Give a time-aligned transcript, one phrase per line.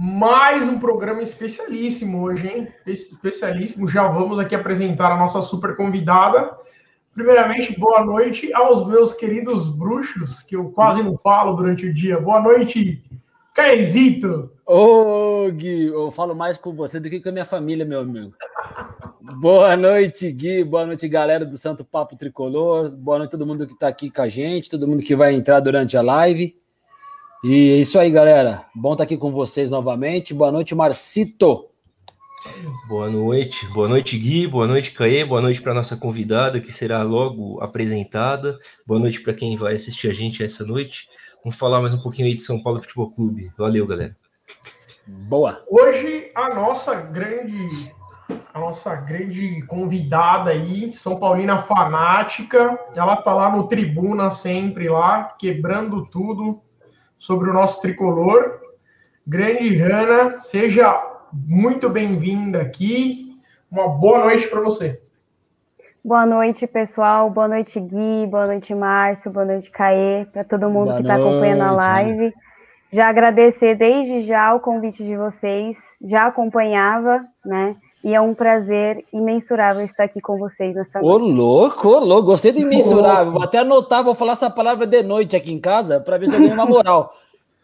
[0.00, 2.68] Mais um programa especialíssimo hoje, hein?
[2.86, 3.88] Especialíssimo.
[3.88, 6.56] Já vamos aqui apresentar a nossa super convidada.
[7.12, 12.20] Primeiramente, boa noite aos meus queridos bruxos, que eu quase não falo durante o dia.
[12.20, 13.02] Boa noite,
[13.52, 14.52] Caizito.
[14.64, 18.32] Ô, Gui, eu falo mais com você do que com a minha família, meu amigo.
[19.40, 20.62] Boa noite, Gui.
[20.62, 22.88] Boa noite, galera do Santo Papo Tricolor.
[22.88, 25.58] Boa noite todo mundo que está aqui com a gente, todo mundo que vai entrar
[25.58, 26.57] durante a live.
[27.44, 28.64] E é isso aí, galera.
[28.74, 30.34] Bom estar aqui com vocês novamente.
[30.34, 31.68] Boa noite, Marcito.
[32.88, 37.02] Boa noite, boa noite, Gui, boa noite, Caê, boa noite para nossa convidada, que será
[37.02, 38.58] logo apresentada.
[38.84, 41.08] Boa noite para quem vai assistir a gente essa noite.
[41.44, 43.52] Vamos falar mais um pouquinho aí de São Paulo Futebol Clube.
[43.56, 44.16] Valeu, galera.
[45.06, 45.62] Boa.
[45.68, 47.92] Hoje a nossa grande
[48.52, 55.36] a nossa grande convidada aí, São Paulina fanática, ela tá lá no Tribuna sempre lá,
[55.38, 56.60] quebrando tudo
[57.18, 58.60] sobre o nosso tricolor.
[59.26, 63.36] Grande Rana, seja muito bem-vinda aqui.
[63.70, 65.00] Uma boa noite para você.
[66.02, 67.28] Boa noite, pessoal.
[67.28, 68.26] Boa noite, Gui.
[68.26, 69.30] Boa noite, Márcio.
[69.30, 70.24] Boa noite, Caê.
[70.32, 72.32] Para todo mundo boa que está acompanhando a live.
[72.90, 75.76] Já agradecer desde já o convite de vocês.
[76.00, 77.76] Já acompanhava, né?
[78.02, 81.22] E é um prazer imensurável estar aqui com vocês nessa noite.
[81.22, 82.26] Ô, louco, ô, louco.
[82.26, 83.32] Gostei do imensurável.
[83.34, 86.36] Vou até anotar, vou falar essa palavra de noite aqui em casa para ver se
[86.36, 87.12] eu ganho uma moral.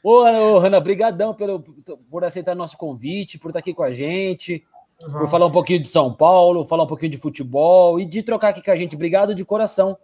[0.02, 1.64] Ô, ô Hanna, brigadão pelo,
[2.10, 4.62] por aceitar nosso convite, por estar aqui com a gente,
[5.00, 5.18] Exato.
[5.18, 8.48] por falar um pouquinho de São Paulo, falar um pouquinho de futebol e de trocar
[8.48, 8.96] aqui com a gente.
[8.96, 9.96] Obrigado de coração.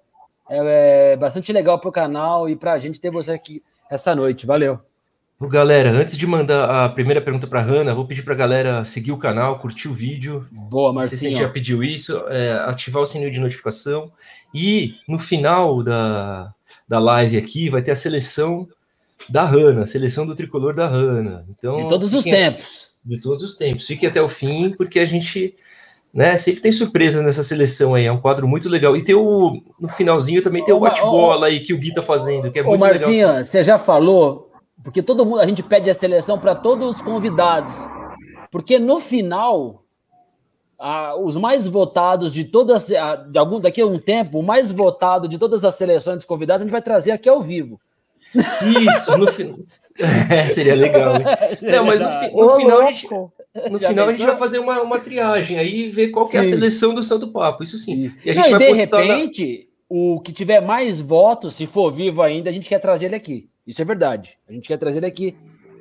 [0.49, 4.15] É, é bastante legal para o canal e para a gente ter você aqui essa
[4.15, 4.47] noite.
[4.47, 4.81] Valeu.
[5.49, 8.85] Galera, antes de mandar a primeira pergunta para a Hanna, vou pedir para a galera
[8.85, 10.47] seguir o canal, curtir o vídeo.
[10.51, 11.37] Boa, Marcinho.
[11.37, 14.05] Se já pediu isso, é, ativar o sininho de notificação.
[14.55, 16.53] E no final da,
[16.87, 18.69] da live aqui vai ter a seleção
[19.29, 21.47] da Rana, seleção do tricolor da Rana.
[21.49, 22.91] Então, de todos os tempos.
[23.03, 23.87] De todos os tempos.
[23.87, 25.55] Fique até o fim, porque a gente
[26.13, 28.05] né, sempre tem surpresa nessa seleção aí.
[28.05, 28.95] É um quadro muito legal.
[28.95, 29.63] E tem o.
[29.81, 32.67] No finalzinho também tem o bate-bola aí que o Gui tá fazendo, que é ô,
[32.67, 33.45] muito Marcinha, legal.
[33.45, 34.50] você já falou,
[34.83, 37.87] porque todo mundo, a gente pede a seleção para todos os convidados.
[38.51, 39.85] Porque no final,
[41.23, 45.39] os mais votados de todas, de algum daqui a um tempo, o mais votado de
[45.39, 47.81] todas as seleções convidadas, a gente vai trazer aqui ao vivo.
[48.35, 49.57] Isso, no final.
[50.31, 51.13] É, seria legal.
[51.61, 52.31] Não, mas no, fi...
[52.35, 53.09] no final, a gente,
[53.71, 56.45] no final a gente vai fazer uma, uma triagem aí ver qual que é a
[56.45, 57.63] seleção do Santo Papo.
[57.63, 58.11] Isso sim.
[58.25, 59.95] E, a gente Não, vai e de repente, na...
[59.95, 63.50] o que tiver mais votos, se for vivo ainda, a gente quer trazer ele aqui.
[63.67, 64.39] Isso é verdade.
[64.49, 65.37] A gente quer trazer ele aqui.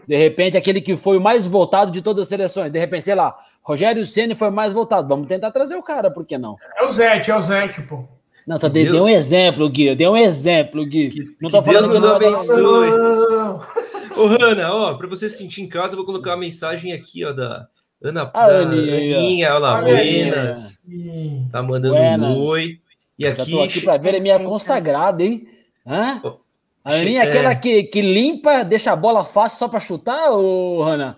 [0.08, 2.72] De repente, aquele que foi o mais votado de todas as seleções.
[2.72, 5.08] De repente, sei lá, Rogério Ceni foi mais votado.
[5.08, 6.56] Vamos tentar trazer o cara, por que não?
[6.78, 8.10] É o Zé, é o Zé, tipo.
[8.48, 9.86] Não, tô dei, dei um exemplo, Gui.
[9.86, 11.10] Eu dei um exemplo, Gui.
[11.10, 12.90] Que, não tô que falando Deus nos abençoe.
[14.18, 17.24] Ô, Hanna, ó, para você se sentir em casa, eu vou colocar uma mensagem aqui,
[17.24, 17.68] ó, da
[18.02, 20.82] Ana a da Aninha, Aninha, olha lá, Buenas.
[21.52, 22.38] Tá mandando buenas.
[22.38, 22.80] um oi.
[23.18, 23.52] E aqui.
[23.52, 25.48] Já tô aqui para ver, é minha consagrada, hein?
[25.86, 26.22] Hã?
[26.84, 30.82] A Aninha é aquela que, que limpa, deixa a bola fácil só para chutar, ô,
[30.84, 31.18] Hanna?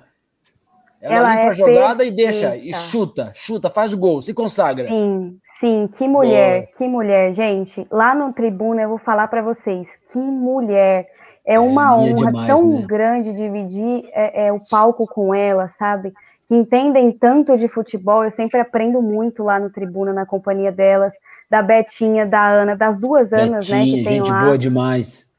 [1.02, 2.06] Ela, ela limpa é a jogada perfeita.
[2.06, 4.88] e deixa, e chuta, chuta, faz o gol, se consagra.
[4.88, 6.72] Sim, sim, que mulher, Boa.
[6.78, 7.88] que mulher, gente.
[7.90, 11.08] Lá no Tribuna eu vou falar para vocês, que mulher.
[11.44, 12.86] É, é uma é, honra demais, tão né?
[12.86, 16.14] grande dividir é, é, o palco com ela, sabe?
[16.48, 18.24] Que entendem tanto de futebol.
[18.24, 21.14] Eu sempre aprendo muito lá no Tribuna, na companhia delas,
[21.50, 23.84] da Betinha, da Ana, das duas Anas, né?
[23.84, 24.44] Que tem gente lá.
[24.44, 25.31] boa demais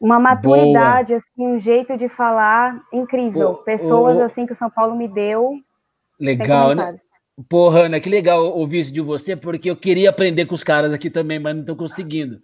[0.00, 1.16] uma maturidade, Boa.
[1.18, 3.54] assim, um jeito de falar incrível.
[3.54, 5.54] Pessoas assim que o São Paulo me deu.
[6.20, 6.98] Legal, né?
[7.48, 10.92] Porra, Ana, que legal ouvir isso de você, porque eu queria aprender com os caras
[10.92, 12.40] aqui também, mas não estou conseguindo.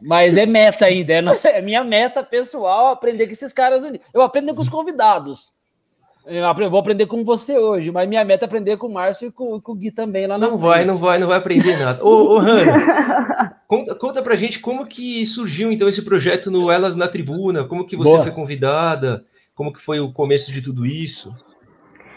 [0.00, 3.82] Mas é meta ainda, é, nossa, é minha meta pessoal aprender com esses caras.
[4.12, 5.52] Eu aprendo com os convidados.
[6.26, 9.32] Eu vou aprender com você hoje, mas minha meta é aprender com o Márcio e
[9.32, 10.68] com, com o Gui também lá na Não frente.
[10.68, 12.04] vai, não vai, não vai aprender nada.
[12.04, 16.96] Ô, ô Hanna, conta, conta pra gente como que surgiu então esse projeto no Elas
[16.96, 18.22] na Tribuna, como que você Boa.
[18.22, 19.24] foi convidada,
[19.54, 21.32] como que foi o começo de tudo isso?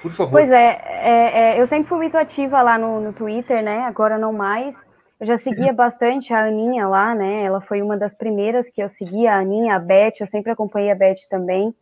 [0.02, 0.32] Por favor.
[0.32, 3.82] Pois é, é, é eu sempre fui muito ativa lá no, no Twitter, né?
[3.82, 4.76] Agora não mais.
[5.20, 7.44] Eu já seguia bastante a Aninha lá, né?
[7.44, 10.90] Ela foi uma das primeiras que eu seguia, a Aninha, a Beth, eu sempre acompanhei
[10.90, 11.76] a Beth também.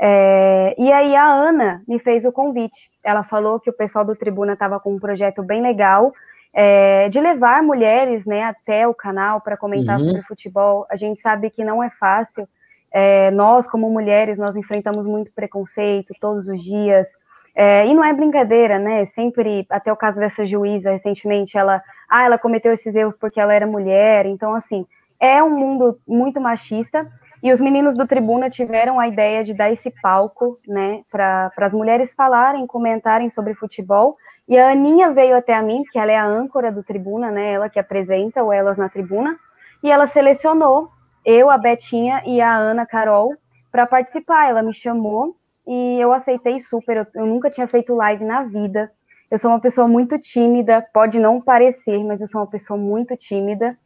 [0.00, 2.90] É, e aí a Ana me fez o convite.
[3.04, 6.14] Ela falou que o pessoal do Tribuna estava com um projeto bem legal
[6.60, 10.06] é, de levar mulheres né, até o canal para comentar uhum.
[10.06, 10.84] sobre futebol.
[10.90, 12.48] A gente sabe que não é fácil.
[12.90, 17.16] É, nós, como mulheres, nós enfrentamos muito preconceito todos os dias.
[17.54, 19.04] É, e não é brincadeira, né?
[19.04, 23.54] Sempre, até o caso dessa juíza, recentemente, ela, ah, ela cometeu esses erros porque ela
[23.54, 24.26] era mulher.
[24.26, 24.84] Então, assim,
[25.20, 27.08] é um mundo muito machista.
[27.42, 31.72] E os meninos do Tribuna tiveram a ideia de dar esse palco, né, para as
[31.72, 34.16] mulheres falarem, comentarem sobre futebol.
[34.48, 37.52] E a Aninha veio até a mim, que ela é a âncora do Tribuna, né,
[37.52, 39.38] ela que apresenta o Elas na Tribuna,
[39.82, 40.90] e ela selecionou
[41.24, 43.34] eu, a Betinha e a Ana Carol
[43.70, 44.48] para participar.
[44.48, 45.36] Ela me chamou
[45.66, 46.96] e eu aceitei super.
[46.96, 48.90] Eu, eu nunca tinha feito live na vida.
[49.30, 53.14] Eu sou uma pessoa muito tímida, pode não parecer, mas eu sou uma pessoa muito
[53.14, 53.76] tímida.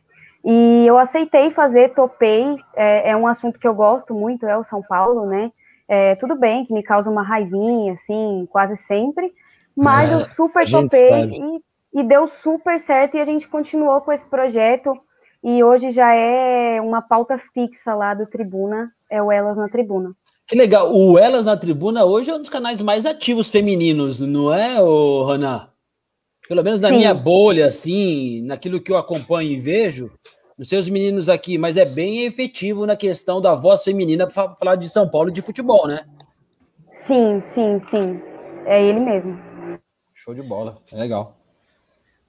[0.45, 2.57] E eu aceitei fazer, topei.
[2.75, 5.53] É, é um assunto que eu gosto muito, é o São Paulo, né?
[5.89, 9.33] É, tudo bem que me causa uma raivinha, assim, quase sempre,
[9.77, 11.31] mas é, eu super topei
[11.93, 14.99] e, e, deu super certo e a gente continuou com esse projeto
[15.45, 20.15] e hoje já é uma pauta fixa lá do Tribuna, é o Elas na Tribuna.
[20.47, 24.53] Que legal, o Elas na Tribuna hoje é um dos canais mais ativos femininos, não
[24.53, 24.77] é,
[25.27, 25.71] Rana?
[26.49, 26.97] Pelo menos na Sim.
[26.97, 30.11] minha bolha, assim, naquilo que eu acompanho e vejo,
[30.59, 34.55] não sei os meninos aqui, mas é bem efetivo na questão da voz feminina para
[34.55, 36.05] falar de São Paulo de futebol, né?
[36.93, 38.21] Sim, sim, sim.
[38.67, 39.39] É ele mesmo.
[40.15, 41.37] Show de bola, é legal.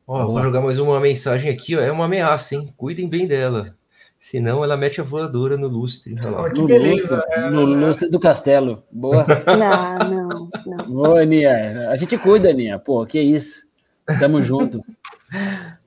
[0.08, 1.80] Ó, vou jogar mais uma mensagem aqui, ó.
[1.80, 2.70] É uma ameaça, hein?
[2.76, 3.76] Cuidem bem dela.
[4.20, 6.16] Senão ela mete a voadora no lustre.
[6.26, 7.18] Oh, que no beleza.
[7.18, 8.84] Lustre, é, no lustre do castelo.
[8.92, 9.26] Boa.
[9.46, 10.90] Não, não, não.
[10.90, 11.90] Boa, Aninha.
[11.90, 12.80] A gente cuida, Aninha.
[12.80, 13.63] Pô, que isso.
[14.20, 14.84] Tamo junto.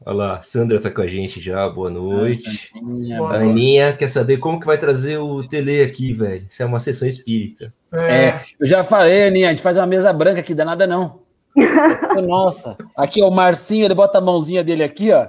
[0.04, 2.70] Olha lá, Sandra tá com a gente já, boa noite.
[2.80, 6.46] Nossa, a Aninha quer saber como que vai trazer o Tele aqui, velho.
[6.48, 7.72] Isso é uma sessão espírita.
[7.92, 8.26] É.
[8.26, 11.20] é, eu já falei, Aninha, a gente faz uma mesa branca aqui, danada não.
[12.26, 15.28] Nossa, aqui ó, o Marcinho, ele bota a mãozinha dele aqui, ó.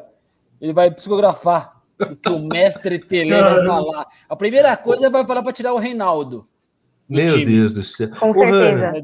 [0.60, 4.08] Ele vai psicografar o que o mestre Tele vai falar.
[4.28, 6.48] A primeira coisa é vai falar para tirar o Reinaldo.
[7.08, 7.46] Meu time.
[7.46, 8.10] Deus do céu.
[8.20, 8.88] Com Ô, certeza.
[8.88, 9.02] Hanna,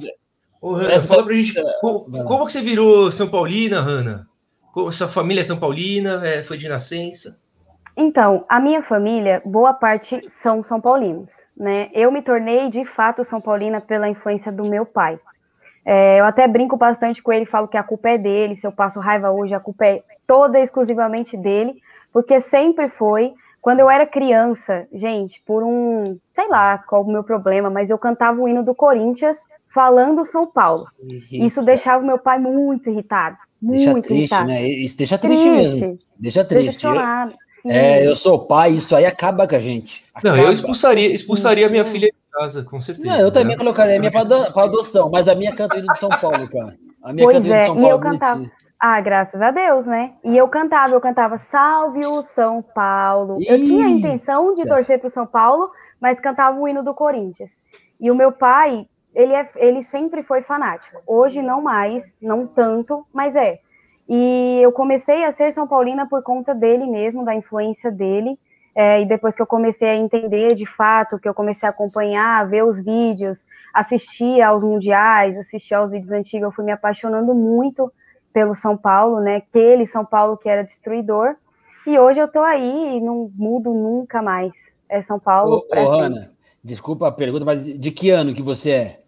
[0.64, 4.26] Ô, Hanna, fala pra gente, como, como, que você virou São Paulina, Hanna?
[4.94, 6.26] Sua família é São Paulina?
[6.26, 7.38] É, foi de nascença?
[7.98, 11.90] Então, a minha família, boa parte são São Paulinos, né?
[11.94, 15.20] Eu me tornei, de fato, São Paulina pela influência do meu pai.
[15.86, 18.72] É, eu até brinco bastante com ele, falo que a culpa é dele, se eu
[18.72, 21.76] passo raiva hoje, a culpa é toda exclusivamente dele,
[22.14, 23.34] porque sempre foi.
[23.62, 27.98] Quando eu era criança, gente, por um, sei lá qual o meu problema, mas eu
[27.98, 29.38] cantava o hino do Corinthians
[29.74, 30.86] falando São Paulo.
[31.02, 31.46] Irrita.
[31.46, 33.38] Isso deixava o meu pai muito irritado.
[33.62, 34.48] Muito deixa triste, irritado.
[34.48, 34.68] né?
[34.68, 35.82] Isso deixa triste, triste.
[35.82, 36.00] mesmo.
[36.18, 36.86] Deixa triste.
[36.86, 40.06] Eu, é, eu sou pai, isso aí acaba com a gente.
[40.14, 40.38] Acaba.
[40.38, 43.08] Não, eu expulsaria, expulsaria minha filha de casa, com certeza.
[43.08, 43.58] Não, eu também né?
[43.58, 46.76] colocaria a minha para adoção, mas a minha canta o hino de São Paulo, cara.
[47.02, 47.88] A minha pois hino de é, São Paulo.
[47.88, 48.52] E eu cantava.
[48.80, 50.12] Ah, graças a Deus, né?
[50.26, 53.38] E eu cantava, eu cantava Salve o São Paulo.
[53.40, 55.72] Eu tinha a intenção de torcer para o São Paulo,
[56.02, 57.54] mas cantava o hino do Corinthians.
[57.98, 61.02] E o meu pai, ele, é, ele sempre foi fanático.
[61.06, 63.60] Hoje não mais, não tanto, mas é.
[64.08, 68.38] E eu comecei a ser São Paulina por conta dele mesmo, da influência dele.
[68.76, 72.48] É, e depois que eu comecei a entender de fato, que eu comecei a acompanhar,
[72.50, 77.92] ver os vídeos, assistir aos mundiais, assistir aos vídeos antigos, eu fui me apaixonando muito
[78.34, 79.38] pelo São Paulo, né?
[79.38, 81.36] Aquele São Paulo que era destruidor.
[81.86, 84.76] E hoje eu tô aí e não mudo nunca mais.
[84.90, 85.64] É São Paulo.
[85.72, 86.32] Ô, ô Ana,
[86.64, 89.03] desculpa a pergunta, mas de que ano que você é?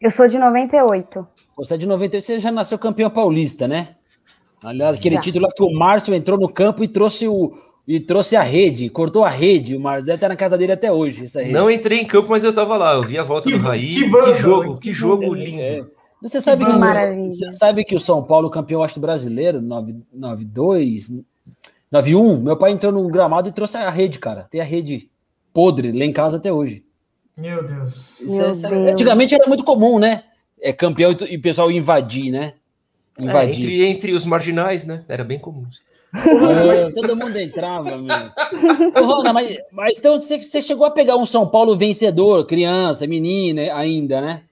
[0.00, 1.26] Eu sou de 98.
[1.56, 3.96] Você é de 98, você já nasceu campeão paulista, né?
[4.62, 5.20] Aliás, aquele já.
[5.20, 7.52] título lá que o Márcio entrou no campo e trouxe o,
[7.86, 9.76] e trouxe a rede, cortou a rede.
[9.76, 11.24] O Márcio tá na casa dele até hoje.
[11.50, 12.94] Não entrei em campo, mas eu tava lá.
[12.94, 13.94] Eu vi a volta que, do Raí.
[13.94, 15.60] Que, que, jogo, que, jogo lindo.
[15.60, 15.84] É.
[16.22, 21.14] Você sabe que, que você sabe que o São Paulo, campeão acho que brasileiro, 92,
[21.90, 24.44] 91, meu pai entrou no gramado e trouxe a rede, cara.
[24.44, 25.10] Tem a rede
[25.52, 26.84] podre lá em casa até hoje.
[27.40, 28.18] Meu Deus.
[28.20, 28.64] Meu é, Deus.
[28.64, 30.24] Antigamente era muito comum, né?
[30.60, 32.54] É campeão e o pessoal invadir, né?
[33.18, 33.64] É, invadir.
[33.64, 35.04] É, entre, entre os marginais, né?
[35.08, 35.64] Era bem comum.
[36.14, 38.14] É, todo mundo entrava, meu.
[38.94, 43.06] Ô, Rona, mas, mas então você, você chegou a pegar um São Paulo vencedor, criança,
[43.06, 44.42] menina ainda, né?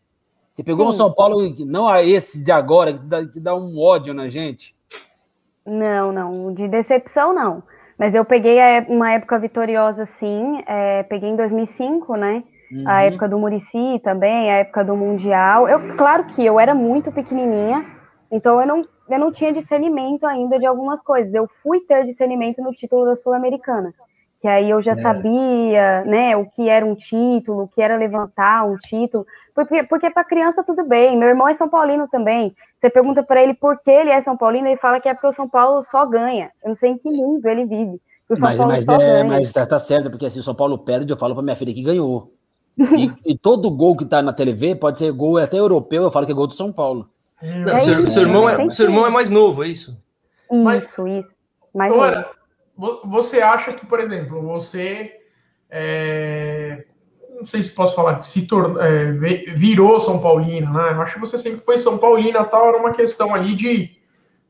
[0.53, 0.89] Você pegou Sim.
[0.89, 4.29] um São Paulo, não a esse de agora, que dá, que dá um ódio na
[4.29, 4.75] gente?
[5.65, 6.55] Não, não.
[6.55, 7.63] De decepção, não.
[7.99, 10.63] Mas eu peguei uma época vitoriosa, sim.
[10.67, 12.43] É, peguei em 2005, né?
[12.71, 12.85] Uhum.
[12.87, 15.69] A época do Murici também, a época do Mundial.
[15.69, 17.85] Eu, claro que eu era muito pequenininha,
[18.31, 21.35] então eu não, eu não tinha discernimento ainda de algumas coisas.
[21.35, 23.93] Eu fui ter discernimento no título da Sul-Americana
[24.41, 25.03] que aí eu já certo.
[25.03, 30.11] sabia, né, o que era um título, o que era levantar um título, porque, porque
[30.11, 33.81] para criança tudo bem, meu irmão é São Paulino também, você pergunta para ele por
[33.81, 36.51] que ele é São Paulino, ele fala que é porque o São Paulo só ganha,
[36.63, 38.99] eu não sei em que mundo ele vive, o São mas, Paulo mas, só é,
[38.99, 39.25] ganha.
[39.25, 41.75] Mas tá, tá, certo, porque assim, o São Paulo perde, eu falo para minha filha
[41.75, 42.33] que ganhou,
[42.97, 46.27] e, e, todo gol que tá na TV pode ser gol até europeu, eu falo
[46.27, 47.09] que é gol do São Paulo.
[47.43, 49.97] Não, é seu, seu, irmão é, seu irmão é mais novo, é isso?
[50.51, 51.35] Isso, isso.
[51.75, 52.39] Mais novo
[53.05, 55.13] você acha que, por exemplo, você
[55.69, 56.85] é,
[57.37, 59.13] não sei se posso falar que se tor é,
[59.57, 60.93] virou São Paulina, né?
[60.93, 63.97] Eu acho que você sempre foi São Paulina tal, era uma questão ali de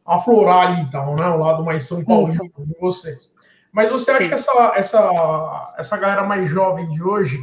[0.04, 1.26] aflorar ali e tal, né?
[1.28, 2.66] O lado mais São Paulino Isso.
[2.66, 3.34] de vocês.
[3.72, 7.38] Mas você acha que essa, essa, essa galera mais jovem de hoje,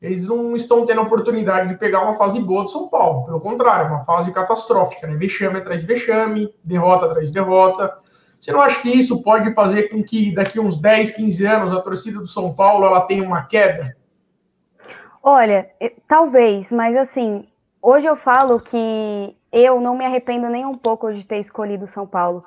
[0.00, 3.24] eles não estão tendo a oportunidade de pegar uma fase boa do São Paulo.
[3.24, 5.16] Pelo contrário, uma fase catastrófica, né?
[5.16, 7.96] Vexame atrás de vexame, derrota atrás de derrota.
[8.40, 11.80] Você não acha que isso pode fazer com que daqui uns 10, 15 anos a
[11.80, 13.96] torcida do São Paulo ela tenha uma queda?
[15.20, 15.68] Olha,
[16.06, 17.46] talvez, mas assim,
[17.82, 22.06] hoje eu falo que eu não me arrependo nem um pouco de ter escolhido São
[22.06, 22.44] Paulo,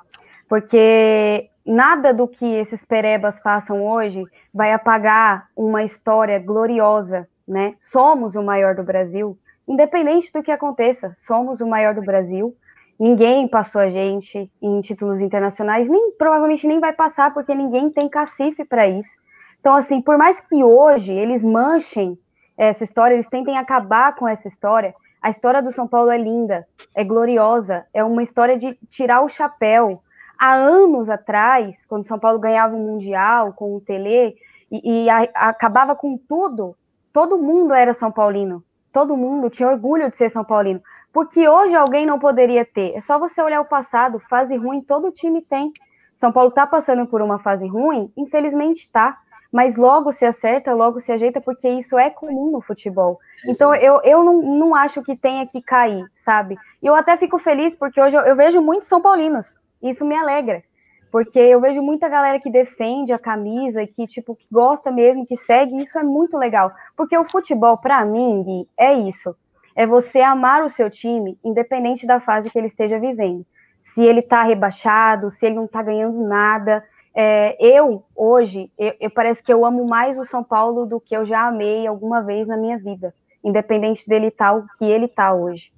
[0.48, 7.74] porque nada do que esses perebas façam hoje vai apagar uma história gloriosa, né?
[7.80, 12.56] Somos o maior do Brasil, independente do que aconteça, somos o maior do Brasil.
[12.98, 18.08] Ninguém passou a gente em títulos internacionais, nem provavelmente nem vai passar, porque ninguém tem
[18.08, 19.16] cacife para isso.
[19.60, 22.18] Então, assim, por mais que hoje eles manchem
[22.56, 26.66] essa história, eles tentem acabar com essa história, a história do São Paulo é linda,
[26.94, 30.02] é gloriosa, é uma história de tirar o chapéu,
[30.36, 34.34] há anos atrás, quando São Paulo ganhava o Mundial com o Tele
[34.70, 36.76] e, e a, acabava com tudo,
[37.12, 38.62] todo mundo era São Paulino.
[38.92, 40.82] Todo mundo tinha orgulho de ser São Paulino.
[41.12, 42.94] Porque hoje alguém não poderia ter.
[42.94, 45.72] É só você olhar o passado, fase ruim todo time tem.
[46.14, 48.12] São Paulo está passando por uma fase ruim?
[48.16, 49.18] Infelizmente está.
[49.50, 53.18] Mas logo se acerta, logo se ajeita, porque isso é comum no futebol.
[53.46, 56.56] Então eu, eu não, não acho que tenha que cair, sabe?
[56.82, 60.14] E eu até fico feliz, porque hoje eu, eu vejo muitos São Paulinos isso me
[60.14, 60.62] alegra,
[61.12, 65.26] porque eu vejo muita galera que defende a camisa e que, tipo, que gosta mesmo,
[65.26, 66.72] que segue, isso é muito legal.
[66.96, 69.36] Porque o futebol, para mim, Gui, é isso.
[69.76, 73.44] É você amar o seu time, independente da fase que ele esteja vivendo.
[73.82, 76.82] Se ele tá rebaixado, se ele não tá ganhando nada.
[77.14, 81.14] É, eu, hoje, eu, eu, parece que eu amo mais o São Paulo do que
[81.14, 83.14] eu já amei alguma vez na minha vida.
[83.44, 85.70] Independente dele estar tá, que ele tá hoje.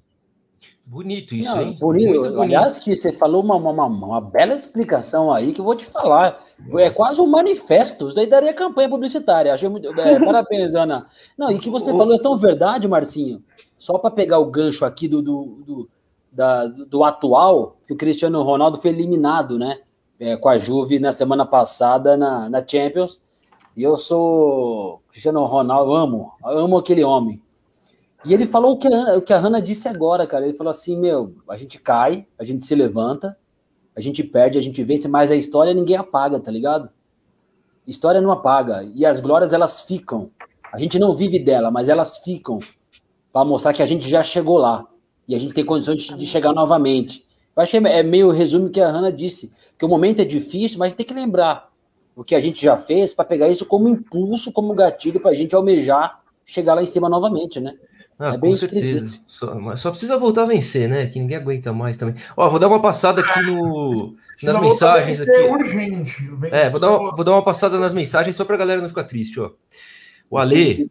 [0.87, 1.77] Bonito isso, Não, hein?
[1.79, 2.09] Bonito.
[2.09, 2.41] Muito bonito.
[2.41, 6.39] Aliás, que você falou uma, uma, uma, bela explicação aí que eu vou te falar.
[6.59, 6.81] Nossa.
[6.81, 8.05] É quase um manifesto.
[8.05, 9.51] Isso daí daria campanha publicitária.
[9.51, 9.87] Achei muito.
[9.99, 11.07] É, parabéns, Ana.
[11.35, 13.43] Não, e que você falou é tão verdade, Marcinho.
[13.79, 15.89] Só para pegar o gancho aqui do, do, do,
[16.31, 19.79] da, do atual, que o Cristiano Ronaldo foi eliminado, né?
[20.19, 23.19] É, com a Juve na semana passada na, na Champions.
[23.75, 27.41] E eu sou Cristiano Ronaldo, amo, amo aquele homem.
[28.25, 30.47] E ele falou o que, a, o que a Hannah disse agora, cara.
[30.47, 33.37] Ele falou assim: meu, a gente cai, a gente se levanta,
[33.95, 36.89] a gente perde, a gente vence, mas a história ninguém apaga, tá ligado?
[37.85, 38.83] História não apaga.
[38.95, 40.31] E as glórias, elas ficam.
[40.73, 42.59] A gente não vive dela, mas elas ficam
[43.31, 44.85] para mostrar que a gente já chegou lá.
[45.27, 47.23] E a gente tem condições de, de chegar novamente.
[47.55, 49.53] Eu acho que é meio o resumo que a Hannah disse.
[49.77, 51.71] Que o momento é difícil, mas tem que lembrar
[52.15, 55.33] o que a gente já fez para pegar isso como impulso, como gatilho para a
[55.33, 57.75] gente almejar chegar lá em cima novamente, né?
[58.17, 59.09] Ah, é com certeza.
[59.27, 61.05] Só, só, precisa voltar a vencer, né?
[61.07, 62.15] Que ninguém aguenta mais também.
[62.37, 65.41] Ó, vou dar uma passada aqui no, nas mensagens aqui.
[65.41, 66.29] Urgente.
[66.49, 69.03] É, vou dar, uma, vou dar uma passada nas mensagens só pra galera não ficar
[69.03, 69.51] triste, ó.
[70.29, 70.89] O Ale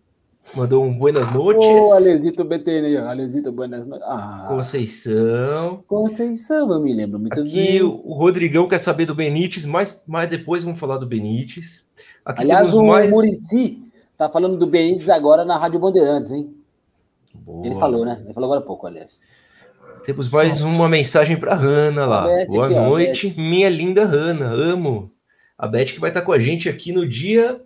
[0.55, 1.67] mandou um buenas noites.
[1.67, 4.07] Ô, oh, Alesito BTN, Alesito, buenas noites.
[4.07, 5.83] Ah, Conceição.
[5.87, 7.83] Conceição, eu me lembro muito aqui, bem.
[7.83, 11.83] o Rodrigão quer saber do Benítez, mas, mas depois vamos falar do Benítez.
[12.23, 13.09] Aqui Aliás, o mais...
[13.09, 13.83] Murici
[14.17, 16.55] tá falando do Benítez agora na Rádio Bandeirantes, hein?
[17.35, 17.67] Boa.
[17.67, 18.21] Ele falou, né?
[18.25, 19.21] Ele falou agora há pouco, aliás.
[20.05, 22.27] Temos mais uma mensagem para Hanna lá.
[22.27, 24.47] Beth, Boa aqui, noite, ó, minha linda Hanna.
[24.47, 25.11] Amo.
[25.57, 27.61] A Beth que vai estar com a gente aqui no dia.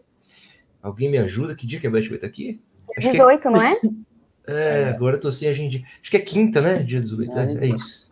[0.83, 1.55] Alguém me ajuda?
[1.55, 2.61] Que dia que a Beth vai estar aqui?
[2.97, 3.51] Acho 18, é...
[3.51, 3.75] não é?
[4.51, 5.85] É, agora eu tô sem a gente.
[6.01, 6.83] Acho que é quinta, né?
[6.83, 7.39] Dia 18.
[7.39, 8.11] É, é, é isso.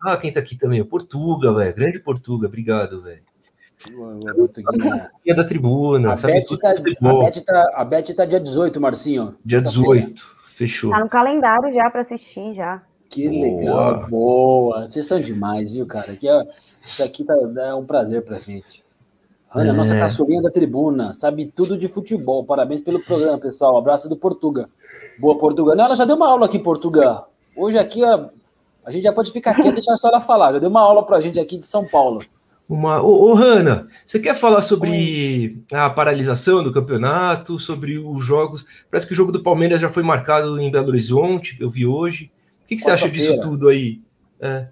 [0.00, 0.80] Ah, quem tá aqui também?
[0.80, 1.74] O Portuga, velho.
[1.74, 2.46] Grande Portuga.
[2.46, 3.22] Obrigado, velho.
[5.26, 6.12] É da tribuna.
[6.12, 9.36] A Beth, tá, a, Beth tá, a Beth tá dia 18, Marcinho.
[9.44, 10.14] Dia 18,
[10.54, 10.90] fechou.
[10.90, 12.82] Tá no calendário já para assistir já.
[13.08, 13.42] Que boa.
[13.42, 14.86] legal, boa.
[14.86, 16.12] Vocês são demais, viu, cara?
[16.12, 16.44] Aqui, ó,
[16.84, 18.84] isso aqui tá, é um prazer pra gente.
[19.54, 19.72] Ana, é.
[19.72, 22.44] nossa caçulinha da tribuna, sabe tudo de futebol.
[22.44, 23.76] Parabéns pelo programa, pessoal.
[23.76, 24.68] abraço do Portuga.
[25.18, 25.76] Boa, Portuga.
[25.76, 27.24] Não, ela já deu uma aula aqui, Portuga.
[27.56, 28.26] Hoje aqui, ó,
[28.84, 30.54] a gente já pode ficar aqui e deixar a senhora falar.
[30.54, 32.24] Já deu uma aula pra gente aqui de São Paulo.
[32.68, 33.02] Uma...
[33.02, 38.66] Ô, ô Hanna, você quer falar sobre a paralisação do campeonato, sobre os jogos?
[38.90, 42.30] Parece que o jogo do Palmeiras já foi marcado em Belo Horizonte, eu vi hoje.
[42.62, 44.00] O que, que você acha disso tudo aí?
[44.40, 44.66] É.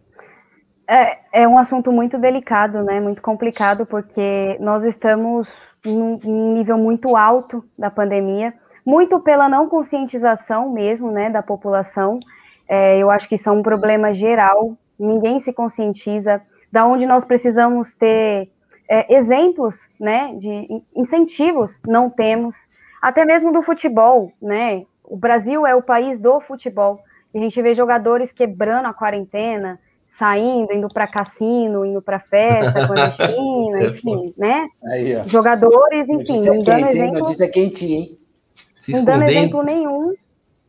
[0.89, 3.01] É, é um assunto muito delicado, né?
[3.01, 5.49] Muito complicado, porque nós estamos
[5.85, 8.53] num, num nível muito alto da pandemia,
[8.85, 12.19] muito pela não conscientização mesmo, né, da população.
[12.69, 14.77] É, eu acho que isso é um problema geral.
[14.99, 16.43] Ninguém se conscientiza
[16.73, 18.51] da onde nós precisamos ter
[18.89, 22.69] é, exemplos, né, de incentivos não temos,
[23.01, 24.85] até mesmo do futebol, né?
[25.05, 27.01] O Brasil é o país do futebol.
[27.35, 32.73] E a gente vê jogadores quebrando a quarentena, saindo, indo para cassino, indo para festa
[32.87, 34.69] clandestina, é enfim, né?
[34.85, 37.19] Aí, Jogadores, enfim, notícia não dando quente, exemplo.
[37.19, 38.19] Notícia quentinha, hein?
[38.79, 40.15] Se não dando exemplo nenhum.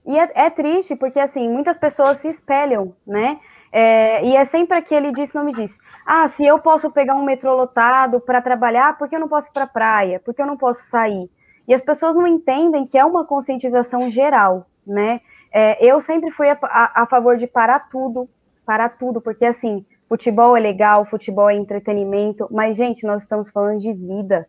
[0.06, 3.40] E é, é, triste, porque assim, muitas pessoas se espelham, né?
[3.72, 5.78] É, e é sempre aquele disse, não me disse.
[6.06, 9.50] Ah, se eu posso pegar um metrô lotado para trabalhar, por que eu não posso
[9.50, 10.20] ir para a praia?
[10.20, 11.30] Por que eu não posso sair?
[11.68, 15.22] E as pessoas não entendem que é uma conscientização geral, né?
[15.52, 18.28] É, eu sempre fui a, a, a, favor de parar tudo,
[18.66, 23.80] parar tudo, porque assim, futebol é legal, futebol é entretenimento, mas, gente, nós estamos falando
[23.80, 24.48] de vida,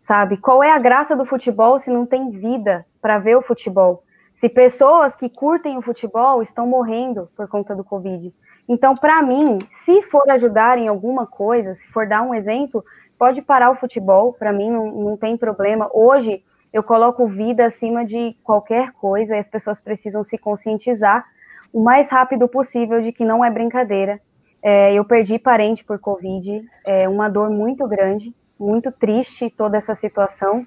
[0.00, 0.36] sabe?
[0.36, 4.02] Qual é a graça do futebol se não tem vida para ver o futebol?
[4.32, 8.34] Se pessoas que curtem o futebol estão morrendo por conta do Covid.
[8.72, 12.82] Então, para mim, se for ajudar em alguma coisa, se for dar um exemplo,
[13.18, 15.90] pode parar o futebol, para mim não, não tem problema.
[15.92, 21.22] Hoje, eu coloco vida acima de qualquer coisa e as pessoas precisam se conscientizar
[21.70, 24.18] o mais rápido possível de que não é brincadeira.
[24.62, 29.94] É, eu perdi parente por Covid, é uma dor muito grande, muito triste toda essa
[29.94, 30.66] situação,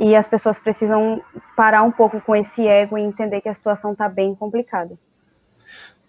[0.00, 1.22] e as pessoas precisam
[1.56, 4.98] parar um pouco com esse ego e entender que a situação está bem complicada.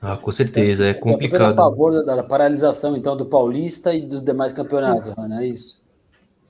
[0.01, 1.45] Ah, com certeza, é complicado.
[1.45, 5.47] Você a favor da, da, paralisação, então, do Paulista e dos demais campeonatos, Ana, é
[5.47, 5.83] isso?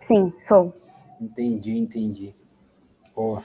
[0.02, 0.74] Sim, sou.
[1.20, 2.36] Entendi, entendi.
[3.16, 3.42] Boa.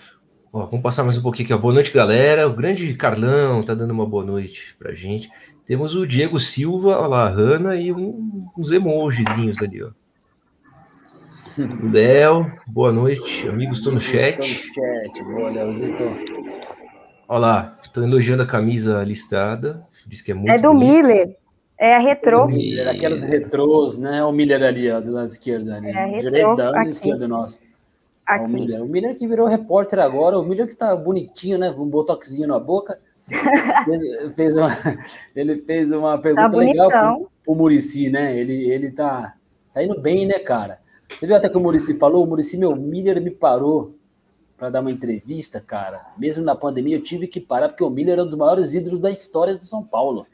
[0.53, 1.63] Ó, vamos passar mais um pouquinho aqui.
[1.63, 2.47] Boa noite, galera.
[2.47, 5.31] O grande Carlão tá dando uma boa noite pra gente.
[5.65, 9.91] Temos o Diego Silva, olha lá, a Hanna e um, uns emojizinhos ali, ó.
[11.91, 13.49] Léo, boa noite.
[13.49, 14.41] Amigos, estou no chat.
[14.41, 16.05] Estou no chat, boa, Léozito.
[17.29, 19.87] Olha lá, estou elogiando a camisa listada.
[20.07, 20.51] Diz que é muito.
[20.51, 20.93] É do bonito.
[20.93, 21.37] Miller.
[21.79, 22.45] É a retrô.
[22.45, 24.25] É Miller, aquelas retrôs, né?
[24.25, 25.91] O Miller ali, ó, do lado esquerdo ali.
[25.91, 27.61] É Direito da Ana e esquerdo nosso.
[28.25, 28.45] Aqui.
[28.45, 28.83] O Miller.
[28.83, 31.71] o Miller que virou repórter agora, o Miller que tá bonitinho, né?
[31.71, 33.01] Um botoxinho na boca.
[33.85, 34.69] fez, fez uma,
[35.35, 38.37] ele fez uma pergunta tá legal pro, pro Murici, né?
[38.37, 39.35] Ele, ele tá,
[39.73, 40.81] tá indo bem, né, cara?
[41.09, 42.25] Você viu até que o Murici falou?
[42.25, 43.95] O Murici, meu, Miller me parou
[44.63, 46.07] para dar uma entrevista, cara.
[46.17, 49.01] Mesmo na pandemia eu tive que parar, porque o Miller é um dos maiores ídolos
[49.01, 50.25] da história do São Paulo.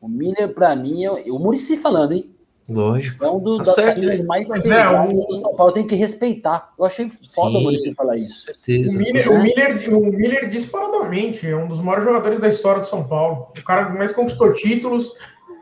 [0.00, 2.28] O Miller, para mim, é o Murici falando, hein?
[2.68, 3.24] Lógico.
[3.24, 5.26] É um do, tá das camisas mais Mas pesadas é, o...
[5.26, 5.72] do São Paulo.
[5.72, 6.72] Tem que respeitar.
[6.76, 8.46] Eu achei foda o Maurício falar isso.
[8.46, 8.90] Certeza.
[8.90, 12.88] O Miller, o, Miller, o Miller disparadamente é um dos maiores jogadores da história do
[12.88, 13.52] São Paulo.
[13.56, 15.12] O cara que mais conquistou títulos,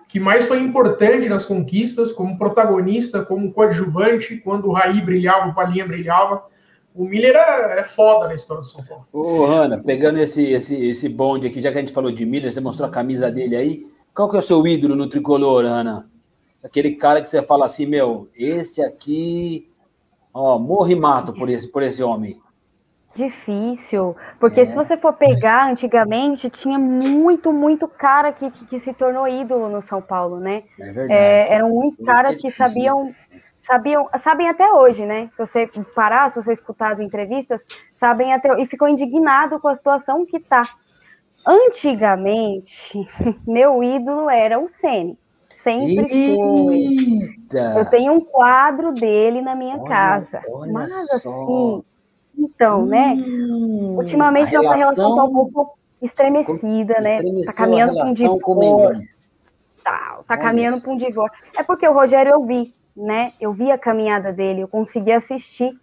[0.09, 5.55] que mais foi importante nas conquistas, como protagonista, como coadjuvante, quando o Raí brilhava, o
[5.55, 6.45] Palinha brilhava.
[6.95, 9.07] O Miller é, é foda na história do São Paulo.
[9.13, 12.53] Ô, Hanna, pegando esse, esse, esse bonde aqui, já que a gente falou de Miller,
[12.53, 13.87] você mostrou a camisa dele aí.
[14.15, 16.09] Qual que é o seu ídolo no tricolor, Ana?
[16.65, 19.69] aquele cara que você fala assim, meu, esse aqui,
[20.33, 22.41] ó, morre e mato por esse, por esse homem.
[23.15, 24.65] Difícil, porque é.
[24.65, 29.69] se você for pegar, antigamente tinha muito, muito cara que, que, que se tornou ídolo
[29.69, 30.65] no São Paulo, né?
[30.81, 31.13] É verdade.
[31.13, 33.15] É, eram muitos caras que, é que sabiam,
[33.65, 35.29] sabiam, sabem até hoje, né?
[35.33, 39.75] Se você parar, se você escutar as entrevistas, sabem até e ficou indignado com a
[39.75, 40.63] situação que tá.
[41.47, 42.99] Antigamente,
[43.47, 45.19] meu ídolo era o Ceni.
[45.49, 46.37] Sempre Eita.
[46.37, 47.81] foi.
[47.81, 50.43] Eu tenho um quadro dele na minha olha, casa.
[50.49, 51.17] Olha Mas só.
[51.17, 51.85] assim,
[52.37, 53.15] então, né?
[53.15, 53.97] hum, né?
[53.97, 57.23] Ultimamente nossa relação está um pouco estremecida, né?
[57.47, 59.09] Tá caminhando para um divórcio.
[59.83, 61.39] Tá, tá caminhando para um divórcio.
[61.57, 63.33] É porque o Rogério eu vi, né?
[63.41, 65.75] Eu vi a caminhada dele, eu consegui assistir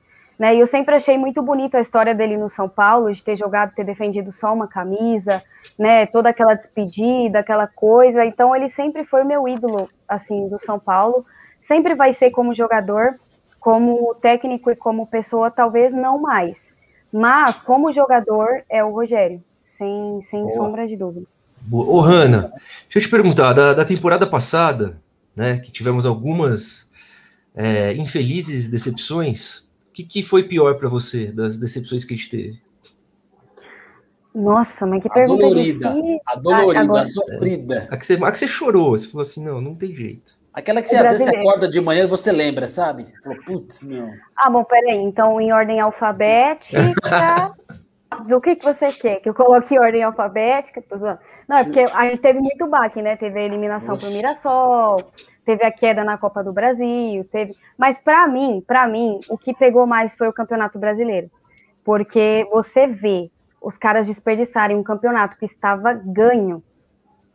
[0.41, 0.56] né?
[0.56, 3.76] E eu sempre achei muito bonito a história dele no São Paulo, de ter jogado,
[3.76, 5.43] ter defendido só uma camisa,
[5.78, 6.08] né?
[6.08, 8.26] Toda aquela despedida, aquela coisa.
[8.26, 11.24] Então ele sempre foi meu ídolo, assim, do São Paulo.
[11.62, 13.19] Sempre vai ser como jogador,
[13.60, 16.74] como técnico e como pessoa, talvez não mais.
[17.13, 21.28] Mas como jogador é o Rogério, sem, sem sombra de dúvida.
[21.71, 22.52] Ô, Hanna,
[22.86, 24.97] deixa eu te perguntar, da, da temporada passada,
[25.38, 26.89] né, que tivemos algumas
[27.56, 29.60] é, infelizes decepções,
[29.90, 32.62] o que, que foi pior para você das decepções que a gente teve?
[34.34, 35.90] Nossa, mas que a pergunta dolorida,
[36.26, 37.02] A dolorida, ah, agora...
[37.02, 37.88] a sofrida.
[37.92, 40.40] A que, você, a que você chorou, você falou assim, não, não tem jeito.
[40.54, 43.06] Aquela que você, às vezes você acorda de manhã e você lembra, sabe?
[43.06, 44.10] Você falou, putz, meu.
[44.36, 44.98] Ah, bom, peraí.
[44.98, 46.80] Então, em ordem alfabética.
[48.28, 49.22] do que, que você quer?
[49.22, 50.84] Que eu coloque em ordem alfabética?
[51.48, 53.16] Não, é porque a gente teve muito baque, né?
[53.16, 54.98] Teve a eliminação para o Mirassol,
[55.45, 57.56] teve a queda na Copa do Brasil, teve.
[57.77, 61.30] Mas para mim, para mim, o que pegou mais foi o Campeonato Brasileiro,
[61.84, 66.63] porque você vê os caras desperdiçarem um campeonato que estava ganho.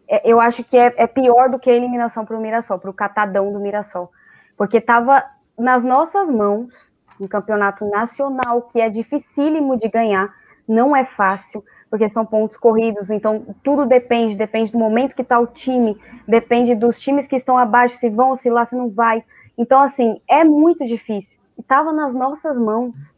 [0.08, 2.90] É, eu acho que é, é pior do que a eliminação para o Mirassol, para
[2.90, 4.10] o catadão do Mirassol,
[4.56, 5.24] porque estava
[5.58, 10.34] nas nossas mãos, um campeonato nacional que é dificílimo de ganhar,
[10.68, 11.64] não é fácil,
[11.96, 16.74] porque são pontos corridos, então tudo depende, depende do momento que está o time, depende
[16.74, 19.24] dos times que estão abaixo, se vão, se lá, se não vai.
[19.56, 21.40] Então, assim, é muito difícil.
[21.59, 23.14] Estava nas nossas mãos,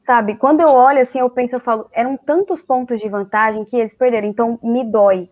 [0.00, 0.34] sabe?
[0.34, 3.92] Quando eu olho assim, eu penso, eu falo, eram tantos pontos de vantagem que eles
[3.92, 5.28] perderam, então me dói.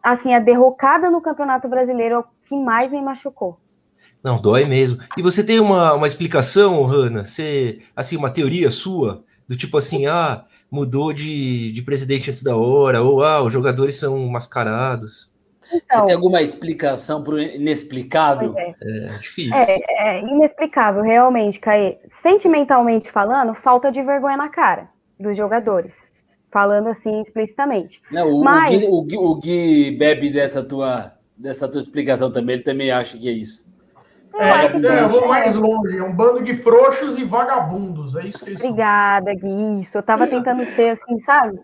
[0.00, 3.58] Assim, a derrocada no Campeonato Brasileiro é o que mais me machucou.
[4.22, 5.02] Não, dói mesmo.
[5.16, 7.24] E você tem uma, uma explicação, Hanna?
[7.24, 9.24] Você, assim, uma teoria sua?
[9.48, 13.96] Do tipo assim, ah, mudou de, de presidente antes da hora, ou ah, os jogadores
[13.96, 15.28] são mascarados.
[15.72, 18.54] Então, Você tem alguma explicação para o inexplicável?
[18.56, 18.74] É.
[18.80, 19.08] é.
[19.18, 19.54] difícil.
[19.54, 21.98] É, é, inexplicável, realmente, Caê.
[22.08, 26.10] Sentimentalmente falando, falta de vergonha na cara dos jogadores.
[26.50, 28.00] Falando assim explicitamente.
[28.10, 28.74] Não, o, Mas...
[28.74, 32.90] o, Gui, o, Gui, o Gui bebe dessa tua, dessa tua explicação também, ele também
[32.90, 33.68] acha que é isso.
[34.38, 38.44] É, é, eu vou mais longe, é um bando de frouxos e vagabundos, é isso
[38.44, 41.58] que eles Obrigada, Gui, isso, eu tava tentando ser assim, sabe?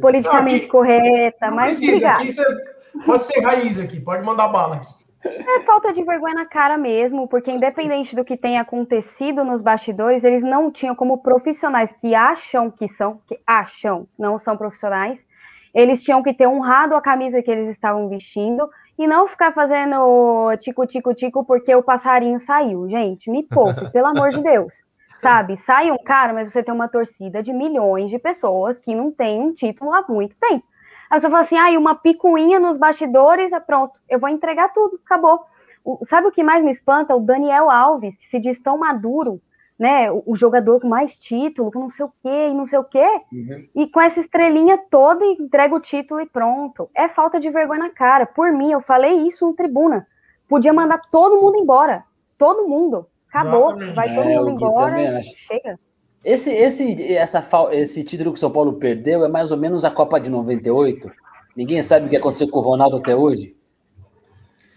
[0.00, 2.24] Politicamente aqui, correta, mas precisa, obrigada.
[2.24, 5.06] Você pode ser raiz aqui, pode mandar bala aqui.
[5.24, 10.24] É falta de vergonha na cara mesmo, porque independente do que tenha acontecido nos bastidores,
[10.24, 15.26] eles não tinham como profissionais que acham que são, que acham, não são profissionais,
[15.74, 18.66] eles tinham que ter honrado a camisa que eles estavam vestindo
[18.98, 22.88] e não ficar fazendo tico-tico-tico porque o passarinho saiu.
[22.88, 24.74] Gente, me poupe, pelo amor de Deus.
[25.18, 25.56] Sabe?
[25.56, 29.40] Sai um cara, mas você tem uma torcida de milhões de pessoas que não tem
[29.40, 30.64] um título há muito tempo.
[31.10, 34.98] Aí você fala assim, ah, uma picuinha nos bastidores, é pronto, eu vou entregar tudo,
[35.04, 35.44] acabou.
[35.84, 37.14] O, sabe o que mais me espanta?
[37.14, 39.40] O Daniel Alves, que se diz tão maduro,
[39.78, 42.84] né, o, jogador com mais título, com não sei o quê e não sei o
[42.84, 43.68] quê, uhum.
[43.74, 46.88] e com essa estrelinha toda entrega o título e pronto.
[46.94, 48.24] É falta de vergonha na cara.
[48.26, 50.06] Por mim, eu falei isso no tribuna.
[50.48, 52.04] Podia mandar todo mundo embora.
[52.38, 53.06] Todo mundo.
[53.28, 53.70] Acabou.
[53.70, 53.94] Exatamente.
[53.94, 55.22] Vai todo é, mundo embora.
[55.22, 55.78] Chega.
[56.24, 59.90] Esse, esse, essa, esse título que o São Paulo perdeu é mais ou menos a
[59.90, 61.10] Copa de 98.
[61.56, 63.55] Ninguém sabe o que aconteceu com o Ronaldo até hoje.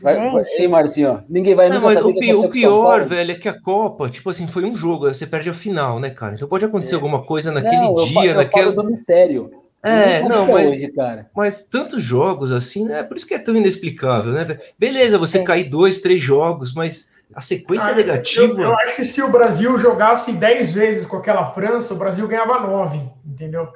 [0.02, 3.50] Vai, vai, ei, Marcinho, ninguém vai não, mas o, pior, o pior velho, é que
[3.50, 6.36] a Copa, tipo assim, foi um jogo, você perde a final, né, cara?
[6.36, 8.72] Então pode acontecer alguma coisa naquele não, dia, eu, eu naquela.
[8.72, 9.52] do mistério.
[9.82, 11.30] É, não, mas, hoje, cara.
[11.34, 13.02] mas tantos jogos assim, né?
[13.02, 14.58] Por isso que é tão inexplicável, né?
[14.78, 15.44] Beleza, você é.
[15.44, 18.54] cair dois, três jogos, mas a sequência ah, negativa.
[18.54, 22.28] Eu, eu, acho que se o Brasil jogasse dez vezes com aquela França, o Brasil
[22.28, 23.70] ganhava nove, entendeu?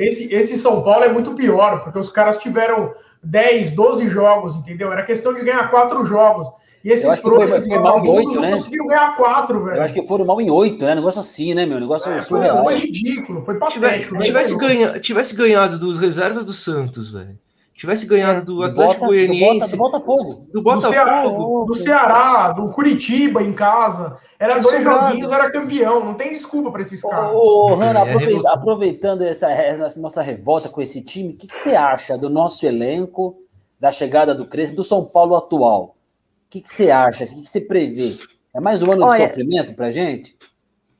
[0.00, 4.90] Esse, esse São Paulo é muito pior, porque os caras tiveram 10, 12 jogos, entendeu?
[4.90, 6.48] Era questão de ganhar quatro jogos.
[6.82, 8.52] E esses frouxos foi, foi mal em oito, né?
[8.52, 9.76] conseguiram ganhar quatro, velho.
[9.76, 10.94] Eu acho que foram mal em oito, né?
[10.94, 11.78] Negócio assim, né, meu?
[11.78, 12.64] Negócio é, surreal.
[12.64, 14.18] Foi, foi ridículo, foi patético.
[14.18, 17.38] Tivesse, tivesse, ganha, tivesse ganhado dos reservas do Santos, velho.
[17.80, 19.70] Tivesse ganhado do Atlético Goianiense.
[19.70, 20.46] Do, Botafogo.
[20.52, 21.64] Do Botafogo.
[21.64, 24.18] Do Ceará, do Curitiba em casa.
[24.38, 25.06] Era dois sobrado.
[25.06, 26.04] joguinhos, era campeão.
[26.04, 27.30] Não tem desculpa para esses caras.
[27.34, 31.54] Ô, ô Hanna, é, aproveitando essa, essa, nossa revolta com esse time, o que, que
[31.54, 33.40] você acha do nosso elenco?
[33.80, 35.84] da chegada do Crespo, do São Paulo atual.
[35.84, 37.24] O que, que você acha?
[37.24, 38.18] O que, que você prevê?
[38.54, 40.36] É mais um ano Olha, de sofrimento para gente?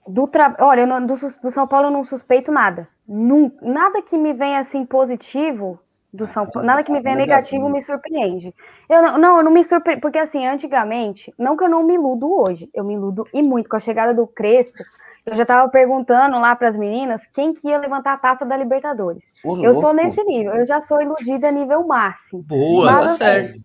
[0.08, 0.56] Do tra...
[0.60, 2.88] Olha, do, do, São Paulo eu não suspeito nada.
[3.06, 5.78] Nunca, nada que me venha assim positivo
[6.12, 8.54] do São Paulo, nada que me venha negativo me surpreende.
[8.88, 11.94] Eu não, não, eu não me surpreendo, porque assim, antigamente, não que eu não me
[11.94, 14.82] iludo hoje, eu me iludo e muito com a chegada do Crespo.
[15.24, 18.56] Eu já estava perguntando lá para as meninas quem que ia levantar a taça da
[18.56, 19.30] Libertadores.
[19.44, 22.42] eu sou nesse nível, eu já sou iludida nível máximo.
[22.42, 23.60] Boa, Mas, tá certo.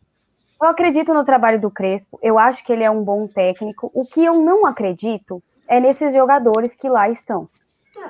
[0.62, 3.90] Eu acredito no trabalho do Crespo, eu acho que ele é um bom técnico.
[3.94, 7.48] O que eu não acredito é nesses jogadores que lá estão.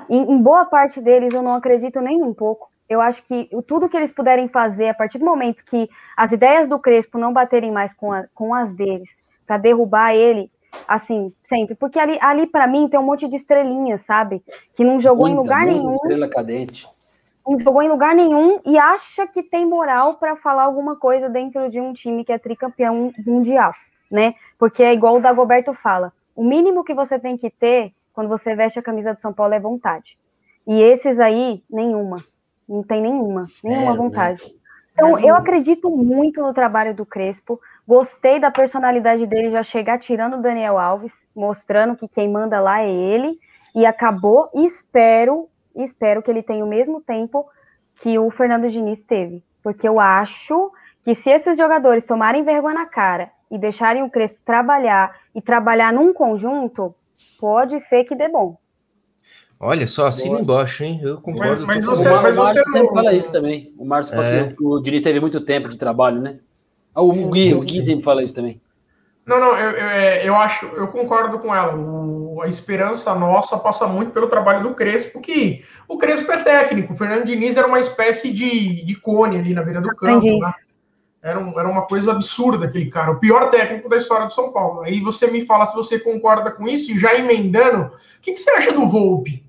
[0.08, 2.68] Em, em boa parte deles eu não acredito nem um pouco.
[2.88, 6.68] Eu acho que tudo que eles puderem fazer a partir do momento que as ideias
[6.68, 9.10] do Crespo não baterem mais com, a, com as deles,
[9.46, 10.50] para derrubar ele,
[10.86, 11.74] assim, sempre.
[11.74, 14.42] Porque ali, ali para mim, tem um monte de estrelinhas, sabe?
[14.74, 15.90] Que não jogou muita, em lugar nenhum.
[15.90, 16.88] Estrela cadente.
[17.46, 21.70] Não jogou em lugar nenhum e acha que tem moral para falar alguma coisa dentro
[21.70, 23.72] de um time que é tricampeão mundial,
[24.10, 24.34] né?
[24.58, 26.12] Porque é igual o Dagoberto fala.
[26.34, 29.54] O mínimo que você tem que ter quando você veste a camisa do São Paulo
[29.54, 30.18] é vontade.
[30.66, 32.24] E esses aí, nenhuma.
[32.68, 34.42] Não tem nenhuma, Sério, nenhuma vontade.
[34.44, 34.50] Né?
[34.92, 37.60] Então, eu acredito muito no trabalho do Crespo.
[37.86, 42.80] Gostei da personalidade dele já chegar tirando o Daniel Alves, mostrando que quem manda lá
[42.80, 43.38] é ele.
[43.74, 44.50] E acabou.
[44.54, 47.46] E espero, espero que ele tenha o mesmo tempo
[47.96, 49.44] que o Fernando Diniz teve.
[49.62, 50.72] Porque eu acho
[51.04, 55.92] que se esses jogadores tomarem vergonha na cara e deixarem o Crespo trabalhar e trabalhar
[55.92, 56.94] num conjunto,
[57.38, 58.56] pode ser que dê bom.
[59.58, 61.00] Olha, só assina embaixo, hein?
[61.02, 61.66] Eu concordo.
[61.66, 63.72] Mas, mas você, o, mas Márcio sempre fala isso também.
[63.78, 64.54] O Márcio, é.
[64.60, 66.38] o Diniz teve muito tempo de trabalho, né?
[66.94, 68.60] Ah, o Gui, o Gui sempre fala isso também.
[69.26, 71.74] Não, não, eu, eu, é, eu, acho, eu concordo com ela.
[71.74, 76.92] O, a esperança nossa passa muito pelo trabalho do Crespo, que o Crespo é técnico.
[76.92, 80.26] O Fernando Diniz era uma espécie de, de cone ali na beira do campo.
[80.26, 80.52] Né?
[81.22, 84.52] Era, um, era uma coisa absurda aquele cara, o pior técnico da história do São
[84.52, 84.82] Paulo.
[84.82, 88.38] Aí você me fala se você concorda com isso, e já emendando, o que, que
[88.38, 89.45] você acha do Volpe?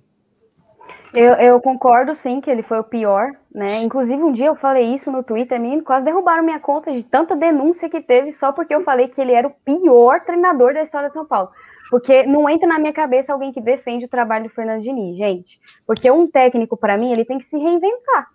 [1.18, 3.82] Eu, eu, concordo sim que ele foi o pior, né?
[3.82, 7.36] Inclusive, um dia eu falei isso no Twitter, menino, quase derrubaram minha conta de tanta
[7.36, 11.08] denúncia que teve só porque eu falei que ele era o pior treinador da história
[11.08, 11.50] de São Paulo.
[11.90, 15.60] Porque não entra na minha cabeça alguém que defende o trabalho do Fernando Diniz, gente.
[15.88, 18.28] Porque um técnico, para mim, ele tem que se reinventar.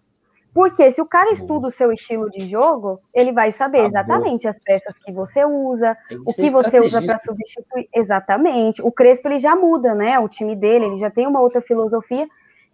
[0.53, 4.61] Porque se o cara estuda o seu estilo de jogo, ele vai saber exatamente as
[4.61, 7.89] peças que você usa, que o que você usa para substituir.
[7.95, 8.83] Exatamente.
[8.83, 10.19] O Crespo ele já muda, né?
[10.19, 12.27] O time dele, ele já tem uma outra filosofia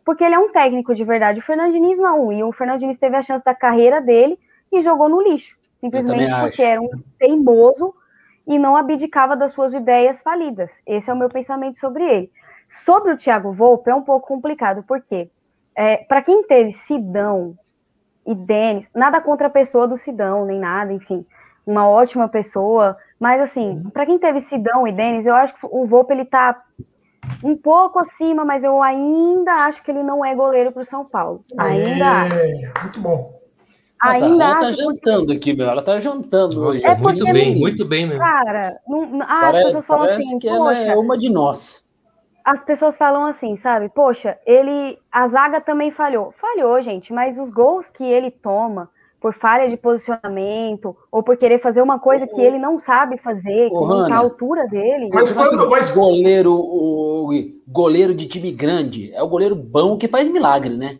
[0.09, 1.39] porque ele é um técnico de verdade.
[1.39, 4.39] O Fernando Diniz não, e o Fernando Diniz teve a chance da carreira dele
[4.73, 7.95] e jogou no lixo, simplesmente porque era um teimoso
[8.47, 10.81] e não abdicava das suas ideias falidas.
[10.87, 12.33] Esse é o meu pensamento sobre ele.
[12.67, 15.29] Sobre o Thiago Volpe é um pouco complicado, porque
[15.77, 17.55] é, para quem teve Sidão
[18.27, 21.27] e Denis, nada contra a pessoa do Sidão, nem nada, enfim,
[21.67, 25.85] uma ótima pessoa, mas assim, para quem teve Sidão e Denis, eu acho que o
[25.85, 26.65] Volpe ele tá
[27.43, 31.05] um pouco acima, mas eu ainda acho que ele não é goleiro para o São
[31.05, 31.45] Paulo.
[31.59, 32.83] Ainda é, acho.
[32.83, 33.39] Muito bom.
[34.03, 35.33] Nossa, ainda ela tá jantando porque...
[35.33, 35.69] aqui, meu.
[35.69, 36.87] Ela tá jantando hoje.
[36.87, 38.21] É muito bem, assim, muito bem mesmo.
[38.21, 41.85] Cara, não, ah, parece, as pessoas falam assim, que ela é uma de nós.
[42.45, 43.89] As pessoas falam assim, sabe?
[43.89, 44.99] Poxa, ele.
[45.11, 46.33] A zaga também falhou.
[46.41, 48.89] Falhou, gente, mas os gols que ele toma
[49.21, 53.69] por falha de posicionamento ou por querer fazer uma coisa que ele não sabe fazer,
[53.69, 55.09] que Ô, não tá à altura dele.
[55.13, 55.91] Mas quando mas...
[55.91, 57.31] goleiro, o
[57.67, 60.99] goleiro de time grande é o goleiro bom que faz milagre, né?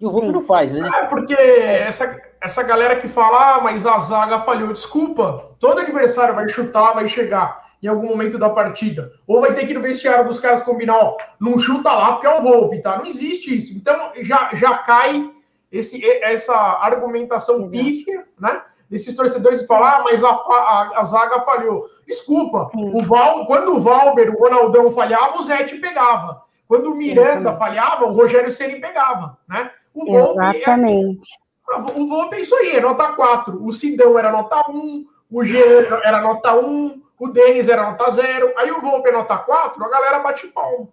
[0.00, 0.88] E o Volpe não faz, né?
[0.94, 5.56] É porque essa, essa galera que fala, ah, mas a zaga falhou, desculpa.
[5.58, 9.10] Todo adversário vai chutar, vai chegar em algum momento da partida.
[9.26, 12.26] Ou vai ter que ir no vestiário dos caras combinar, ó, não chuta lá porque
[12.26, 12.96] é o Volpe, tá?
[12.96, 13.76] Não existe isso.
[13.76, 15.30] Então já, já cai
[15.70, 18.62] esse, essa argumentação pífia, né?
[18.88, 21.86] Desses torcedores que falam, ah, mas a, a, a zaga falhou.
[22.06, 26.42] Desculpa, o Val, quando o Valber, o Ronaldão falhava, o Zé te pegava.
[26.66, 27.58] Quando o Miranda Sim.
[27.58, 29.70] falhava, o Rogério Ceni pegava, né?
[29.94, 31.30] O Volpe Exatamente.
[31.70, 33.62] É, o Volpe é isso aí, é nota 4.
[33.62, 38.52] O Sidão era nota 1, o Jean era nota 1, o Denis era nota 0.
[38.56, 40.92] Aí o Volpe é nota 4, a galera bate palmo.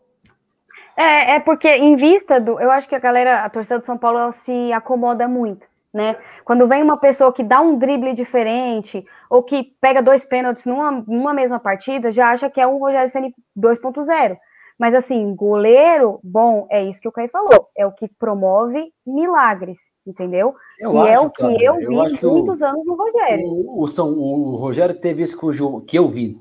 [0.98, 2.60] É, é porque em vista do.
[2.60, 6.16] Eu acho que a galera, a torcida do São Paulo, ela se acomoda muito, né?
[6.46, 10.92] Quando vem uma pessoa que dá um drible diferente, ou que pega dois pênaltis numa,
[10.92, 14.38] numa mesma partida, já acha que é um Rogério Ceni 2.0.
[14.78, 19.78] Mas assim, goleiro, bom, é isso que o Caio falou, é o que promove milagres,
[20.06, 20.54] entendeu?
[20.80, 21.92] Eu que é acho, é o que cara, eu vi eu
[22.32, 23.48] muitos o, anos no Rogério.
[23.48, 26.38] O, o, São, o Rogério teve isso com o Ju, que eu vi.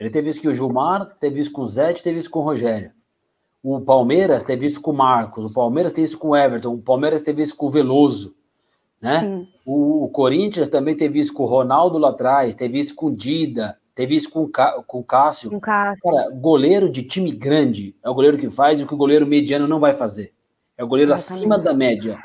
[0.00, 2.42] Ele teve isso com o Gilmar, teve isso com o Zé, teve isso com o
[2.42, 2.90] Rogério.
[3.68, 6.78] O Palmeiras teve isso com o Marcos, o Palmeiras teve isso com o Everton, o
[6.78, 8.36] Palmeiras teve isso com o Veloso,
[9.02, 9.44] né?
[9.64, 13.10] O, o, Corinthians também teve isso com o Ronaldo lá atrás, teve isso com o
[13.12, 14.48] Dida, teve isso com,
[14.86, 15.50] com o Cássio.
[15.50, 16.00] Com Cássio.
[16.00, 19.66] Cara, goleiro de time grande é o goleiro que faz o que o goleiro mediano
[19.66, 20.32] não vai fazer.
[20.78, 22.16] É o goleiro acima da média,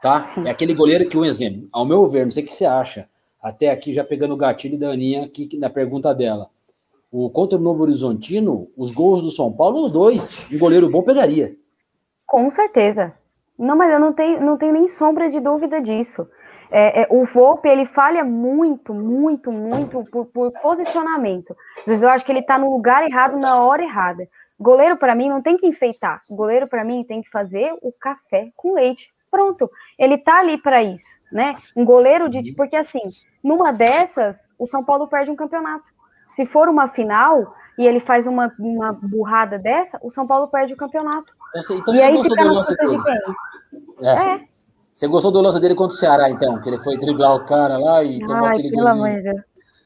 [0.00, 0.30] tá?
[0.34, 0.46] Sim.
[0.46, 3.06] É aquele goleiro que, um exemplo, ao meu ver, não sei o que você acha,
[3.42, 6.48] até aqui já pegando o gatilho da Aninha aqui na pergunta dela.
[7.10, 10.38] O contra o Novo Horizontino, os gols do São Paulo, os dois.
[10.52, 11.56] Um goleiro bom pegaria.
[12.26, 13.14] Com certeza.
[13.58, 16.28] Não, mas eu não tenho, não tenho nem sombra de dúvida disso.
[16.70, 21.56] É, é, o Volpe, ele falha muito, muito, muito por, por, posicionamento.
[21.78, 24.28] Às vezes eu acho que ele tá no lugar errado na hora errada.
[24.60, 26.20] Goleiro, para mim, não tem que enfeitar.
[26.30, 29.10] Goleiro, para mim, tem que fazer o café com leite.
[29.30, 29.70] Pronto.
[29.98, 31.54] Ele tá ali para isso, né?
[31.76, 32.52] Um goleiro de.
[32.54, 33.02] Porque, assim,
[33.42, 35.84] numa dessas, o São Paulo perde um campeonato
[36.28, 40.74] se for uma final e ele faz uma, uma burrada dessa, o São Paulo perde
[40.74, 41.32] o campeonato.
[41.56, 44.06] Então, então e aí fica nas costas de quem?
[44.06, 44.34] É.
[44.34, 44.40] é.
[44.92, 46.60] Você gostou do lance dele contra o Ceará, então?
[46.60, 49.40] Que ele foi driblar o cara lá e tomou Ai, aquele pelo amor de Deus.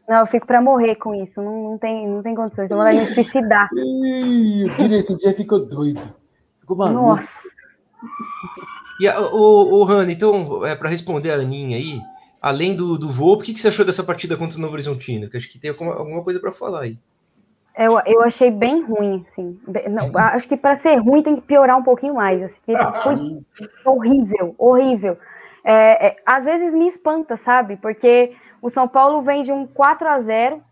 [0.09, 1.41] Não, eu fico para morrer com isso.
[1.43, 2.69] Não, não, tem, não tem condições.
[2.73, 3.69] Eu vou me suicidar.
[3.73, 6.01] o Pires esse dia ficou doido.
[6.59, 6.99] Ficou maluco.
[6.99, 7.31] Nossa.
[9.01, 12.01] E a, o, o Rani, então, é, para responder a Aninha aí,
[12.43, 15.31] além do, do voo, o que, que você achou dessa partida contra o Novo Horizontino?
[15.31, 16.99] Que acho que tem alguma, alguma coisa para falar aí.
[17.79, 19.59] Eu, eu achei bem ruim, assim.
[19.89, 22.43] Não, acho que para ser ruim tem que piorar um pouquinho mais.
[22.43, 22.73] Assim,
[23.85, 25.17] foi horrível, horrível.
[25.65, 27.77] É, é, às vezes me espanta, sabe?
[27.77, 30.63] Porque o São Paulo vem de um 4 a 0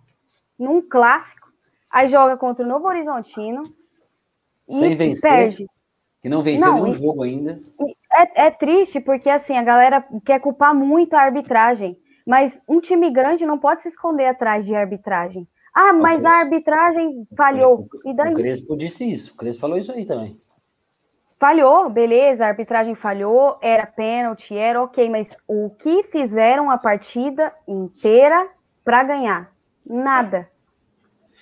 [0.59, 1.48] num clássico,
[1.88, 3.62] aí joga contra o Novo Horizontino
[4.68, 5.66] Sem vencer, perde.
[6.20, 7.59] Que não venceu não, nenhum jogo ainda.
[8.12, 11.96] É, é triste porque assim a galera quer culpar muito a arbitragem,
[12.26, 15.46] mas um time grande não pode se esconder atrás de arbitragem.
[15.72, 17.88] Ah, mas a arbitragem falhou.
[18.04, 18.32] E daí?
[18.32, 19.34] O Crespo disse isso.
[19.34, 20.36] O Crespo falou isso aí também.
[21.38, 27.50] Falhou, beleza, a arbitragem falhou, era pênalti, era ok, mas o que fizeram a partida
[27.66, 28.46] inteira
[28.84, 29.50] para ganhar?
[29.86, 30.50] Nada.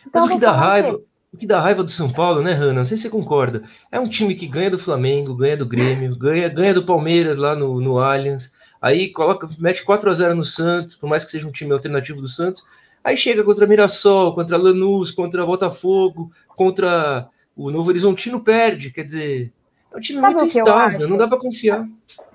[0.07, 1.01] Então, mas o que dá raiva,
[1.33, 2.81] o que dá raiva do São Paulo, né, Hanna?
[2.81, 3.63] Não sei se você concorda.
[3.93, 7.55] É um time que ganha do Flamengo, ganha do Grêmio, ganha, ganha do Palmeiras lá
[7.55, 11.47] no, no Allianz, aí coloca, mete 4 a 0 no Santos, por mais que seja
[11.47, 12.65] um time alternativo do Santos,
[13.05, 19.53] aí chega contra Mirassol, contra Lanús, contra Botafogo, contra o Novo Horizontino perde, quer dizer,
[19.93, 21.85] é um time Sabe muito estável, não dá para confiar.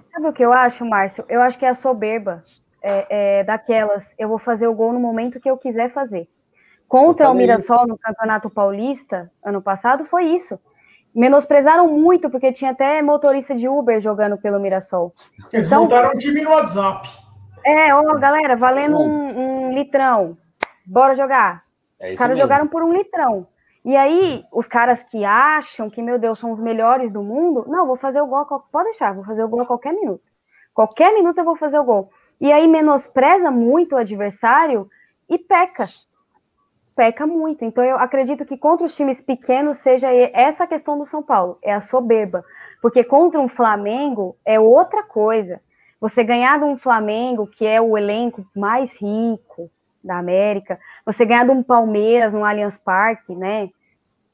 [0.09, 1.25] Sabe o que eu acho, Márcio?
[1.27, 2.43] Eu acho que é a soberba
[2.81, 6.27] é, é, daquelas, eu vou fazer o gol no momento que eu quiser fazer.
[6.93, 10.59] Contra o Mirassol no Campeonato Paulista, ano passado, foi isso.
[11.11, 15.11] Menosprezaram muito, porque tinha até motorista de Uber jogando pelo Mirassol.
[15.51, 17.09] Eles então, montaram o time no WhatsApp.
[17.65, 20.37] É, ó, galera, valendo um, um, litrão.
[20.85, 21.63] Bora jogar.
[21.99, 22.43] É os caras mesmo.
[22.43, 23.47] jogaram por um litrão.
[23.83, 27.87] E aí, os caras que acham que, meu Deus, são os melhores do mundo, não,
[27.87, 30.21] vou fazer o gol, pode deixar, vou fazer o gol a qualquer minuto.
[30.75, 32.11] Qualquer minuto eu vou fazer o gol.
[32.39, 34.87] E aí menospreza muito o adversário
[35.27, 35.87] e peca.
[36.95, 37.65] Peca muito.
[37.65, 41.73] Então eu acredito que contra os times pequenos seja essa questão do São Paulo, é
[41.73, 42.43] a soberba.
[42.81, 45.61] Porque contra um Flamengo é outra coisa.
[45.99, 49.69] Você ganhar de um Flamengo, que é o elenco mais rico,
[50.03, 53.69] da América, você ganhar de um Palmeiras no Allianz Parque, né?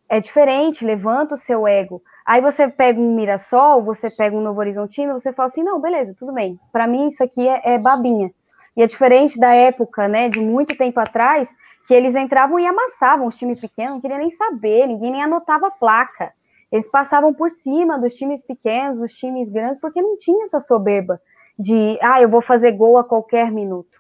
[0.10, 2.02] É diferente, levanta o seu ego.
[2.26, 6.16] Aí você pega um Mirassol, você pega um Novo Horizontino, você fala assim, não, beleza,
[6.18, 6.60] tudo bem.
[6.72, 8.32] Para mim isso aqui é, é, babinha.
[8.80, 11.50] E é diferente da época, né, de muito tempo atrás,
[11.86, 15.68] que eles entravam e amassavam os times pequenos, não queria nem saber, ninguém nem anotava
[15.68, 16.32] a placa.
[16.72, 21.20] Eles passavam por cima dos times pequenos, dos times grandes, porque não tinha essa soberba
[21.60, 24.00] de, ah, eu vou fazer gol a qualquer minuto.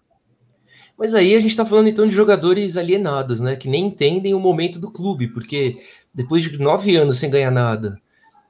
[0.97, 3.57] Mas aí a gente está falando então de jogadores alienados, né?
[3.57, 5.77] Que nem entendem o momento do clube, porque
[6.13, 7.99] depois de nove anos sem ganhar nada,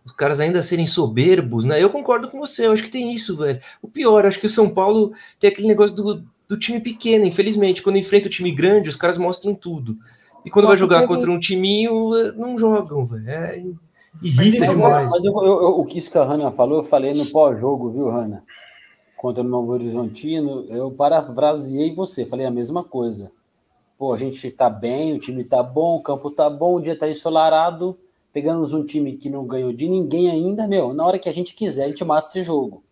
[0.05, 1.81] os caras ainda serem soberbos, né?
[1.81, 3.59] Eu concordo com você, eu acho que tem isso, velho.
[3.81, 7.81] O pior, acho que o São Paulo tem aquele negócio do, do time pequeno, infelizmente.
[7.81, 9.97] Quando enfrenta o time grande, os caras mostram tudo.
[10.45, 13.29] E quando Nossa, vai jogar contra um timinho, não jogam, velho.
[13.29, 13.63] É,
[14.21, 15.09] irrita mas demais.
[15.09, 17.91] Mas eu, eu, eu, o que isso que a Hanna falou, eu falei no pós-jogo,
[17.91, 18.43] viu, Hanna?
[19.19, 23.29] contra o Novo Horizontino, eu parafraseei você, falei a mesma coisa.
[23.97, 26.93] Pô, a gente está bem, o time está bom, o campo está bom, o dia
[26.93, 27.99] está ensolarado,
[28.33, 31.53] pegamos um time que não ganhou de ninguém ainda, meu, na hora que a gente
[31.53, 32.83] quiser, a gente mata esse jogo.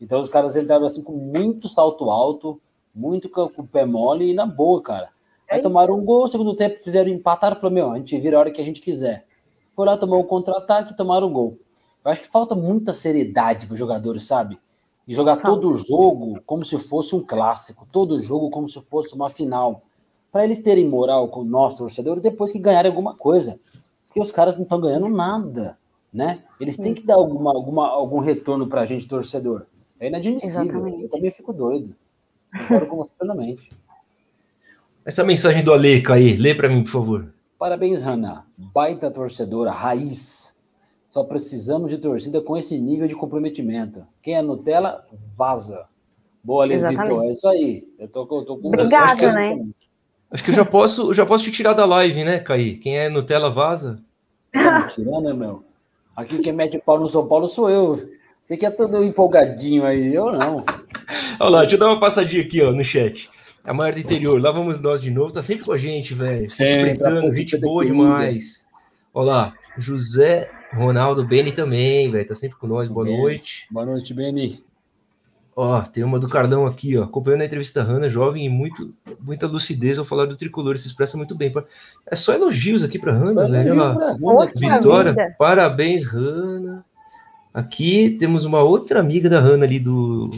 [0.00, 2.60] Então os caras entraram assim com muito salto alto,
[2.94, 5.10] muito com o pé mole e na boa, cara.
[5.50, 8.40] Aí é tomaram um gol, segundo tempo fizeram empatar, falou, meu, a gente vira a
[8.40, 9.26] hora que a gente quiser.
[9.74, 11.58] Foi lá, tomou um contra-ataque e tomaram um gol.
[12.04, 14.58] Eu acho que falta muita seriedade para os jogadores, sabe?
[15.06, 18.80] e jogar todo o jogo como se fosse um clássico, todo o jogo como se
[18.82, 19.82] fosse uma final.
[20.30, 23.58] Para eles terem moral com o nosso torcedor depois que ganharem alguma coisa.
[24.12, 25.78] Porque os caras não estão ganhando nada,
[26.12, 26.42] né?
[26.60, 29.64] Eles têm que dar alguma, alguma, algum retorno para a gente, torcedor.
[29.98, 30.64] É inadmissível.
[30.64, 31.02] Exatamente.
[31.04, 31.96] Eu também fico doido.
[32.52, 33.70] Concordo com você plenamente.
[35.02, 37.32] Essa mensagem do Aleca aí, lê para mim, por favor.
[37.58, 38.44] Parabéns, Hanna.
[38.58, 40.60] Baita torcedora, raiz.
[41.08, 44.06] Só precisamos de torcida com esse nível de comprometimento.
[44.20, 45.86] Quem é Nutella, vaza.
[46.44, 47.22] Boa, Lesito.
[47.22, 47.88] É isso aí.
[47.98, 49.66] Eu tô, eu tô com Obrigada, que, né?
[50.32, 52.76] Acho que eu já posso, já posso te tirar da live, né, Caí?
[52.76, 54.00] Quem é Nutella, vaza.
[54.52, 55.62] Tá tirando, né, meu?
[56.16, 57.98] Aqui quem mete pau no São Paulo sou eu.
[58.40, 60.64] Você que é todo empolgadinho aí, eu não.
[61.38, 63.30] Olha lá, deixa eu dar uma passadinha aqui, ó, no chat.
[63.64, 66.48] A maior do interior, lá vamos nós de novo, tá sempre com a gente, velho.
[66.48, 66.94] Sempre,
[67.36, 68.66] gente boa demais.
[69.14, 72.26] Olha lá, José Ronaldo Beni também, velho.
[72.26, 72.88] Tá sempre com nós.
[72.88, 73.18] Boa Beni.
[73.18, 73.66] noite.
[73.70, 74.62] Boa noite, Beni.
[75.54, 77.04] Ó, tem uma do Carlão aqui, ó.
[77.04, 80.78] Acompanhando a entrevista da Hanna, jovem e muito, muita lucidez ao falar do tricolor.
[80.78, 81.52] Se expressa muito bem.
[82.10, 83.72] É só elogios aqui pra Hanna, velho.
[83.72, 84.48] Olha lá.
[84.56, 85.12] Vitória.
[85.12, 85.36] Vida.
[85.38, 86.84] Parabéns, Hanna.
[87.52, 90.30] Aqui temos uma outra amiga da Hanna ali do,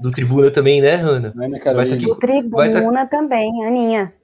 [0.00, 1.34] do Tribuna também, né, Hanna?
[1.36, 3.06] Vai tá aqui, Tribuna tá...
[3.06, 4.14] também, Aninha.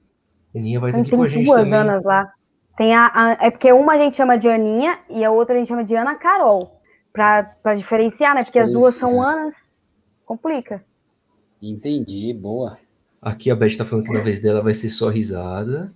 [0.55, 1.73] Aninha vai estar aqui com a gente duas também.
[1.79, 2.31] Anas lá.
[2.75, 5.59] Tem a, a, é porque uma a gente chama de Aninha e a outra a
[5.59, 6.81] gente chama de Ana Carol.
[7.11, 8.43] Para diferenciar, né?
[8.43, 9.27] Porque as duas são é.
[9.27, 9.72] Anas.
[10.33, 10.83] Complica.
[11.61, 12.79] Entendi, boa.
[13.21, 15.93] Aqui a Beth está falando que na vez dela vai ser só risada.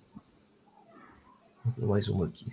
[1.76, 2.46] Mais uma aqui.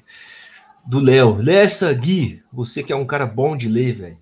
[0.86, 1.36] Do Léo.
[1.36, 2.42] Lê essa, Gui.
[2.50, 4.18] Você que é um cara bom de ler, velho.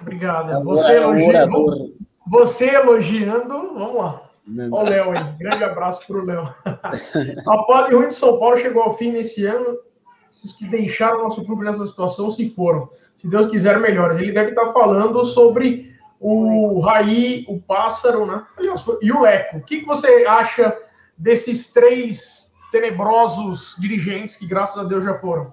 [0.00, 0.64] Obrigado.
[0.64, 1.94] Você, elogiando,
[2.26, 3.74] você elogiando.
[3.74, 4.28] Vamos lá.
[4.72, 5.32] Olha o Léo aí.
[5.38, 6.42] Grande abraço para o Léo.
[7.46, 9.78] A fase ruim de São Paulo chegou ao fim nesse ano.
[10.26, 12.88] Os que deixaram nosso clube nessa situação se foram.
[13.18, 14.18] Se Deus quiser, melhores.
[14.18, 15.91] Ele deve estar falando sobre
[16.22, 18.44] o Raí, o Pássaro, né?
[18.56, 19.58] Aliás, e o Leco.
[19.58, 20.76] O que você acha
[21.18, 25.44] desses três tenebrosos dirigentes que, graças a Deus, já foram.
[25.44, 25.52] O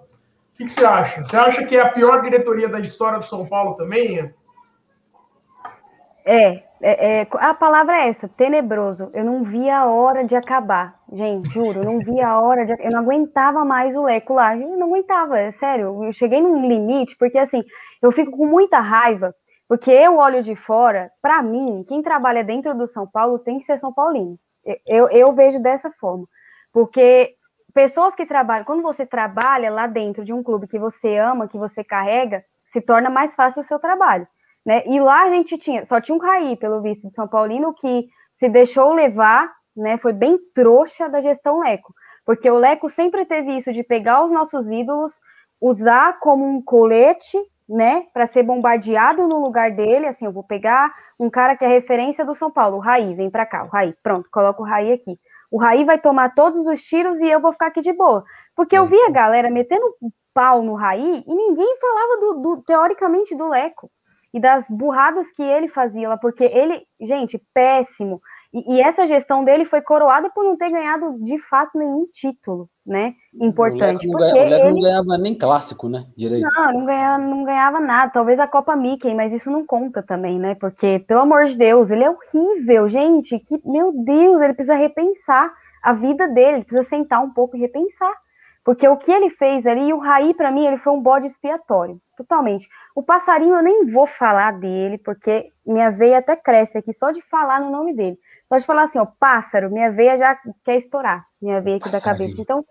[0.56, 1.24] que, que você acha?
[1.24, 4.34] Você acha que é a pior diretoria da história do São Paulo também?
[6.26, 9.10] É, é, é, a palavra é essa, tenebroso.
[9.14, 11.00] Eu não via a hora de acabar.
[11.12, 12.74] Gente, juro, eu não via a hora de.
[12.74, 14.56] Eu não aguentava mais o Leco lá.
[14.56, 16.04] Eu não aguentava, é sério.
[16.04, 17.64] Eu cheguei num limite, porque assim,
[18.02, 19.36] eu fico com muita raiva,
[19.70, 23.66] porque eu olho de fora, para mim, quem trabalha dentro do São Paulo tem que
[23.66, 24.36] ser São Paulino.
[24.84, 26.26] Eu, eu vejo dessa forma.
[26.74, 27.36] Porque
[27.72, 31.58] pessoas que trabalham, quando você trabalha lá dentro de um clube que você ama, que
[31.58, 34.28] você carrega, se torna mais fácil o seu trabalho.
[34.66, 34.84] Né?
[34.88, 38.08] E lá a gente tinha, só tinha um Raí, pelo visto, de São Paulino, que
[38.34, 39.98] se deixou levar, né?
[39.98, 41.94] Foi bem trouxa da gestão Leco.
[42.26, 45.20] Porque o Leco sempre teve isso de pegar os nossos ídolos,
[45.62, 47.38] usar como um colete,
[47.70, 51.68] né, para ser bombardeado no lugar dele, assim, eu vou pegar um cara que é
[51.68, 54.92] referência do São Paulo, o Raí, vem para cá, o Raí, pronto, coloca o Raí
[54.92, 55.20] aqui.
[55.52, 58.24] O Raí vai tomar todos os tiros e eu vou ficar aqui de boa.
[58.56, 59.86] Porque eu vi a galera metendo
[60.34, 63.92] pau no Raí e ninguém falava do, do teoricamente do Leco
[64.34, 68.22] e das burradas que ele fazia lá, porque ele, gente, péssimo.
[68.52, 72.68] E, e, essa gestão dele foi coroada por não ter ganhado de fato nenhum título,
[72.84, 73.14] né?
[73.40, 74.08] Importante.
[74.08, 74.72] O Leco, não, ganha, ele...
[74.72, 76.06] não ganhava nem clássico, né?
[76.18, 76.48] Direito.
[76.56, 78.12] Não, não ganhava, não ganhava nada.
[78.12, 80.56] Talvez a Copa Mickey, mas isso não conta também, né?
[80.56, 83.38] Porque, pelo amor de Deus, ele é horrível, gente.
[83.38, 87.60] Que, meu Deus, ele precisa repensar a vida dele, ele precisa sentar um pouco e
[87.60, 88.14] repensar.
[88.64, 92.00] Porque o que ele fez ali, o Raí, para mim, ele foi um bode expiatório,
[92.18, 92.68] totalmente.
[92.94, 97.22] O passarinho eu nem vou falar dele, porque minha veia até cresce aqui só de
[97.22, 98.18] falar no nome dele.
[98.50, 102.18] Só de falar assim, ó, pássaro, minha veia já quer estourar, minha veia aqui passarinho.
[102.18, 102.42] da cabeça.
[102.42, 102.66] Então,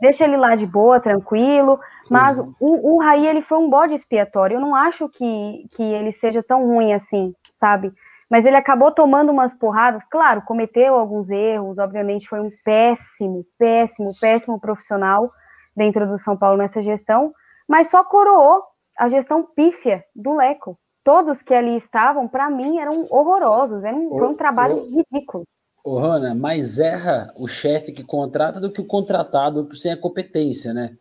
[0.00, 1.80] deixa ele lá de boa, tranquilo.
[2.08, 4.56] Mas o, o Raí, ele foi um bode expiatório.
[4.56, 7.92] Eu não acho que, que ele seja tão ruim assim, sabe?
[8.30, 14.12] Mas ele acabou tomando umas porradas, claro, cometeu alguns erros, obviamente foi um péssimo, péssimo,
[14.20, 15.30] péssimo profissional
[15.76, 17.32] dentro do São Paulo nessa gestão,
[17.68, 18.62] mas só coroou
[18.98, 20.78] a gestão pífia do Leco.
[21.04, 25.44] Todos que ali estavam, para mim, eram horrorosos, era um, foi um trabalho ridículo.
[25.84, 30.72] Ô, Rana, mais erra o chefe que contrata do que o contratado sem a competência,
[30.72, 30.96] né?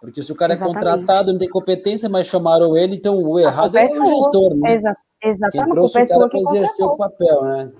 [0.00, 0.76] Porque se o cara Exatamente.
[0.76, 4.54] é contratado, não tem competência, mas chamaram ele, então o errado é, é o gestor,
[4.54, 4.74] né?
[4.74, 5.00] Exato.
[5.22, 5.64] Exatamente.
[5.64, 7.72] Quem trouxe o cara para exercer o papel, né?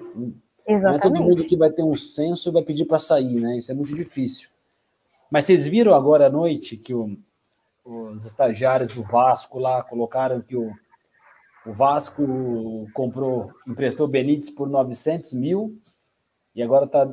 [0.66, 0.82] Exatamente.
[0.82, 3.58] Não é todo mundo que vai ter um senso vai pedir para sair, né?
[3.58, 4.48] Isso é muito difícil.
[5.30, 7.16] Mas vocês viram agora à noite que o,
[7.84, 10.72] os estagiários do Vasco lá colocaram que o,
[11.66, 15.80] o Vasco comprou, emprestou Benítez por 900 mil
[16.54, 17.08] e agora está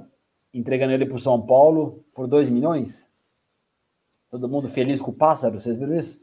[0.53, 3.09] entregando ele para o São Paulo por 2 milhões?
[4.29, 6.21] Todo mundo feliz com o pássaro, vocês viram isso?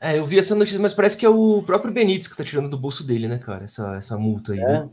[0.00, 2.70] É, eu vi essa notícia, mas parece que é o próprio Benítez que tá tirando
[2.70, 3.64] do bolso dele, né, cara?
[3.64, 4.64] Essa, essa multa aí, né?
[4.64, 4.78] é?
[4.78, 4.90] Né?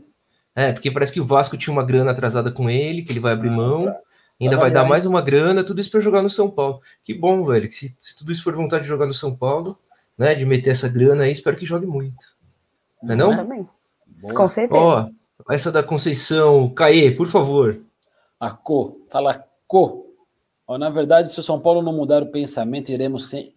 [0.54, 3.32] É, porque parece que o Vasco tinha uma grana atrasada com ele, que ele vai
[3.32, 3.96] abrir ah, mão, tá.
[4.40, 6.80] ainda vai, vai dar mais uma grana, tudo isso para jogar no São Paulo.
[7.02, 9.78] Que bom, velho, que se, se, tudo isso for vontade de jogar no São Paulo,
[10.18, 12.36] né, de meter essa grana aí, espero que jogue muito.
[13.02, 13.36] Não é não?
[13.36, 13.68] Também.
[14.34, 14.80] Com certeza.
[14.80, 15.08] Ó,
[15.50, 17.80] essa da Conceição, Caê, por favor.
[18.40, 20.06] A Co, fala Co.
[20.66, 23.54] Ó, na verdade, se o São Paulo não mudar o pensamento, iremos sem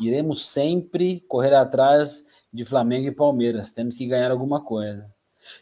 [0.00, 3.72] iremos sempre correr atrás de Flamengo e Palmeiras.
[3.72, 5.08] Temos que ganhar alguma coisa.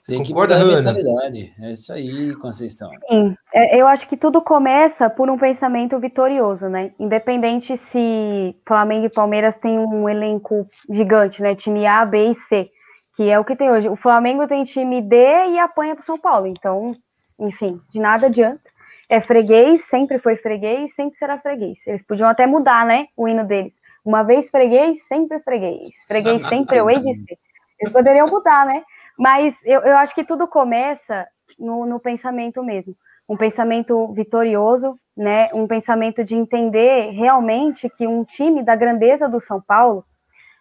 [0.01, 1.53] Você Tem concorda, que mudar a mentalidade.
[1.61, 2.91] É isso aí, Conceição.
[3.09, 6.93] Sim, é, eu acho que tudo começa por um pensamento vitorioso, né?
[6.99, 11.55] Independente se Flamengo e Palmeiras têm um elenco gigante, né?
[11.55, 12.71] Time A, B e C,
[13.17, 13.89] que é o que tem hoje.
[13.89, 15.17] O Flamengo tem time D
[15.51, 16.47] e apanha para São Paulo.
[16.47, 16.95] Então,
[17.39, 18.71] enfim, de nada adianta.
[19.09, 21.87] É freguês, sempre foi freguês, sempre será freguês.
[21.87, 23.07] Eles podiam até mudar, né?
[23.17, 23.75] O hino deles.
[24.05, 25.91] Uma vez freguês, sempre freguês.
[26.09, 27.39] Freguês sempre eu hei de ser.
[27.79, 28.83] Eles poderiam mudar, né?
[29.23, 32.97] Mas eu, eu acho que tudo começa no, no pensamento mesmo.
[33.29, 35.49] Um pensamento vitorioso, né?
[35.55, 40.05] Um pensamento de entender realmente que um time da grandeza do São Paulo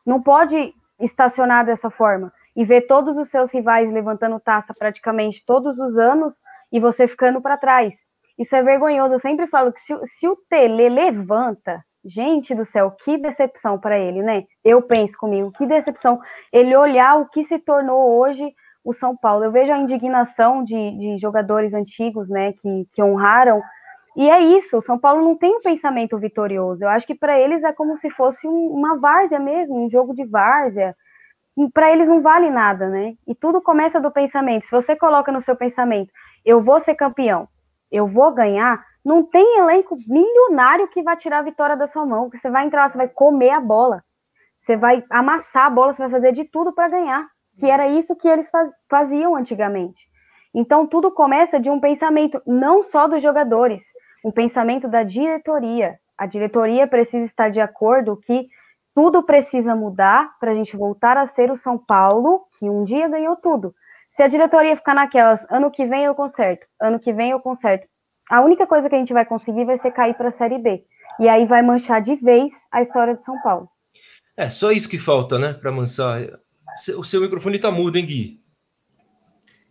[0.06, 5.80] não pode estacionar dessa forma e ver todos os seus rivais levantando taça praticamente todos
[5.80, 7.96] os anos e você ficando para trás.
[8.38, 9.16] Isso é vergonhoso.
[9.16, 13.98] Eu sempre falo que se, se o Tele levanta, Gente do céu, que decepção para
[14.00, 14.44] ele, né?
[14.64, 16.20] Eu penso comigo, que decepção
[16.52, 18.52] ele olhar o que se tornou hoje
[18.84, 19.44] o São Paulo.
[19.44, 23.62] Eu vejo a indignação de, de jogadores antigos, né, que, que honraram.
[24.16, 26.84] E é isso, o São Paulo não tem um pensamento vitorioso.
[26.84, 30.14] Eu acho que para eles é como se fosse um, uma várzea mesmo, um jogo
[30.14, 30.96] de várzea.
[31.74, 33.14] Para eles não vale nada, né?
[33.28, 34.66] E tudo começa do pensamento.
[34.66, 36.12] Se você coloca no seu pensamento,
[36.44, 37.48] eu vou ser campeão,
[37.92, 42.30] eu vou ganhar, não tem elenco milionário que vai tirar a vitória da sua mão,
[42.30, 44.04] você vai entrar, você vai comer a bola,
[44.58, 47.28] você vai amassar a bola, você vai fazer de tudo para ganhar,
[47.60, 48.50] que era isso que eles
[48.90, 50.08] faziam antigamente.
[50.54, 53.86] Então, tudo começa de um pensamento não só dos jogadores,
[54.24, 55.98] um pensamento da diretoria.
[56.18, 58.48] A diretoria precisa estar de acordo que
[58.94, 63.08] tudo precisa mudar para a gente voltar a ser o São Paulo, que um dia
[63.08, 63.74] ganhou tudo.
[64.10, 67.88] Se a diretoria ficar naquelas, ano que vem eu conserto, ano que vem eu conserto,
[68.32, 70.86] a única coisa que a gente vai conseguir vai ser cair para a Série B.
[71.20, 73.68] E aí vai manchar de vez a história de São Paulo.
[74.38, 76.22] É, só isso que falta, né, para manchar.
[76.98, 78.42] O seu microfone está mudo, hein, Gui?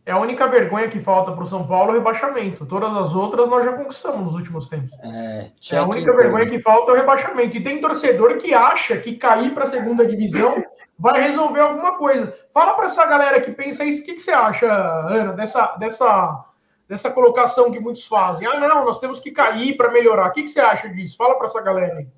[0.04, 2.66] É a única vergonha que falta para o São Paulo é o rebaixamento.
[2.66, 4.90] Todas as outras nós já conquistamos nos últimos tempos.
[5.02, 7.56] É, é a única vergonha que falta é o rebaixamento.
[7.56, 10.62] E tem torcedor que acha que cair para a segunda divisão
[10.98, 12.34] vai resolver alguma coisa.
[12.52, 14.02] Fala para essa galera que pensa isso.
[14.02, 16.44] O que, que você acha, Ana, dessa, dessa,
[16.91, 18.49] dessa colocação que muitos fazem?
[18.49, 20.26] Ah, não, nós temos que cair para melhorar.
[20.26, 21.16] O que, que você acha disso?
[21.16, 22.09] Fala para essa galera aí.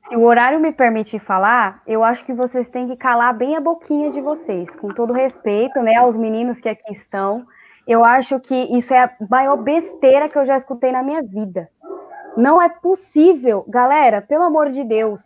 [0.00, 3.60] Se o horário me permitir falar, eu acho que vocês têm que calar bem a
[3.60, 7.46] boquinha de vocês, com todo respeito, né, aos meninos que aqui estão.
[7.86, 11.68] Eu acho que isso é a maior besteira que eu já escutei na minha vida.
[12.38, 15.22] Não é possível, galera, pelo amor de Deus.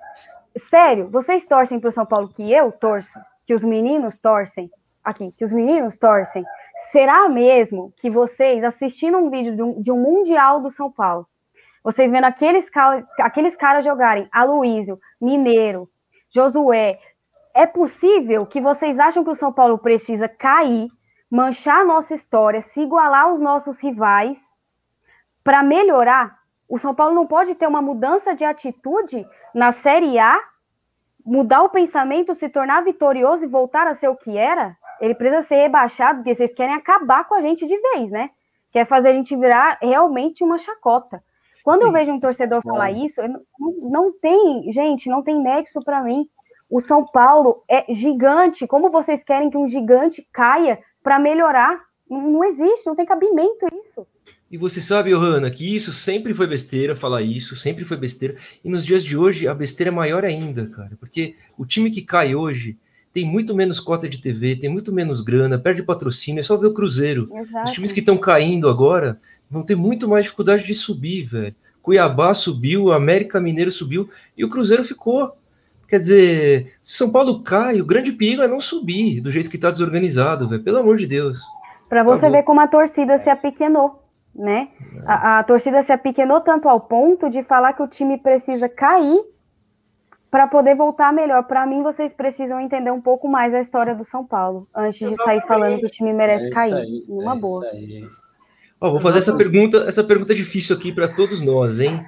[0.57, 3.17] Sério, vocês torcem para o São Paulo que eu torço,
[3.47, 4.69] que os meninos torcem,
[5.05, 6.45] aqui, que os meninos torcem.
[6.91, 11.27] Será mesmo que vocês, assistindo um vídeo de um, de um Mundial do São Paulo,
[11.83, 12.71] vocês vendo aqueles,
[13.19, 15.89] aqueles caras jogarem Aloísio, Mineiro,
[16.33, 16.99] Josué.
[17.55, 20.89] É possível que vocês acham que o São Paulo precisa cair,
[21.31, 24.39] manchar a nossa história, se igualar aos nossos rivais
[25.43, 26.39] para melhorar?
[26.69, 30.39] O São Paulo não pode ter uma mudança de atitude na Série A,
[31.25, 34.77] mudar o pensamento, se tornar vitorioso e voltar a ser o que era?
[35.01, 38.31] Ele precisa ser rebaixado, porque vocês querem acabar com a gente de vez, né?
[38.71, 41.23] Quer fazer a gente virar realmente uma chacota.
[41.63, 43.41] Quando eu vejo um torcedor falar isso, não,
[43.91, 46.29] não tem, gente, não tem nexo para mim.
[46.69, 48.67] O São Paulo é gigante.
[48.67, 51.81] Como vocês querem que um gigante caia para melhorar?
[52.09, 54.07] Não existe, não tem cabimento isso.
[54.51, 58.35] E você sabe, Johanna, que isso sempre foi besteira, falar isso, sempre foi besteira.
[58.65, 60.97] E nos dias de hoje, a besteira é maior ainda, cara.
[60.99, 62.77] Porque o time que cai hoje
[63.13, 66.69] tem muito menos cota de TV, tem muito menos grana, perde patrocínio, é só ver
[66.69, 67.29] o Cruzeiro.
[67.35, 67.65] Exato.
[67.65, 71.55] Os times que estão caindo agora vão ter muito mais dificuldade de subir, velho.
[71.83, 75.37] Cuiabá subiu, América Mineiro subiu e o Cruzeiro ficou.
[75.89, 79.57] Quer dizer, se São Paulo cai, o grande perigo é não subir do jeito que
[79.57, 80.63] está desorganizado, velho.
[80.63, 81.41] Pelo amor de Deus.
[81.89, 82.39] Para você Acabou.
[82.39, 84.01] ver como a torcida se apequenou,
[84.33, 84.69] né?
[85.05, 89.21] A, a, torcida se apequenou tanto ao ponto de falar que o time precisa cair
[90.31, 91.43] para poder voltar melhor.
[91.45, 95.19] Para mim, vocês precisam entender um pouco mais a história do São Paulo antes Exatamente.
[95.19, 96.75] de sair falando que o time merece é cair.
[96.75, 97.67] Aí, Uma é boa.
[98.81, 102.05] Ó, vou fazer essa pergunta, essa pergunta difícil aqui para todos nós, hein?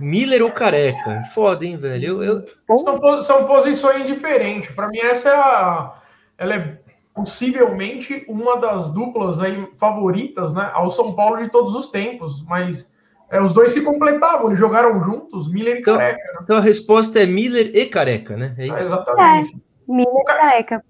[0.00, 1.22] Miller ou Careca?
[1.32, 2.22] Foda, hein, velho?
[2.22, 2.78] Eu, eu...
[2.78, 4.74] São, são posições diferentes.
[4.74, 5.94] Para mim, essa é a.
[6.36, 6.78] Ela é
[7.14, 10.70] possivelmente uma das duplas aí favoritas, né?
[10.72, 12.42] Ao São Paulo de todos os tempos.
[12.46, 12.91] Mas
[13.32, 16.32] é, os dois se completavam, eles jogaram juntos, Miller e então, Careca.
[16.32, 16.38] Né?
[16.42, 18.54] Então a resposta é Miller e Careca, né?
[18.58, 18.76] É isso?
[18.76, 19.56] É, exatamente.
[19.56, 19.72] É.
[19.88, 20.84] Miller careca.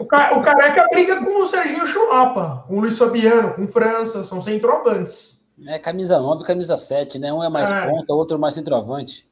[0.00, 4.24] O, ca, o careca briga com o Serginho Chulapa, com o Luiz Fabiano, com França,
[4.24, 5.46] são centroavantes.
[5.66, 7.32] É camisa 9 camisa 7, né?
[7.32, 7.86] Um é mais é.
[7.86, 9.28] ponta, outro mais centroavante.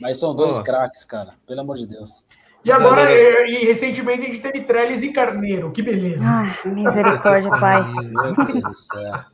[0.00, 0.62] Mas são dois oh.
[0.62, 1.34] craques, cara.
[1.46, 2.24] Pelo amor de Deus.
[2.64, 5.70] E agora, e, e, recentemente, a gente teve Trellis e Carneiro.
[5.70, 6.24] Que beleza.
[6.26, 7.82] Ah, misericórdia, pai.
[7.92, 9.24] Meu Deus do céu.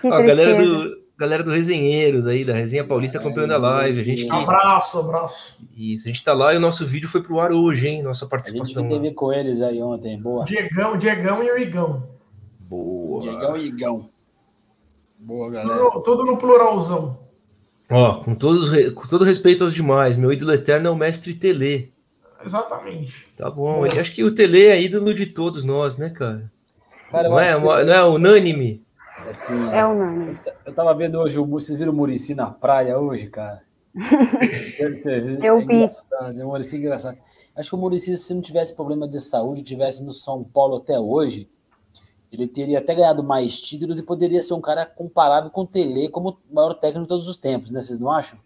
[0.00, 4.00] Que a galera do, galera do Resenheiros aí, da Resenha Paulista acompanhando a live.
[4.00, 4.30] A gente que...
[4.30, 5.58] Abraço, abraço.
[5.76, 8.02] Isso, a gente tá lá e o nosso vídeo foi pro ar hoje, hein?
[8.02, 8.84] Nossa participação.
[8.84, 10.44] A gente teve com eles aí ontem, boa.
[10.44, 12.08] Diegão, Diegão e o Igão.
[12.60, 13.22] Boa.
[13.22, 14.08] Diegão e Igão.
[15.18, 15.90] Boa, galera.
[15.90, 17.18] Tudo, tudo no pluralzão.
[17.90, 21.92] Ó, com, todos, com todo respeito aos demais, meu ídolo eterno é o mestre Tele.
[22.44, 23.26] Exatamente.
[23.36, 26.48] Tá bom, eu acho que o Tele é ídolo de todos nós, né, cara?
[27.10, 27.60] cara não, é, que...
[27.60, 28.86] não é unânime?
[29.28, 30.38] Assim, é unânime.
[30.64, 33.62] Eu tava vendo hoje, vocês viram o Murici na praia hoje, cara?
[34.78, 35.74] eu é vi.
[35.74, 37.18] Engraçado, é um Murici engraçado.
[37.54, 40.98] Acho que o Murici, se não tivesse problema de saúde, tivesse no São Paulo até
[40.98, 41.48] hoje,
[42.32, 46.08] ele teria até ganhado mais títulos e poderia ser um cara comparável com o Tele
[46.08, 47.82] como o maior técnico de todos os tempos, né?
[47.82, 48.38] Vocês não acham?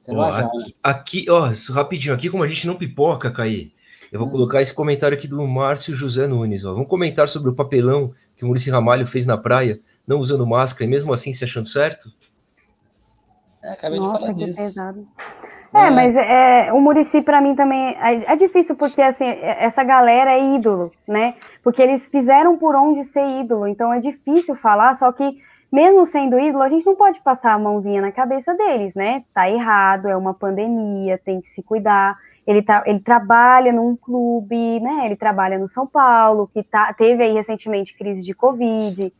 [0.00, 0.44] Você não ó, acha?
[0.46, 3.72] Aqui, aqui, ó, rapidinho, aqui como a gente não pipoca, Caí,
[4.12, 4.32] eu vou hum.
[4.32, 6.64] colocar esse comentário aqui do Márcio José Nunes.
[6.64, 6.72] Ó.
[6.72, 10.84] Vamos comentar sobre o papelão que o Murici Ramalho fez na praia não usando máscara
[10.84, 12.10] e mesmo assim se achando certo?
[13.62, 14.62] É, acabei Nossa, de falar disso.
[14.62, 15.08] Pesado.
[15.74, 19.82] É, é, mas é, o Murici para mim também é, é, difícil porque assim essa
[19.82, 21.34] galera é ídolo, né?
[21.64, 24.94] Porque eles fizeram por onde ser ídolo, então é difícil falar.
[24.94, 25.36] Só que
[25.72, 29.24] mesmo sendo ídolo, a gente não pode passar a mãozinha na cabeça deles, né?
[29.34, 32.16] Tá errado, é uma pandemia, tem que se cuidar.
[32.46, 35.06] ele, tá, ele trabalha num clube, né?
[35.06, 39.12] Ele trabalha no São Paulo, que tá, teve aí recentemente crise de Covid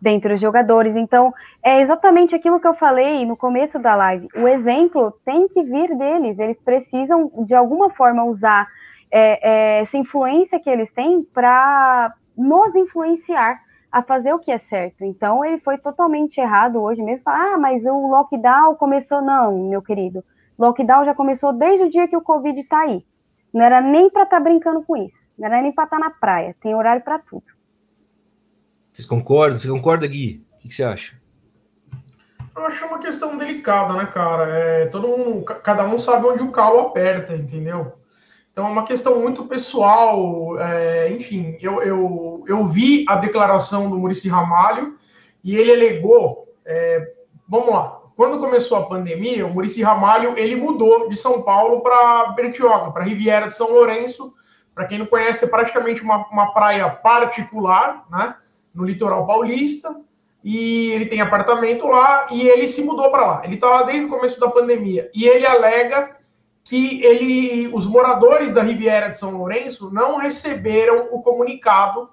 [0.00, 0.96] dentre os jogadores.
[0.96, 4.28] Então, é exatamente aquilo que eu falei no começo da live.
[4.36, 6.38] O exemplo tem que vir deles.
[6.38, 8.68] Eles precisam, de alguma forma, usar
[9.10, 13.60] é, é, essa influência que eles têm para nos influenciar
[13.90, 15.04] a fazer o que é certo.
[15.04, 17.24] Então, ele foi totalmente errado hoje mesmo.
[17.28, 19.20] Ah, mas o lockdown começou.
[19.20, 20.24] Não, meu querido.
[20.58, 23.04] Lockdown já começou desde o dia que o Covid está aí.
[23.52, 25.30] Não era nem para estar tá brincando com isso.
[25.38, 26.56] Não era nem para estar tá na praia.
[26.60, 27.44] Tem horário para tudo.
[28.92, 29.58] Vocês concordam?
[29.58, 30.44] Você concorda, Gui?
[30.56, 31.14] O que você acha?
[32.54, 34.44] Eu acho uma questão delicada, né, cara?
[34.50, 37.94] É, todo mundo, cada um sabe onde o calo aperta, entendeu?
[38.52, 40.60] Então é uma questão muito pessoal.
[40.60, 44.98] É, enfim, eu, eu, eu vi a declaração do Murici Ramalho
[45.42, 46.46] e ele alegou.
[46.64, 47.14] É,
[47.48, 47.98] vamos lá.
[48.14, 53.04] Quando começou a pandemia, o Murici Ramalho ele mudou de São Paulo para Bertioga, para
[53.04, 54.34] Riviera de São Lourenço.
[54.74, 58.34] Para quem não conhece, é praticamente uma, uma praia particular, né?
[58.74, 60.00] No litoral paulista,
[60.44, 63.42] e ele tem apartamento lá, e ele se mudou para lá.
[63.44, 66.16] Ele está lá desde o começo da pandemia, e ele alega
[66.64, 72.10] que ele, os moradores da Riviera de São Lourenço não receberam o comunicado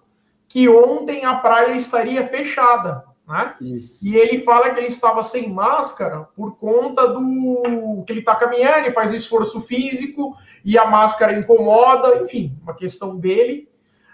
[0.48, 3.56] que ontem a praia estaria fechada, né?
[3.62, 4.08] Isso.
[4.08, 8.88] E ele fala que ele estava sem máscara por conta do que ele está caminhando
[8.88, 10.36] e faz esforço físico
[10.66, 13.70] e a máscara incomoda, enfim, uma questão dele.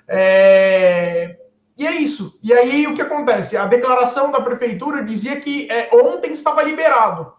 [0.06, 1.39] É...
[1.78, 2.39] E é isso.
[2.41, 3.57] E aí o que acontece?
[3.57, 7.34] A declaração da prefeitura dizia que é, ontem estava liberado.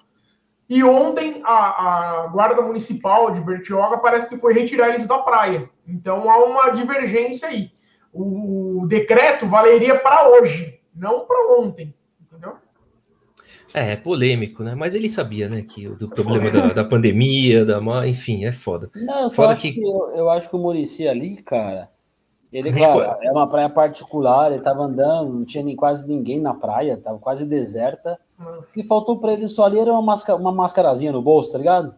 [0.69, 5.71] E ontem a, a, Guarda Municipal de Bertioga parece que foi retirar eles da praia.
[5.87, 7.71] Então há uma divergência aí.
[8.13, 11.95] O, o decreto valeria para hoje, não para ontem.
[12.21, 12.55] Entendeu?
[13.73, 14.75] É, é, polêmico, né?
[14.75, 18.91] Mas ele sabia, né, que do problema da, da, pandemia, da, enfim, é foda.
[18.95, 19.73] Não, eu, foda que...
[19.73, 21.91] que eu, eu acho que o Murici ali, cara,
[22.53, 26.55] ele, claro, é uma praia particular, ele estava andando, não tinha nem quase ninguém na
[26.55, 28.19] praia, estava quase deserta.
[28.39, 31.59] O que faltou para ele só ali era uma, máscara, uma máscarazinha no bolso, tá
[31.59, 31.95] ligado?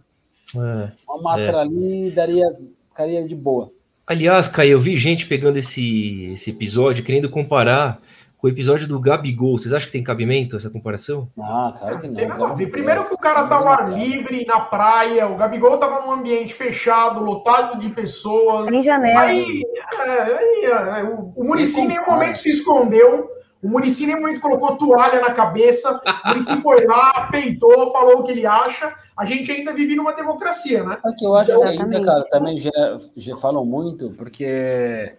[0.56, 1.60] É, uma máscara é.
[1.60, 2.46] ali daria,
[2.88, 3.70] ficaria de boa.
[4.06, 8.00] Aliás, Caio, eu vi gente pegando esse, esse episódio, querendo comparar
[8.38, 9.58] com o episódio do Gabigol.
[9.58, 11.28] Vocês acham que tem cabimento essa comparação?
[11.38, 12.14] Ah, claro que não.
[12.14, 12.70] Tem nada a ver.
[12.70, 16.54] Primeiro que o cara tá ao ar livre, na praia, o Gabigol tava num ambiente
[16.54, 18.68] fechado, lotado de pessoas.
[18.68, 19.22] Em janela.
[19.22, 19.62] Aí,
[20.06, 23.28] é, aí é, o, o Muricy em nenhum momento se escondeu.
[23.60, 26.00] O Murici em nenhum momento colocou toalha na cabeça.
[26.24, 28.94] O Murici foi lá, peitou, falou o que ele acha.
[29.16, 30.96] A gente ainda vive numa democracia, né?
[31.04, 32.70] É que eu acho então, que ainda, cara, também já,
[33.16, 35.10] já falam muito, porque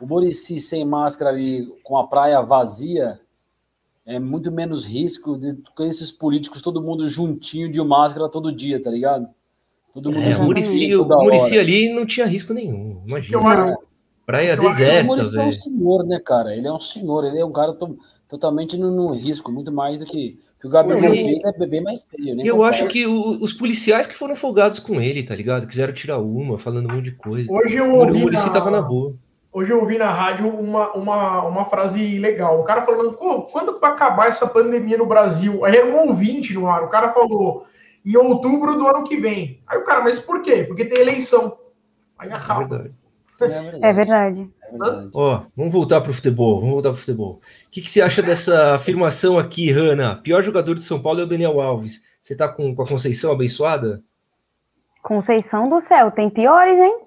[0.00, 3.20] o Murici sem máscara ali, com a praia vazia,
[4.04, 8.80] é muito menos risco de com esses políticos, todo mundo juntinho de máscara todo dia,
[8.80, 9.28] tá ligado?
[9.92, 13.76] Todo mundo é, o Murici, o Murici ali não tinha risco nenhum, imagina.
[14.24, 16.54] Praia eu deserta, O Murici é um senhor, né, cara?
[16.54, 17.96] Ele é um senhor, ele é um cara to,
[18.28, 22.04] totalmente no, no, risco, muito mais do que, que o Gabriel fez, é beber mais
[22.04, 22.42] feio, né?
[22.44, 25.66] Eu acho que o, os policiais que foram folgados com ele, tá ligado?
[25.66, 27.50] Quiseram tirar uma, falando um monte de coisa.
[27.50, 28.52] Hoje eu ouvi o Murici na...
[28.52, 29.16] tava na boa.
[29.56, 32.60] Hoje eu ouvi na rádio uma, uma, uma frase legal.
[32.60, 35.64] O cara falando, quando vai acabar essa pandemia no Brasil?
[35.64, 36.84] Aí era um ouvinte no ar.
[36.84, 37.66] O cara falou,
[38.04, 39.62] em outubro do ano que vem.
[39.66, 40.62] Aí o cara, mas por quê?
[40.64, 41.56] Porque tem eleição.
[42.18, 42.90] Aí acaba.
[43.40, 43.46] É
[43.94, 44.50] verdade.
[44.62, 45.10] É verdade.
[45.14, 46.56] Ó, vamos voltar para o futebol.
[46.60, 47.40] Vamos voltar para o futebol.
[47.66, 50.16] O que, que você acha dessa afirmação aqui, Hanna?
[50.16, 52.02] Pior jogador de São Paulo é o Daniel Alves.
[52.20, 54.02] Você tá com, com a Conceição abençoada?
[55.02, 57.05] Conceição do céu, tem piores, hein?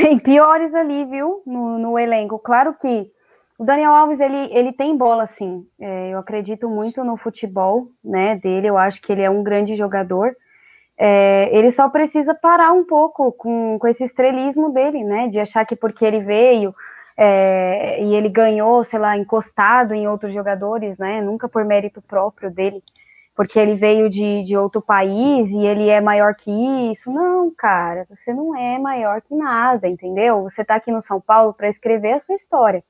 [0.00, 2.38] Tem piores ali, viu, no, no, elenco.
[2.38, 3.10] Claro que
[3.58, 5.66] o Daniel Alves, ele, ele tem bola, sim.
[5.78, 8.68] É, eu acredito muito no futebol, né, dele.
[8.68, 10.34] Eu acho que ele é um grande jogador.
[10.98, 15.64] É, ele só precisa parar um pouco com, com esse estrelismo dele, né, de achar
[15.64, 16.74] que porque ele veio
[17.16, 22.50] é, e ele ganhou, sei lá, encostado em outros jogadores, né, nunca por mérito próprio
[22.50, 22.82] dele,
[23.40, 26.50] porque ele veio de, de outro país e ele é maior que
[26.90, 27.10] isso.
[27.10, 30.42] Não, cara, você não é maior que nada, entendeu?
[30.42, 32.84] Você está aqui no São Paulo para escrever a sua história.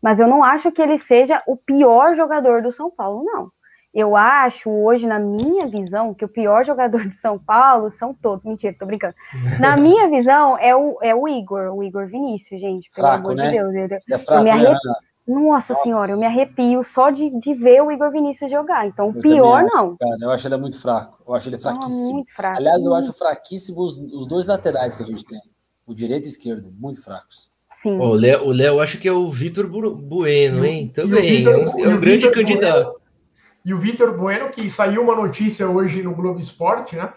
[0.00, 3.50] Mas eu não acho que ele seja o pior jogador do São Paulo, não.
[3.92, 8.44] Eu acho hoje, na minha visão, que o pior jogador de São Paulo são todos.
[8.44, 9.16] Mentira, tô brincando.
[9.58, 12.88] Na minha visão, é o, é o Igor, o Igor Vinícius, gente.
[12.94, 13.48] Pelo fraco, amor né?
[13.48, 13.74] de Deus.
[13.74, 14.92] Eu, é fraco, eu me arrepio.
[15.26, 18.86] Nossa, Nossa, senhora, eu me arrepio só de, de ver o Igor Vinícius jogar.
[18.86, 19.96] Então, eu pior não.
[19.96, 21.20] Cara, eu acho ele muito fraco.
[21.26, 22.10] Eu acho ele fraquíssimo.
[22.10, 22.56] Ah, muito fraco.
[22.58, 25.40] Aliás, eu acho fraquíssimo os, os, dois laterais que a gente tem.
[25.84, 27.50] O direito e o esquerdo, muito fracos.
[27.82, 27.98] Sim.
[27.98, 30.88] o Léo, o Léo acho que é o Vitor Bueno, hein?
[30.88, 31.36] Também.
[31.36, 32.84] Victor, é um, é um grande candidato.
[32.84, 33.00] Bueno,
[33.64, 37.12] e o Vitor Bueno, que saiu uma notícia hoje no Globo Esporte, né?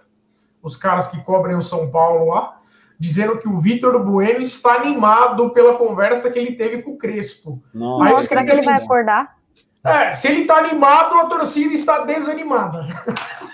[0.61, 2.58] Os caras que cobrem o São Paulo lá
[2.99, 7.63] dizendo que o Vitor Bueno está animado pela conversa que ele teve com o Crespo.
[7.73, 9.37] Nossa, Aí será que ele vai assim, acordar?
[9.83, 12.85] É, se ele está animado, a torcida está desanimada.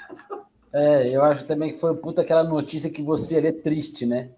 [0.78, 4.32] É, eu acho também que foi puta aquela notícia que você é triste, né?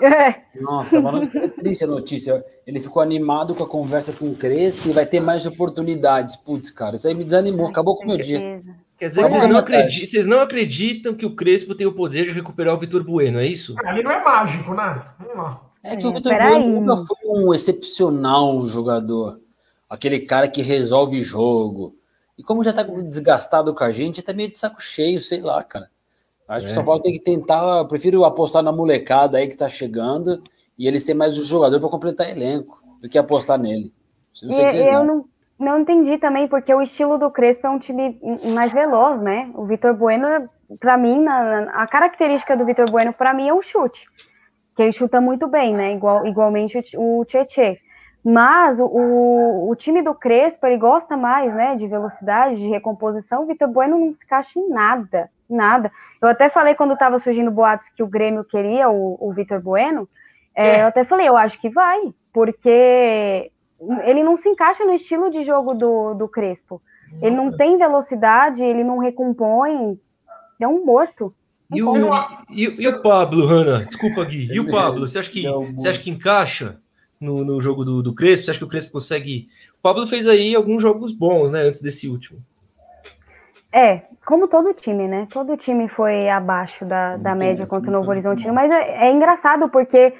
[0.00, 0.40] É.
[0.58, 2.44] Nossa, uma notícia triste a notícia.
[2.66, 6.34] Ele ficou animado com a conversa com o Crespo e vai ter mais oportunidades.
[6.34, 8.62] Putz, cara, isso aí me desanimou, acabou com o meu dia.
[9.02, 12.30] Quer dizer, vocês não, acreditam, vocês não acreditam que o Crespo tem o poder de
[12.30, 13.74] recuperar o Vitor Bueno, é isso?
[13.84, 15.04] Ele não é mágico, né?
[15.18, 15.60] Vamos lá.
[15.82, 19.40] É que o Vitor Bueno nunca foi um excepcional jogador.
[19.90, 21.96] Aquele cara que resolve jogo.
[22.38, 25.64] E como já tá desgastado com a gente, tá meio de saco cheio, sei lá,
[25.64, 25.90] cara.
[26.46, 26.68] Acho é.
[26.68, 27.78] que o São Paulo tem que tentar.
[27.78, 30.44] Eu prefiro apostar na molecada aí que tá chegando
[30.78, 33.92] e ele ser mais um jogador para completar elenco do que apostar nele.
[34.40, 35.24] Não sei e, eu não,
[35.62, 38.20] não entendi também, porque o estilo do Crespo é um time
[38.54, 39.50] mais veloz, né?
[39.54, 40.48] O Vitor Bueno,
[40.80, 44.06] para mim, na, a característica do Vitor Bueno, para mim, é o chute.
[44.74, 45.94] Que ele chuta muito bem, né?
[45.94, 47.78] Igual, igualmente o Tietê.
[48.24, 53.42] Mas o, o time do Crespo, ele gosta mais, né, de velocidade, de recomposição.
[53.42, 55.90] O Vitor Bueno não se encaixa em nada, nada.
[56.20, 60.08] Eu até falei quando estava surgindo boatos que o Grêmio queria o, o Vitor Bueno,
[60.54, 60.82] é, é.
[60.82, 62.00] eu até falei, eu acho que vai,
[62.32, 63.51] porque
[64.04, 66.80] ele não se encaixa no estilo de jogo do, do Crespo.
[67.20, 69.98] Ele não tem velocidade, ele não recompõe,
[70.58, 71.34] é um morto.
[71.74, 72.10] E o,
[72.50, 73.84] e, e, o Pablo, Hanna?
[73.86, 74.48] Desculpa, Gui.
[74.52, 75.06] E o Pablo?
[75.08, 75.42] Você acha que,
[75.74, 76.80] você acha que encaixa?
[77.22, 78.44] no, no jogo do, do Crespo?
[78.44, 79.48] Você acha que o Crespo consegue.
[79.78, 81.60] O Pablo fez aí alguns jogos bons, né?
[81.60, 82.40] Antes desse último.
[83.72, 85.26] É, como todo time, né?
[85.30, 89.68] Todo time foi abaixo da, da média contra o Novo Horizontino, mas é, é, engraçado
[89.70, 90.12] porque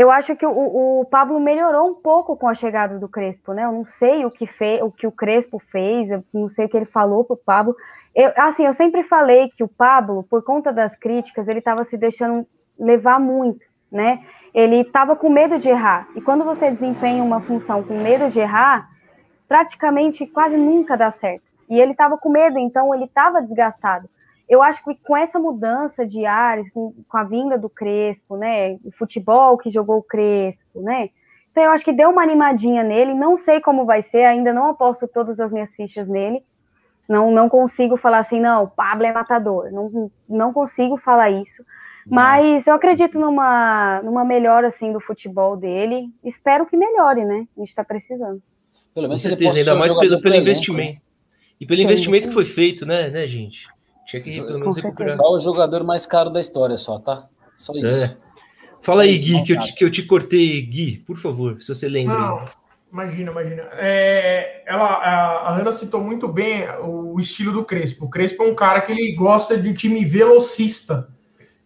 [0.00, 3.64] eu acho que o, o, Pablo melhorou um pouco com a chegada do Crespo, né?
[3.64, 6.68] Eu não sei o que fez, o que o Crespo fez, eu não sei o
[6.68, 7.74] que ele falou pro Pablo.
[8.14, 11.96] Eu, assim, eu sempre falei que o Pablo, por conta das críticas, ele estava se
[11.96, 12.46] deixando
[12.78, 14.22] levar muito né?
[14.52, 16.08] Ele estava com medo de errar.
[16.14, 18.88] E quando você desempenha uma função com medo de errar,
[19.48, 21.50] praticamente quase nunca dá certo.
[21.68, 24.08] E ele estava com medo, então ele estava desgastado.
[24.48, 28.78] Eu acho que com essa mudança de ares, com, com, a vinda do Crespo, né?
[28.84, 31.10] O futebol que jogou o Crespo, né?
[31.50, 33.12] Então eu acho que deu uma animadinha nele.
[33.12, 36.42] Não sei como vai ser, ainda não aposto todas as minhas fichas nele.
[37.08, 39.70] Não, não consigo falar assim, não, o Pablo é matador.
[39.70, 41.62] Não, não consigo falar isso.
[42.06, 46.08] Mas eu acredito numa, numa melhora assim do futebol dele.
[46.24, 47.46] Espero que melhore, né?
[47.56, 48.42] A gente está precisando.
[48.94, 51.00] Pelo menos Com certeza, ainda mais pelo, pelo investimento.
[51.60, 53.66] E pelo investimento que foi feito, né, né, gente?
[54.08, 55.16] Tinha que pelo menos recuperar.
[55.16, 57.28] Só o jogador mais caro da história, só, tá?
[57.56, 58.04] Só isso.
[58.04, 58.16] É.
[58.80, 61.88] Fala aí, Gui, que eu, te, que eu te cortei, Gui, por favor, se você
[61.88, 62.18] lembra.
[62.18, 62.44] Não,
[62.92, 63.68] imagina, imagina.
[63.74, 68.06] É, ela, a, a Ana citou muito bem o estilo do Crespo.
[68.06, 71.08] O Crespo é um cara que ele gosta de um time velocista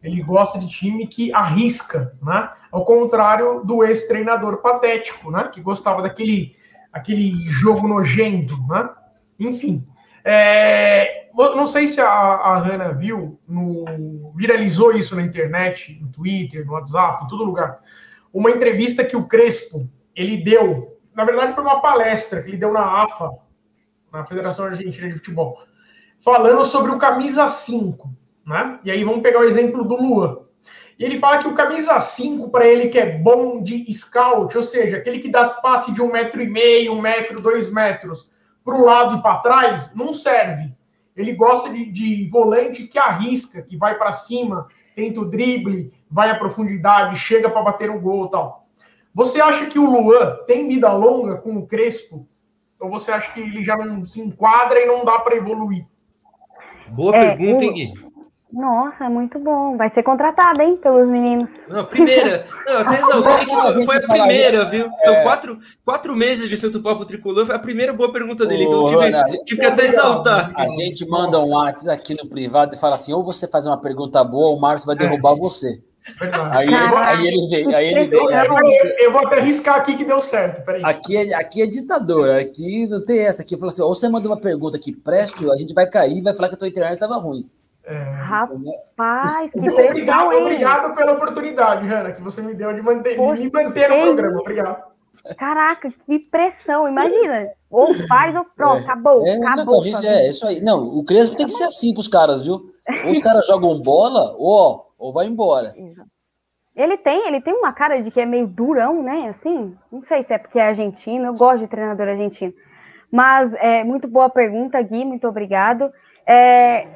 [0.03, 2.51] ele gosta de time que arrisca, né?
[2.73, 5.49] Ao contrário do ex-treinador patético, né?
[5.53, 6.57] Que gostava daquele
[6.93, 8.91] aquele jogo nojento, né?
[9.39, 9.87] Enfim,
[10.25, 16.65] é, não sei se a, a Hannah viu, no, viralizou isso na internet, no Twitter,
[16.67, 17.79] no WhatsApp, em todo lugar.
[18.33, 22.73] Uma entrevista que o Crespo ele deu, na verdade foi uma palestra que ele deu
[22.73, 23.31] na AFA,
[24.13, 25.63] na Federação Argentina de Futebol,
[26.21, 28.11] falando sobre o camisa 5.
[28.47, 28.79] Né?
[28.85, 30.39] E aí vamos pegar o exemplo do Luan.
[30.99, 34.63] E ele fala que o camisa 5, para ele que é bom de scout, ou
[34.63, 38.31] seja, aquele que dá passe de um metro e meio, um metro, dois metros,
[38.65, 40.73] para o lado e para trás, não serve.
[41.17, 46.31] Ele gosta de, de volante que arrisca, que vai para cima, tenta o drible, vai
[46.31, 48.67] à profundidade, chega para bater o gol tal.
[49.15, 52.27] Você acha que o Luan tem vida longa com o Crespo?
[52.81, 55.87] Ou você acha que ele já não se enquadra e não dá para evoluir?
[56.89, 58.12] Boa é, pergunta, hein, Gui?
[58.53, 59.77] Nossa, muito bom.
[59.79, 61.51] Vai ser contratada, hein, pelos meninos.
[61.69, 62.47] Não, primeira.
[62.67, 64.91] Não, até exaltei que foi a primeira, viu?
[64.99, 65.23] São é.
[65.23, 68.65] quatro, quatro meses de Santo Papo Tricolor, foi a primeira boa pergunta dele.
[68.65, 70.53] Então, tive, Ana, tive que até exaltar.
[70.55, 73.81] A gente manda um WhatsApp aqui no privado e fala assim: ou você faz uma
[73.81, 75.81] pergunta boa, ou o Márcio vai derrubar você.
[76.51, 78.21] Aí, aí, ele vem, aí ele vem.
[78.21, 80.65] Eu, eu, vou até riscar aqui que deu certo.
[80.65, 80.83] Peraí.
[80.85, 83.43] Aqui é, aqui é ditador, aqui não tem essa.
[83.43, 86.21] Aqui falou assim: ou você manda uma pergunta que preste, a gente vai cair e
[86.21, 87.49] vai falar que a tua internet estava ruim.
[87.85, 90.43] É, Rapaz, que pressão, obrigado, hein?
[90.43, 94.03] obrigado pela oportunidade, Hanna, que você me deu de, manter, Poxa, de me manter no
[94.03, 94.41] programa.
[94.41, 94.93] Obrigado.
[95.37, 97.49] Caraca, que pressão, imagina.
[97.71, 98.85] Ou faz ou pronto, é.
[98.85, 99.27] acabou.
[99.27, 99.77] É, acabou.
[99.77, 100.61] Não, gente, é isso aí.
[100.61, 102.73] Não, o Crespo tem que ser assim pros caras, viu?
[103.05, 105.75] Ou os caras jogam bola, ou, ou vai embora.
[106.75, 109.29] Ele tem, ele tem uma cara de que é meio durão, né?
[109.29, 112.53] Assim, não sei se é porque é argentino, eu gosto de treinador argentino.
[113.11, 115.91] Mas é muito boa pergunta, Gui, muito obrigado.
[116.27, 116.87] É,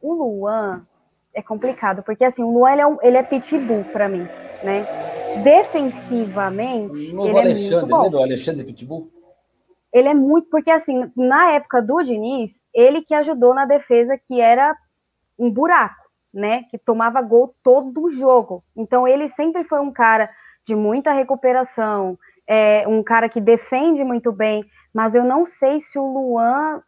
[0.00, 0.86] o Luan,
[1.32, 4.26] é complicado, porque assim, o Luan ele é, um, ele é pitbull para mim,
[4.62, 4.84] né?
[5.42, 7.12] Defensivamente.
[7.12, 8.22] O novo ele Alexandre, é muito bom.
[8.22, 9.10] Alexandre Pitbull?
[9.92, 14.40] Ele é muito, porque assim, na época do Diniz, ele que ajudou na defesa que
[14.40, 14.76] era
[15.38, 16.64] um buraco, né?
[16.70, 18.62] Que tomava gol todo o jogo.
[18.76, 20.28] Então ele sempre foi um cara
[20.64, 25.98] de muita recuperação, é, um cara que defende muito bem, mas eu não sei se
[25.98, 26.82] o Luan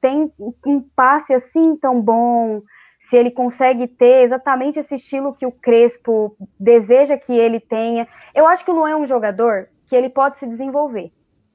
[0.00, 0.32] tem
[0.66, 2.62] um passe assim tão bom,
[3.00, 8.06] se ele consegue ter exatamente esse estilo que o Crespo deseja que ele tenha.
[8.34, 11.10] Eu acho que o Luan é um jogador que ele pode se desenvolver,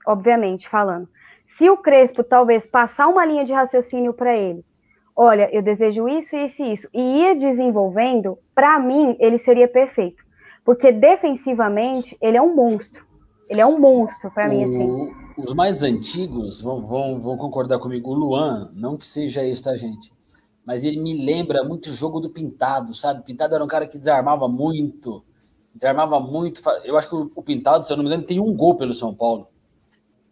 [0.07, 1.07] obviamente falando.
[1.45, 4.65] Se o Crespo talvez passar uma linha de raciocínio para ele,
[5.15, 10.23] olha, eu desejo isso, isso e isso, e ir desenvolvendo, para mim ele seria perfeito,
[10.65, 13.05] porque defensivamente ele é um monstro.
[13.53, 15.13] Ele é um monstro para mim assim.
[15.37, 18.09] Os mais antigos vão, vão, vão concordar comigo.
[18.09, 20.11] O Luan, não que seja isso, tá, gente?
[20.65, 23.23] Mas ele me lembra muito o jogo do Pintado, sabe?
[23.23, 25.23] Pintado era um cara que desarmava muito.
[25.71, 26.61] Desarmava muito.
[26.83, 29.13] Eu acho que o Pintado, se eu não me engano, tem um gol pelo São
[29.13, 29.47] Paulo.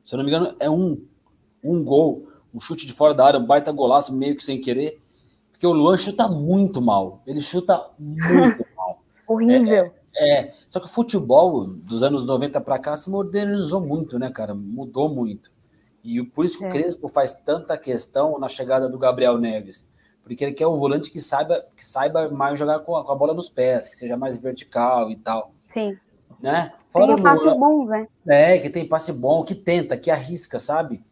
[0.03, 0.99] Se eu não me engano, é um.
[1.63, 2.27] Um gol.
[2.51, 4.99] Um chute de fora da área, um baita golaço, meio que sem querer.
[5.51, 7.21] Porque o Luan chuta muito mal.
[7.27, 8.99] Ele chuta muito mal.
[9.27, 9.85] Horrível.
[9.85, 14.29] É, é, só que o futebol dos anos 90 para cá se modernizou muito, né,
[14.29, 14.53] cara?
[14.53, 15.51] Mudou muito.
[16.03, 16.67] E por isso que é.
[16.67, 19.89] o Crespo faz tanta questão na chegada do Gabriel Neves
[20.23, 23.15] porque ele quer um volante que saiba, que saiba mais jogar com a, com a
[23.15, 25.51] bola nos pés, que seja mais vertical e tal.
[25.67, 25.97] Sim.
[26.41, 26.71] Né?
[26.89, 28.07] Fora tem passes bons, né?
[28.27, 31.03] É, que tem passe bom, que tenta, que arrisca, sabe?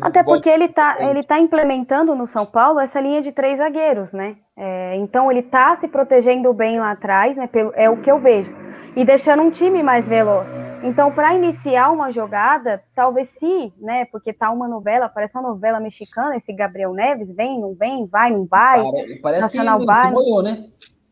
[0.00, 4.12] Até porque ele tá, ele tá implementando no São Paulo essa linha de três zagueiros,
[4.12, 4.36] né?
[4.56, 7.46] É, então ele tá se protegendo bem lá atrás, né?
[7.46, 8.54] Pelo, é o que eu vejo.
[8.94, 10.58] E deixando um time mais veloz.
[10.82, 14.04] Então, para iniciar uma jogada, talvez se, né?
[14.06, 18.30] Porque tá uma novela, parece uma novela mexicana, esse Gabriel Neves, vem, não vem, vai,
[18.30, 18.82] não vai.
[19.22, 20.08] Parece Nacional que, vai.
[20.08, 20.64] que molhou, né?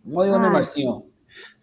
[0.05, 1.08] Molhou, né, Marcinho?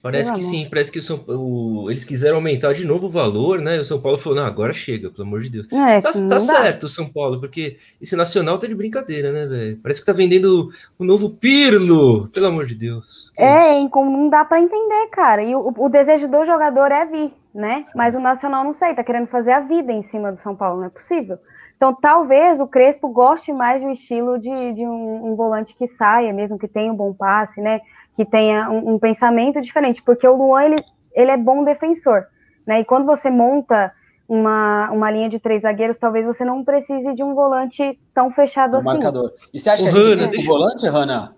[0.06, 3.60] Parece que sim, parece que o São, o, eles quiseram aumentar de novo o valor,
[3.60, 3.80] né?
[3.80, 5.74] O São Paulo falou: não, agora chega, pelo amor de Deus.
[5.74, 9.80] É, tá, tá certo o São Paulo, porque esse Nacional tá de brincadeira, né, velho?
[9.82, 13.32] Parece que tá vendendo o novo Pirlo, pelo amor de Deus.
[13.36, 15.42] É, não dá para entender, cara.
[15.42, 17.88] E o, o, desejo do jogador é vir, né?
[17.96, 20.82] Mas o Nacional não sei, tá querendo fazer a vida em cima do São Paulo,
[20.82, 21.40] não é possível.
[21.76, 26.32] Então, talvez o Crespo goste mais do estilo de, de um, um volante que saia,
[26.32, 27.82] mesmo que tenha um bom passe, né?
[28.16, 32.26] Que tenha um, um, pensamento diferente, porque o Luan ele, ele é bom defensor,
[32.66, 32.82] né?
[32.82, 33.92] E quando você monta
[34.28, 38.76] uma, uma linha de três zagueiros, talvez você não precise de um volante tão fechado
[38.76, 38.88] um assim.
[38.88, 39.34] Marcador.
[39.54, 41.36] E você acha que a gente tem esse volante, Rana?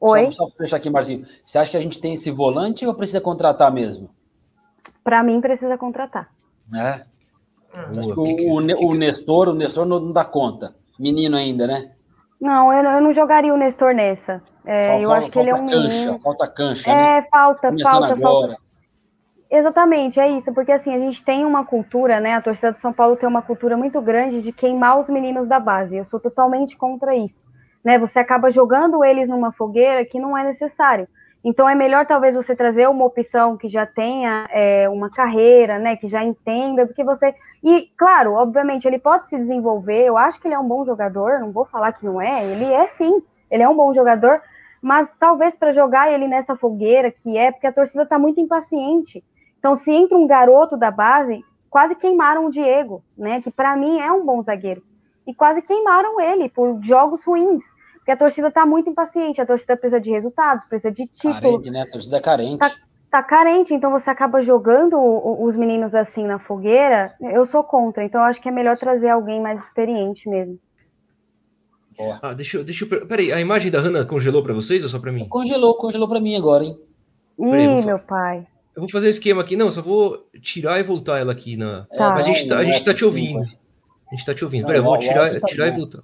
[0.00, 0.30] Oi.
[0.30, 1.26] Só, só fechar aqui, Marcinho.
[1.44, 4.08] Você acha que a gente tem esse volante ou precisa contratar mesmo?
[5.04, 6.28] Para mim, precisa contratar.
[6.74, 7.02] É.
[7.74, 10.74] Acho que o, o, o Nestor, o Nestor não dá conta.
[10.98, 11.92] Menino ainda, né?
[12.40, 14.42] Não, eu, eu não jogaria o Nestor nessa.
[14.64, 15.66] É, falta, eu acho que ele é um.
[15.66, 16.90] Cancha, falta cancha.
[16.90, 17.26] É, né?
[17.30, 18.48] falta, Começando falta, agora.
[18.48, 18.68] falta.
[19.50, 22.34] Exatamente, é isso, porque assim, a gente tem uma cultura, né?
[22.34, 25.58] A torcida do São Paulo tem uma cultura muito grande de queimar os meninos da
[25.58, 25.96] base.
[25.96, 27.42] Eu sou totalmente contra isso.
[27.82, 27.98] Né?
[27.98, 31.08] Você acaba jogando eles numa fogueira que não é necessário.
[31.44, 35.96] Então é melhor talvez você trazer uma opção que já tenha é, uma carreira, né?
[35.96, 37.34] Que já entenda do que você.
[37.62, 40.04] E, claro, obviamente, ele pode se desenvolver.
[40.04, 42.64] Eu acho que ele é um bom jogador, não vou falar que não é, ele
[42.64, 44.42] é sim, ele é um bom jogador,
[44.82, 49.24] mas talvez para jogar ele nessa fogueira que é, porque a torcida está muito impaciente.
[49.58, 53.40] Então, se entra um garoto da base, quase queimaram o Diego, né?
[53.40, 54.82] Que para mim é um bom zagueiro.
[55.26, 57.62] E quase queimaram ele por jogos ruins.
[58.08, 61.58] Porque a torcida está muito impaciente, a torcida precisa de resultados, precisa de título.
[61.58, 61.82] Carente, né?
[61.82, 62.58] A torcida é carente.
[62.58, 62.72] Tá,
[63.10, 67.14] tá carente, então você acaba jogando os meninos assim na fogueira.
[67.20, 70.58] Eu sou contra, então eu acho que é melhor trazer alguém mais experiente mesmo.
[72.22, 73.06] Ah, deixa eu, deixa eu.
[73.06, 75.28] Peraí, a imagem da Hanna congelou para vocês ou só para mim?
[75.28, 76.80] Congelou, congelou para mim agora, hein?
[77.38, 78.46] Ih, meu pai.
[78.74, 81.84] Eu vou fazer um esquema aqui, não, só vou tirar e voltar ela aqui na.
[81.94, 82.12] Tá.
[82.12, 83.40] Mas a gente tá, a gente tá te ouvindo.
[83.40, 84.64] A gente tá te ouvindo.
[84.64, 86.02] Peraí, eu vou tirar, tirar e voltar.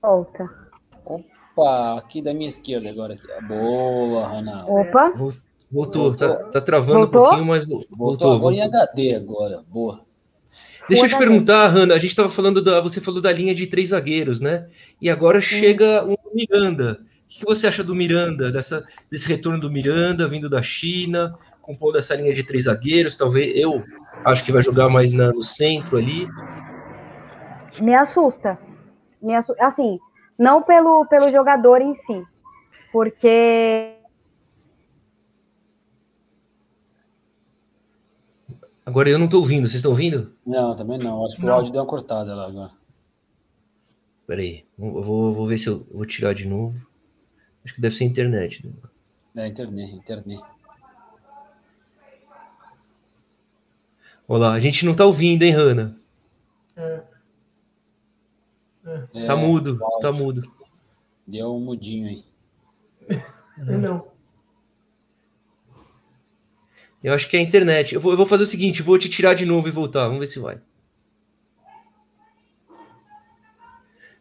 [0.00, 0.63] Volta.
[1.04, 3.14] Opa, aqui da minha esquerda agora.
[3.14, 3.26] Aqui.
[3.46, 4.64] Boa, Hanna.
[4.66, 5.10] Opa.
[5.10, 5.40] Voltou,
[5.70, 6.14] voltou.
[6.14, 7.20] Tá, tá travando voltou?
[7.20, 7.96] um pouquinho, mas voltou.
[7.96, 8.58] Voltou agora voltou.
[8.58, 9.62] em HD agora.
[9.68, 10.00] Boa.
[10.88, 12.80] Deixa eu te perguntar, Hanna, a gente estava falando da.
[12.80, 14.68] Você falou da linha de três zagueiros, né?
[15.00, 17.00] E agora chega o Miranda.
[17.24, 21.98] O que você acha do Miranda, dessa, desse retorno do Miranda vindo da China, compondo
[21.98, 23.16] essa linha de três zagueiros?
[23.16, 23.82] Talvez eu
[24.24, 26.28] acho que vai jogar mais na, no centro ali.
[27.80, 28.58] Me assusta.
[29.20, 29.66] Me assusta.
[29.66, 29.98] Assim,
[30.38, 32.24] não pelo, pelo jogador em si,
[32.92, 33.94] porque
[38.86, 40.34] Agora eu não estou ouvindo, vocês estão ouvindo?
[40.46, 41.24] Não, também não.
[41.24, 41.54] Acho que não.
[41.54, 42.70] o áudio deu uma cortada lá agora.
[44.26, 46.78] Peraí, eu vou, vou ver se eu vou tirar de novo.
[47.64, 48.66] Acho que deve ser internet.
[48.66, 49.44] Né?
[49.44, 50.42] É, internet, internet.
[54.28, 55.98] Olá, a gente não tá ouvindo, hein, Hanna?
[56.76, 57.02] É.
[58.84, 59.24] É.
[59.24, 60.42] Tá mudo, tá mudo.
[61.26, 62.24] Deu um mudinho aí.
[63.58, 64.12] não.
[67.02, 67.94] Eu acho que é a internet.
[67.94, 70.04] Eu vou, eu vou fazer o seguinte, vou te tirar de novo e voltar.
[70.06, 70.58] Vamos ver se vai.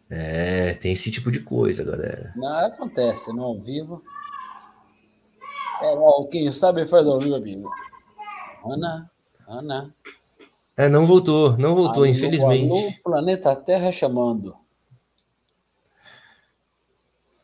[0.10, 2.34] É, tem esse tipo de coisa, galera.
[2.36, 4.04] Não, acontece, no ao vivo.
[5.82, 7.72] É, ó, quem sabe faz ao vivo, amigo.
[8.66, 9.10] Ana,
[9.48, 9.94] Ana.
[10.76, 12.72] É, não voltou, não voltou, alô, infelizmente.
[12.72, 14.56] Alô, planeta Terra chamando.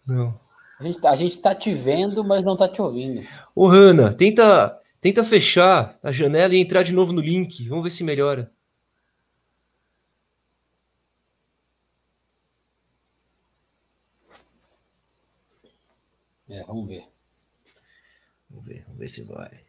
[0.07, 0.39] Não.
[0.79, 3.27] A gente, tá, a gente tá te vendo, mas não tá te ouvindo.
[3.53, 7.67] Ô, Hanna, tenta, tenta fechar a janela e entrar de novo no link.
[7.67, 8.51] Vamos ver se melhora.
[16.49, 17.03] É, vamos ver.
[18.49, 19.68] Vamos ver, vamos ver se vai.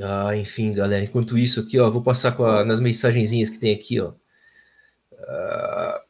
[0.00, 1.04] Ah, enfim, galera.
[1.04, 4.12] Enquanto isso aqui, ó, vou passar a, nas mensagenzinhas que tem aqui, ó.
[5.20, 6.02] Ah,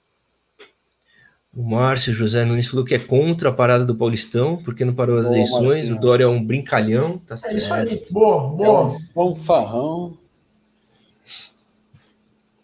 [1.56, 5.18] o Márcio José Nunes falou que é contra a parada do Paulistão, porque não parou
[5.18, 5.62] as boa, eleições.
[5.62, 5.96] Marcinho.
[5.96, 7.56] O Dória é um brincalhão, tá é certo.
[7.56, 8.02] Isso aí.
[8.10, 8.66] Boa, boa.
[8.66, 10.18] É um fanfarrão.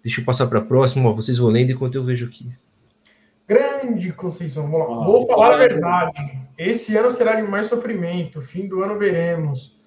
[0.03, 2.51] Deixa eu passar para a próxima, ó, vocês vão lendo enquanto eu vejo aqui.
[3.47, 5.03] Grande Conceição, vamos lá.
[5.03, 6.41] Ah, Vou falar a verdade.
[6.57, 8.41] Esse ano será de mais sofrimento.
[8.41, 9.79] Fim do ano veremos.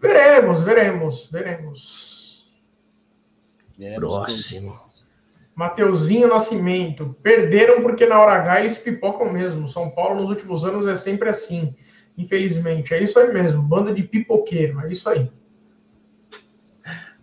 [0.00, 2.50] Veremos, veremos, veremos.
[3.96, 4.78] Próximo.
[5.54, 7.14] Mateuzinho Nascimento.
[7.22, 9.68] Perderam porque na hora H eles pipocam mesmo.
[9.68, 11.74] São Paulo nos últimos anos é sempre assim.
[12.16, 12.94] Infelizmente.
[12.94, 13.62] É isso aí mesmo.
[13.62, 14.80] Banda de pipoqueiro.
[14.80, 15.30] É isso aí.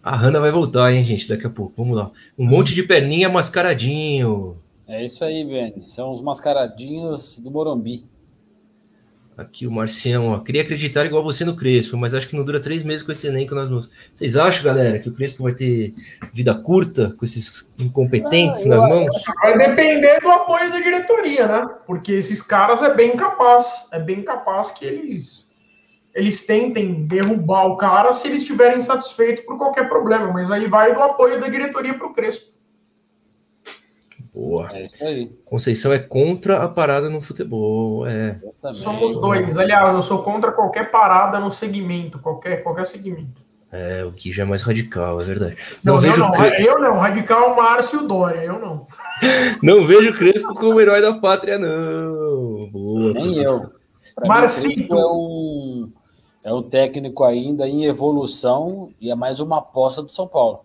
[0.04, 1.74] A Hanna vai voltar, hein, gente, daqui a pouco.
[1.76, 2.12] Vamos lá.
[2.38, 4.58] Um monte de perninha mascaradinho.
[4.88, 5.88] É isso aí, Benny.
[5.90, 8.06] São os mascaradinhos do Morumbi.
[9.38, 10.40] Aqui o Marcião, ó.
[10.40, 13.28] Queria acreditar igual você no Crespo, mas acho que não dura três meses com esse
[13.28, 13.88] elenco nas mãos.
[14.12, 15.94] Vocês acham, galera, que o Crespo vai ter
[16.34, 19.08] vida curta com esses incompetentes não, nas mãos?
[19.44, 21.70] Vai depender do apoio da diretoria, né?
[21.86, 25.46] Porque esses caras é bem capaz, é bem capaz que eles
[26.16, 30.96] eles tentem derrubar o cara se eles estiverem satisfeitos por qualquer problema, mas aí vai
[30.96, 32.57] do apoio da diretoria para o Crespo.
[34.38, 34.70] Boa.
[34.72, 35.32] É isso aí.
[35.46, 38.06] Conceição é contra a parada no futebol.
[38.08, 38.40] É.
[38.72, 39.58] Somos dois.
[39.58, 43.42] Aliás, eu sou contra qualquer parada no segmento, qualquer, qualquer segmento.
[43.72, 45.58] É, o que já é mais radical, é verdade.
[45.84, 46.66] Não, não vejo não, Cre...
[46.66, 46.98] eu não.
[46.98, 48.88] Radical é o Márcio Dória, eu não.
[49.62, 52.70] não vejo Crespo como herói da pátria, não.
[52.72, 53.14] Boa.
[53.14, 53.72] Nem eu.
[54.26, 54.96] Marcito.
[54.96, 55.92] É um,
[56.44, 60.62] é um técnico ainda em evolução e é mais uma aposta do São Paulo.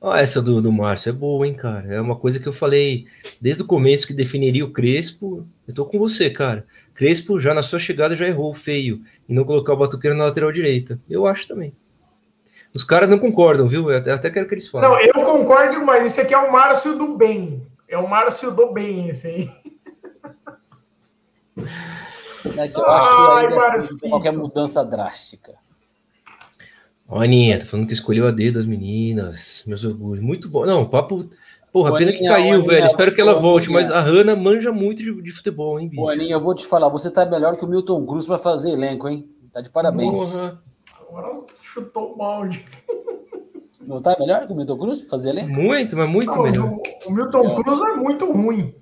[0.00, 1.92] Ah, essa do, do Márcio é boa, hein, cara?
[1.92, 3.06] É uma coisa que eu falei
[3.40, 5.44] desde o começo que definiria o Crespo.
[5.66, 6.64] Eu tô com você, cara.
[6.94, 10.52] Crespo já na sua chegada já errou feio e não colocar o Batuqueiro na lateral
[10.52, 11.00] direita.
[11.10, 11.74] Eu acho também.
[12.74, 13.90] Os caras não concordam, viu?
[13.90, 14.88] Eu até, até quero que eles falem.
[14.88, 17.66] Não, eu concordo, mas esse aqui é o Márcio do bem.
[17.88, 19.50] É o Márcio do bem, esse aí.
[22.54, 25.54] Eu acho que Ai, qualquer mudança drástica.
[27.08, 29.64] Ó, Aninha, tá falando que escolheu a D das meninas.
[29.66, 30.22] Meus orgulhos.
[30.22, 30.66] Muito bom.
[30.66, 31.28] Não, papo.
[31.72, 32.84] Porra, pena que caiu, velho.
[32.84, 36.08] Espero que ela volte, mas a Hanna manja muito de, de futebol, hein, bicho?
[36.08, 39.08] Aninha, eu vou te falar, você tá melhor que o Milton Cruz para fazer elenco,
[39.08, 39.28] hein?
[39.52, 40.18] Tá de parabéns.
[40.18, 40.62] Porra.
[41.08, 42.64] Agora chutou o balde.
[43.80, 45.50] Não tá melhor que o Milton Cruz para fazer elenco?
[45.50, 46.78] Muito, mas muito Não, melhor.
[47.06, 47.54] O, Milton é.
[47.54, 48.74] Cruz é muito ruim.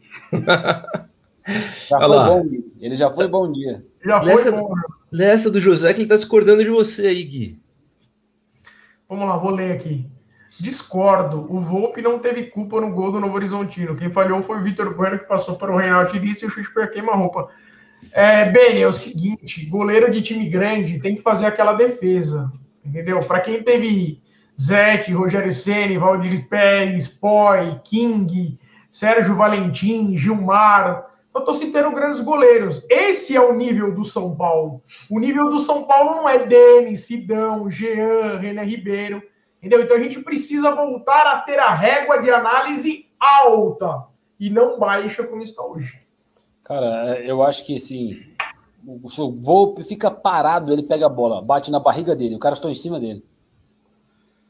[1.89, 2.47] já foi bom,
[2.81, 3.85] Ele já foi bom dia.
[4.05, 4.75] Já foi Lessa, bom.
[5.13, 7.66] Lessa do José que ele tá discordando de você aí, Gui.
[9.09, 10.11] Vamos lá, vou ler aqui.
[10.59, 11.47] Discordo.
[11.53, 13.95] O Volpe não teve culpa no gol do Novo Horizontino.
[13.95, 16.69] Quem falhou foi o Vitor Bueno, que passou para o Reinaldo Disse e o chute
[16.69, 17.49] foi queima-roupa.
[18.13, 22.51] É, Beni, é o seguinte: goleiro de time grande tem que fazer aquela defesa.
[22.85, 23.21] Entendeu?
[23.21, 24.23] Para quem teve
[24.61, 28.59] Zete, Rogério Ceni, Valdir Pérez, Poi, King,
[28.91, 31.05] Sérgio Valentim, Gilmar,
[31.37, 32.85] eu estou citando grandes goleiros.
[32.89, 34.83] Esse é o nível do São Paulo.
[35.11, 39.23] O nível do São Paulo não é Denis, Sidão, Jean, René Ribeiro.
[39.59, 39.83] Entendeu?
[39.83, 44.07] Então a gente precisa voltar a ter a régua de análise alta
[44.39, 46.01] e não baixa como está hoje.
[46.63, 48.19] Cara, eu acho que assim,
[48.87, 52.69] o Volpe fica parado, ele pega a bola, bate na barriga dele, o cara está
[52.69, 53.25] em cima dele.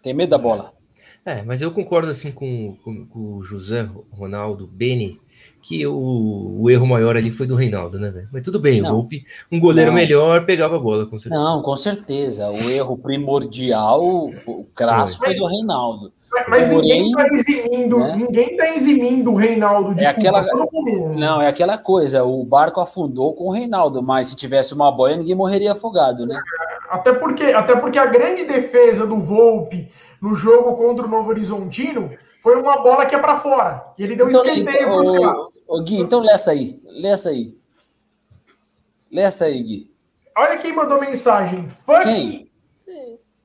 [0.02, 0.75] Tem medo da bola.
[1.26, 5.20] É, mas eu concordo assim com, com, com o José Ronaldo Beni
[5.60, 8.28] que o, o, erro maior ali foi do Reinaldo, né, velho?
[8.32, 9.98] Mas tudo bem, não, o Volpe, um goleiro não.
[9.98, 11.42] melhor, pegava a bola, com certeza.
[11.42, 12.48] Não, com certeza.
[12.48, 16.12] O erro primordial, o crasso foi do Reinaldo.
[16.48, 18.16] Mas ninguém está eximindo, né?
[18.16, 20.46] ninguém tá eximindo o Reinaldo de é aquela,
[21.16, 25.16] Não, é aquela coisa, o barco afundou com o Reinaldo, mas se tivesse uma boia,
[25.16, 26.38] ninguém morreria afogado, né?
[26.88, 29.88] Até porque, até porque a grande defesa do Volpe
[30.20, 33.84] no jogo contra o Novo Horizontino foi uma bola que é para fora.
[33.98, 35.48] E ele deu então, escanteio para os caras.
[35.66, 36.80] Ô, Gui, então lê essa aí.
[36.84, 37.58] Lê essa aí.
[39.10, 39.90] Lê essa aí, Gui.
[40.36, 41.68] Olha quem mandou mensagem.
[41.68, 42.50] Fuck.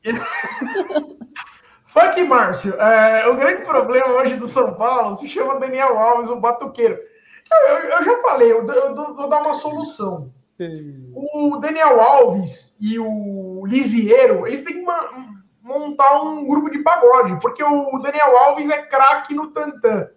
[1.87, 2.73] Fuck, Márcio.
[2.79, 6.97] É, o grande problema hoje do São Paulo se chama Daniel Alves, o batuqueiro.
[7.51, 10.31] Eu, eu, eu já falei, eu, eu, vou dar uma solução.
[11.13, 14.85] O Daniel Alves e o Lisieiro, eles têm que
[15.61, 20.09] montar um grupo de pagode, porque o Daniel Alves é craque no tantã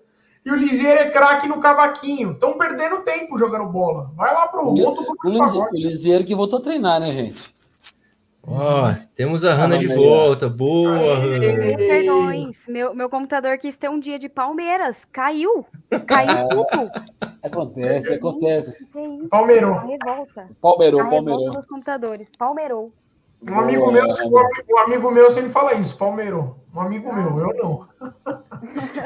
[0.45, 2.33] e o Lisieiro é craque no cavaquinho.
[2.33, 4.11] Estão perdendo tempo jogando bola.
[4.15, 5.77] Vai lá pro o, outro grupo o, de pagode.
[5.77, 7.55] O Lisieiro que voltou a treinar, né, gente?
[8.47, 10.51] Ó, oh, temos a Hanna de volta.
[10.51, 12.53] Boa, Hanna.
[12.69, 14.99] Meu, meu computador quis ter um dia de Palmeiras.
[15.11, 15.65] Caiu.
[16.07, 16.91] Caiu tudo.
[17.43, 18.91] Acontece, acontece.
[19.31, 19.77] Palmeirou.
[20.61, 21.63] Palmeirou, palmeirou.
[21.67, 22.29] computadores.
[22.37, 22.93] Palmeirou.
[23.49, 24.05] Um amigo, meu,
[24.71, 26.57] um amigo meu sempre fala isso, Palmeiro.
[26.75, 27.89] Um amigo meu, eu não.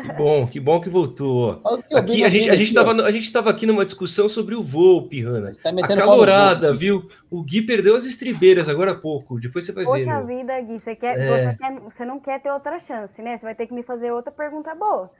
[0.03, 1.61] Que bom, que bom que voltou.
[1.95, 5.23] Aqui, a, gente, a, gente tava, a gente tava aqui numa discussão sobre o Volpe,
[5.23, 5.53] Hanna.
[5.63, 7.09] Tá Acalorada, viu?
[7.31, 9.41] O Gui perdeu as estribeiras agora há pouco.
[9.41, 10.11] Depois você vai Poxa ver.
[10.11, 11.27] Poxa vida, Gui, você, quer, é...
[11.27, 13.37] você, quer, você não quer ter outra chance, né?
[13.37, 15.11] Você vai ter que me fazer outra pergunta boa.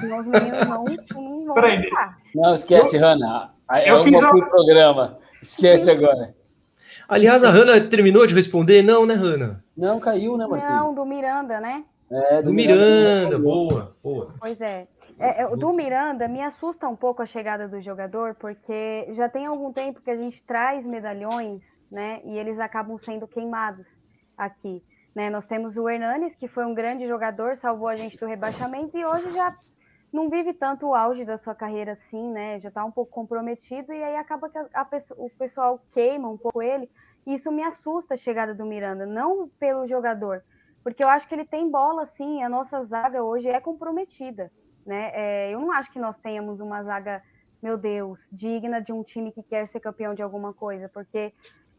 [0.00, 1.88] Senão os meninos não, não vão Peraí.
[2.34, 3.52] Não, esquece, eu, Hanna.
[3.70, 4.28] É eu fiz a...
[4.28, 5.18] programa.
[5.40, 5.90] Esquece Sim.
[5.90, 6.34] agora.
[7.12, 8.82] Aliás, a Hanna terminou de responder?
[8.82, 9.62] Não, né, Hanna?
[9.76, 10.78] Não, caiu, né, Marcinho?
[10.78, 11.84] Não, do Miranda, né?
[12.10, 14.34] É, do, do Miranda, Miranda boa, boa.
[14.40, 14.86] Pois é.
[15.18, 15.56] É, é.
[15.56, 20.00] Do Miranda me assusta um pouco a chegada do jogador, porque já tem algum tempo
[20.02, 22.20] que a gente traz medalhões, né?
[22.24, 24.00] E eles acabam sendo queimados
[24.36, 24.82] aqui.
[25.14, 25.28] Né?
[25.28, 29.04] Nós temos o Hernanes, que foi um grande jogador, salvou a gente do rebaixamento, e
[29.04, 29.54] hoje já
[30.12, 32.58] não vive tanto o auge da sua carreira assim, né?
[32.58, 36.36] Já está um pouco comprometido e aí acaba que a, a, o pessoal queima um
[36.36, 36.90] pouco ele.
[37.26, 40.42] E isso me assusta a chegada do Miranda, não pelo jogador,
[40.82, 42.42] porque eu acho que ele tem bola sim.
[42.42, 44.52] A nossa zaga hoje é comprometida,
[44.84, 45.10] né?
[45.14, 47.22] É, eu não acho que nós tenhamos uma zaga,
[47.62, 51.32] meu Deus, digna de um time que quer ser campeão de alguma coisa, porque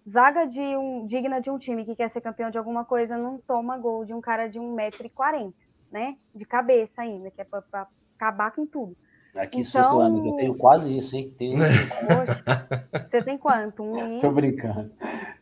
[0.09, 3.37] zaga de um digna de um time que quer ser campeão de alguma coisa não
[3.37, 5.53] toma gol de um cara de 1,40m,
[5.91, 6.17] né?
[6.33, 7.87] De cabeça ainda, que é para
[8.23, 8.95] acabar com tudo.
[9.37, 9.83] Aqui então...
[9.83, 10.27] susto, amiga.
[10.27, 11.33] Eu tenho quase isso, hein?
[11.37, 11.57] Tenho
[13.11, 13.83] Você tem quanto?
[13.83, 14.19] Um...
[14.19, 14.91] Tô brincando.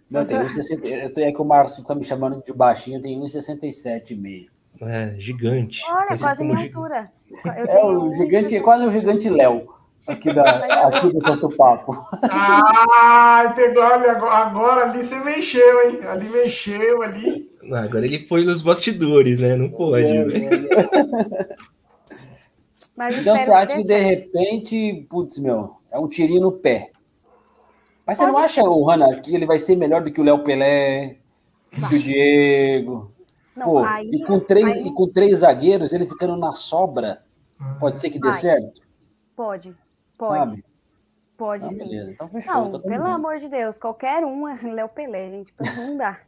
[0.09, 0.85] Não, tenho 1,60.
[0.85, 4.47] Eu tenho, é que o Márcio tá me chamando de baixinho, eu tenho 1,67,5.
[4.81, 5.83] É, gigante.
[5.87, 7.11] Olha, quase minha altura.
[7.45, 9.69] É, o gigante, é quase o gigante Léo.
[10.07, 10.43] Aqui, da,
[10.87, 11.93] aqui do Santo Papo.
[12.23, 15.99] Ah, pegou, agora ali você mexeu, hein?
[16.07, 17.47] Ali mexeu, ali.
[17.71, 19.55] agora ele foi nos bastidores, né?
[19.55, 20.03] Não pode.
[20.03, 21.55] É, é, é.
[23.01, 26.91] Mas então você acha que de repente, putz, meu, é um tirinho no pé.
[28.05, 30.43] Mas você não acha, o Hanna, que ele vai ser melhor do que o Léo
[30.43, 31.17] Pelé,
[31.73, 33.11] do que o Diego?
[33.55, 34.85] Não, Pô, aí, e, com três, aí...
[34.85, 37.23] e com três zagueiros, ele ficando na sobra,
[37.79, 38.37] pode ser que dê vai.
[38.37, 38.81] certo?
[39.35, 39.75] Pode,
[40.15, 40.31] pode.
[40.31, 40.65] Sabe?
[41.35, 42.11] Pode ah, sim.
[42.11, 46.19] Então, fechou, não, pelo amor de Deus, qualquer um é Léo Pelé, gente, não dá.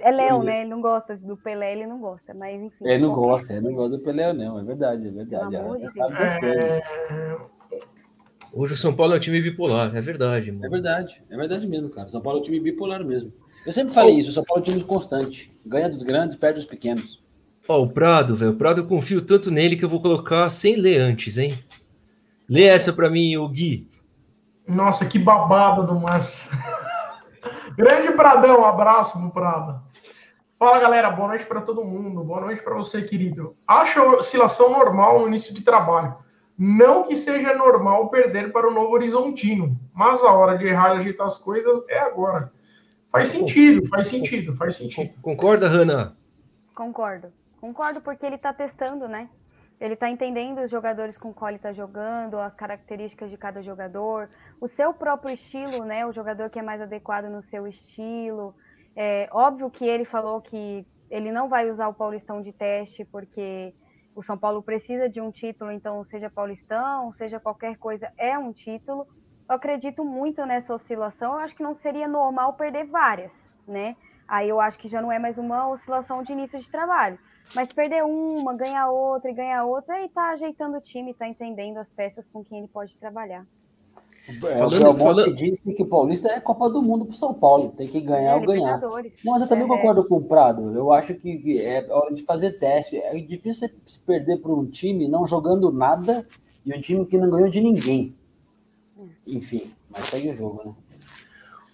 [0.00, 0.60] É Léo, né?
[0.60, 2.84] Ele não gosta do Pelé, ele não gosta, mas enfim.
[2.86, 4.58] Ele não gosta, ele não gosta do Pelé, não.
[4.58, 5.56] É verdade, é verdade.
[5.56, 7.36] É,
[8.52, 10.50] Hoje o São Paulo é um time bipolar, é verdade.
[10.50, 10.64] Mano.
[10.64, 12.08] É verdade, é verdade mesmo, cara.
[12.08, 13.32] São Paulo é um time bipolar mesmo.
[13.66, 14.18] Eu sempre falei oh.
[14.18, 15.52] isso, o São Paulo é um time constante.
[15.66, 17.22] Ganha dos grandes, perde dos pequenos.
[17.68, 18.52] Ó, oh, o Prado, velho.
[18.52, 21.58] O Prado eu confio tanto nele que eu vou colocar sem ler antes, hein?
[22.48, 23.86] Lê essa pra mim, o Gui.
[24.66, 26.50] Nossa, que babado do Márcio.
[27.78, 29.80] Grande Pradão, um abraço pro Prado.
[30.58, 33.56] Fala galera, boa noite para todo mundo, boa noite para você, querido.
[33.64, 36.16] Acho a oscilação normal no início de trabalho.
[36.58, 40.96] Não que seja normal perder para o Novo Horizontino, mas a hora de errar e
[40.96, 42.52] ajeitar as coisas é agora.
[43.12, 45.14] Faz sentido, faz sentido, faz sentido.
[45.22, 46.16] Concorda, Hanna?
[46.74, 47.32] Concordo.
[47.60, 49.28] Concordo porque ele está testando, né?
[49.80, 54.28] Ele está entendendo os jogadores com qual ele está jogando, as características de cada jogador,
[54.60, 56.04] o seu próprio estilo, né?
[56.04, 58.54] O jogador que é mais adequado no seu estilo.
[58.96, 63.72] É óbvio que ele falou que ele não vai usar o Paulistão de teste, porque
[64.14, 68.52] o São Paulo precisa de um título, então, seja Paulistão, seja qualquer coisa, é um
[68.52, 69.06] título.
[69.48, 71.34] Eu acredito muito nessa oscilação.
[71.34, 73.32] Eu acho que não seria normal perder várias,
[73.66, 73.96] né?
[74.26, 77.18] Aí eu acho que já não é mais uma oscilação de início de trabalho.
[77.54, 81.78] Mas perder uma, ganhar outra e ganhar outra, aí tá ajeitando o time, tá entendendo
[81.78, 83.46] as peças com quem ele pode trabalhar.
[84.40, 85.34] Falando, o Belmonte falando...
[85.34, 88.34] disse que o Paulista é Copa do Mundo para São Paulo, tem que ganhar é,
[88.34, 88.78] ou ganhar.
[89.24, 89.68] Mas eu também é.
[89.68, 90.74] concordo com o Prado.
[90.74, 92.98] Eu acho que é hora de fazer teste.
[92.98, 96.26] É difícil se perder para um time não jogando nada
[96.64, 98.14] e um time que não ganhou de ninguém.
[99.26, 100.74] Enfim, mas segue o jogo, né?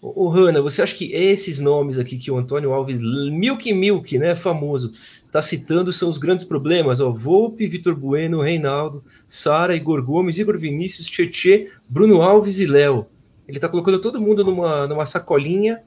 [0.05, 4.37] Ô, Hanna, você acha que esses nomes aqui que o Antônio Alves, Milk Milk, né,
[4.37, 4.93] famoso,
[5.33, 7.01] tá citando são os grandes problemas?
[7.01, 13.07] Ó, Volpe, Vitor Bueno, Reinaldo, Sara, Igor Gomes, Igor Vinícius, Tietê, Bruno Alves e Léo.
[13.49, 15.83] Ele tá colocando todo mundo numa, numa sacolinha.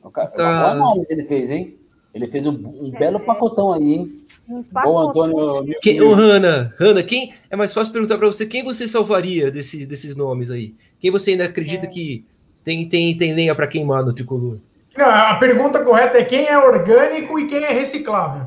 [0.00, 0.42] O cara, tá...
[0.42, 1.76] Uma boa análise ele fez, hein?
[2.14, 3.20] Ele fez um, um belo é.
[3.20, 4.12] pacotão aí, hein?
[4.48, 5.76] Um Bom, Antônio.
[5.80, 9.86] Quem, ô, Hanna, Hanna, quem é mais fácil perguntar para você quem você salvaria desse,
[9.86, 10.74] desses nomes aí?
[10.98, 11.88] Quem você ainda acredita é.
[11.88, 12.24] que
[12.64, 14.58] tem, tem, tem lenha para queimar no tricolor?
[14.96, 18.46] Não, a pergunta correta é quem é orgânico e quem é reciclável.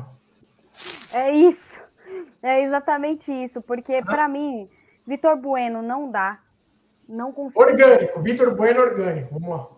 [1.14, 1.80] É isso.
[2.42, 4.04] É exatamente isso, porque ah.
[4.04, 4.68] para mim,
[5.06, 6.38] Vitor Bueno não dá.
[7.08, 7.60] Não consigo.
[7.60, 9.32] Orgânico, Vitor Bueno orgânico.
[9.32, 9.68] Vamos lá.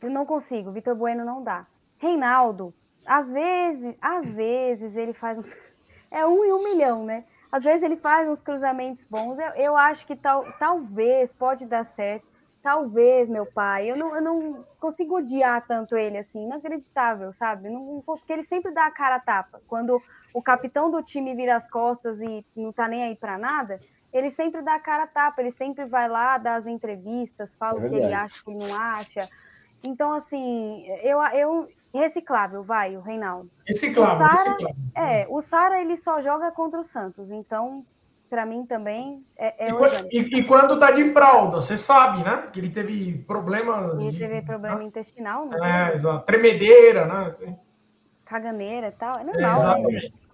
[0.00, 1.66] Eu não consigo, Vitor Bueno não dá.
[1.98, 2.72] Reinaldo,
[3.06, 5.54] às vezes, às vezes ele faz uns.
[6.10, 7.24] É um em um milhão, né?
[7.50, 9.36] Às vezes ele faz uns cruzamentos bons.
[9.36, 12.24] Eu, eu acho que tal, talvez pode dar certo.
[12.64, 13.90] Talvez, meu pai.
[13.90, 16.46] Eu não, eu não consigo odiar tanto ele assim.
[16.46, 17.68] Inacreditável, sabe?
[17.68, 19.60] Não, porque ele sempre dá a cara a tapa.
[19.68, 23.78] Quando o capitão do time vira as costas e não tá nem aí para nada,
[24.10, 25.42] ele sempre dá a cara a tapa.
[25.42, 28.50] Ele sempre vai lá, dá as entrevistas, fala é o que ele acha, o que
[28.52, 29.28] ele não acha.
[29.86, 33.50] Então, assim, eu, eu reciclável, vai, o Reinaldo.
[33.68, 34.76] Reciclável, o Sara, reciclável.
[34.94, 37.84] É, o Sara ele só joga contra o Santos, então
[38.28, 42.48] para mim também é, é e, e, e, quando tá de fralda, você sabe, né?
[42.52, 44.00] Que ele teve problemas.
[44.00, 44.84] Ele de, teve problema né?
[44.84, 45.58] intestinal, né?
[45.92, 46.24] É, exato.
[46.24, 47.32] Tremedeira, né?
[48.24, 49.18] Caganeira e tal.
[49.18, 49.44] É normal.
[49.44, 50.06] É, exatamente.
[50.06, 50.24] Né?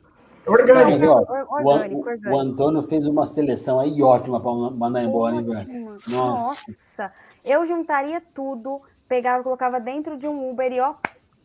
[0.47, 0.91] Orgânico.
[0.91, 2.31] Mas, ó, orgânico, o, orgânico.
[2.31, 5.85] o Antônio fez uma seleção aí ótima para mandar embora, hein, velho?
[5.85, 6.11] Nossa.
[6.11, 7.12] Nossa.
[7.45, 10.95] Eu juntaria tudo, pegava, colocava dentro de um Uber e ó,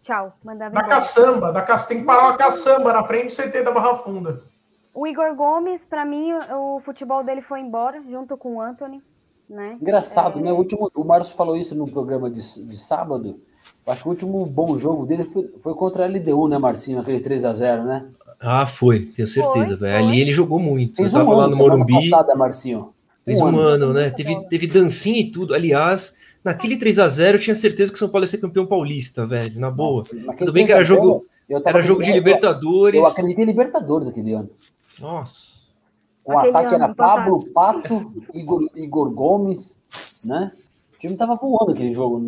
[0.01, 0.95] tchau, mandava Da embora.
[0.95, 4.43] caçamba, da caça, tem que parar uma caçamba na frente do CT da Barra Funda.
[4.95, 9.01] O Igor Gomes, para mim, o futebol dele foi embora, junto com o Anthony.
[9.49, 9.77] Né?
[9.79, 10.41] Engraçado, é...
[10.41, 10.53] né?
[10.53, 13.37] O, último, o Márcio falou isso no programa de, de sábado.
[13.85, 16.99] Acho que o último bom jogo dele foi, foi contra a LDU, né, Marcinho?
[16.99, 18.05] Aquele 3x0, né?
[18.39, 20.07] Ah, foi, tenho certeza, velho.
[20.07, 20.95] Ali ele jogou muito.
[20.95, 21.93] Fez eu tava um lá no Morumbi.
[21.93, 22.93] Passada, Marcinho.
[23.25, 24.09] Fez um, um ano, ano, né?
[24.11, 25.53] Teve, teve dancinha e tudo.
[25.53, 28.65] Aliás, naquele 3 a 0 eu tinha certeza que o São Paulo ia ser campeão
[28.65, 30.03] paulista, velho, na boa.
[30.13, 32.99] Nossa, Tudo bem que era jogo, era jogo de Libertadores.
[32.99, 34.49] Eu acreditei em Libertadores aquele ano.
[34.99, 35.65] Nossa.
[36.23, 39.79] O Aquele ataque era Pablo, Pato, Igor, Igor Gomes,
[40.25, 40.51] né?
[40.93, 42.19] O time tava voando aquele jogo.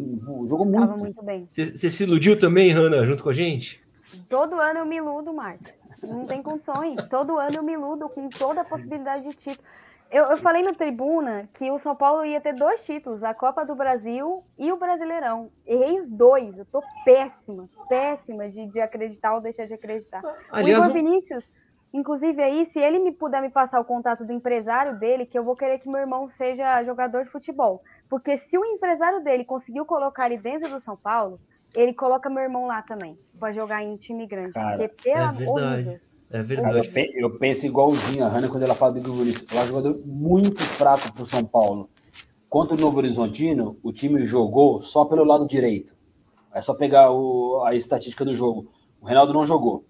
[0.45, 0.79] Jogou muito.
[0.79, 1.47] Tava muito bem.
[1.49, 3.81] Você se iludiu também, Hanna, junto com a gente?
[4.29, 5.73] Todo ano eu me iludo, Marcos.
[6.03, 6.95] Não tem condições.
[7.09, 9.67] Todo ano eu me iludo com toda a possibilidade de título.
[10.09, 13.65] Eu, eu falei no Tribuna que o São Paulo ia ter dois títulos, a Copa
[13.65, 15.49] do Brasil e o Brasileirão.
[15.65, 16.57] Errei os dois.
[16.57, 20.21] Eu tô péssima, péssima de, de acreditar ou deixar de acreditar.
[20.49, 21.49] Aliás, o Igor Vinícius
[21.97, 25.43] Inclusive aí, se ele me puder me passar o contato do empresário dele, que eu
[25.43, 27.81] vou querer que meu irmão seja jogador de futebol.
[28.07, 31.39] Porque se o empresário dele conseguiu colocar ele dentro do São Paulo,
[31.73, 34.51] ele coloca meu irmão lá também, para jogar em time grande.
[34.51, 36.01] Cara, porque, pelo é amor de Deus.
[36.29, 37.11] É verdade.
[37.15, 39.51] Eu penso igualzinho a Hanna quando ela fala do Igor Vinícius.
[39.51, 41.89] é um jogador muito fraco para o São Paulo.
[42.47, 45.95] Contra o Novo Horizontino, o time jogou só pelo lado direito.
[46.53, 48.71] É só pegar o, a estatística do jogo.
[49.01, 49.83] O Reinaldo não jogou.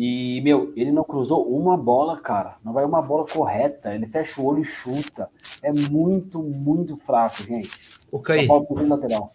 [0.00, 2.54] E, meu, ele não cruzou uma bola, cara.
[2.64, 3.92] Não vai uma bola correta.
[3.92, 5.28] Ele fecha o olho e chuta.
[5.60, 7.68] É muito, muito fraco, gente.
[8.12, 8.46] O Caí.
[8.46, 9.28] lateral.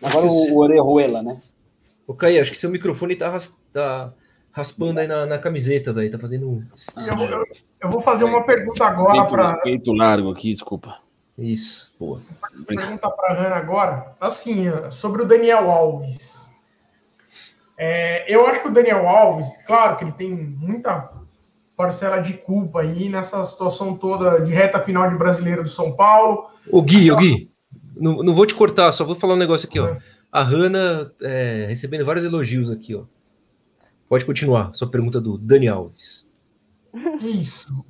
[0.00, 1.34] Agora o, o Orejuela, né?
[2.06, 3.36] O Caí, acho que seu microfone tá,
[3.72, 4.12] tá
[4.52, 6.12] raspando aí na, na camiseta, velho.
[6.12, 6.64] Tá fazendo um.
[7.04, 7.44] Eu, eu,
[7.80, 9.60] eu, vou fazer uma pergunta agora para.
[9.62, 10.94] Peito largo aqui, desculpa.
[11.36, 12.22] Isso, boa.
[12.64, 14.14] Pergunta para a Hanna agora.
[14.20, 16.45] Assim, sobre o Daniel Alves.
[17.78, 21.10] É, eu acho que o Daniel Alves, claro que ele tem muita
[21.76, 26.48] parcela de culpa aí nessa situação toda de reta final de brasileiro do São Paulo.
[26.70, 27.50] O Gui, o Gui,
[27.94, 29.88] não, não vou te cortar, só vou falar um negócio aqui, ó.
[29.88, 29.98] É.
[30.32, 33.04] A Hanna é, recebendo vários elogios aqui, ó.
[34.08, 36.24] Pode continuar, sua pergunta do Dani Alves.
[37.20, 37.84] Isso.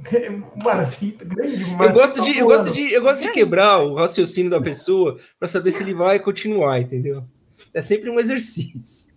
[0.64, 1.84] Marcita, grande Marcita.
[1.84, 5.48] Eu gosto de, eu gosto de, eu gosto de quebrar o raciocínio da pessoa para
[5.48, 7.24] saber se ele vai continuar, entendeu?
[7.72, 9.09] É sempre um exercício.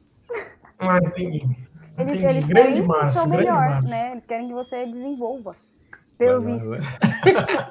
[0.89, 1.37] Ah, entendi.
[1.37, 2.25] Eles, entendi.
[2.25, 3.89] eles grande querem massa, melhor, massa.
[3.89, 4.11] né?
[4.13, 5.55] Eles querem que você desenvolva.
[6.17, 6.69] Pelo vai, visto.
[6.69, 7.67] Vai, vai.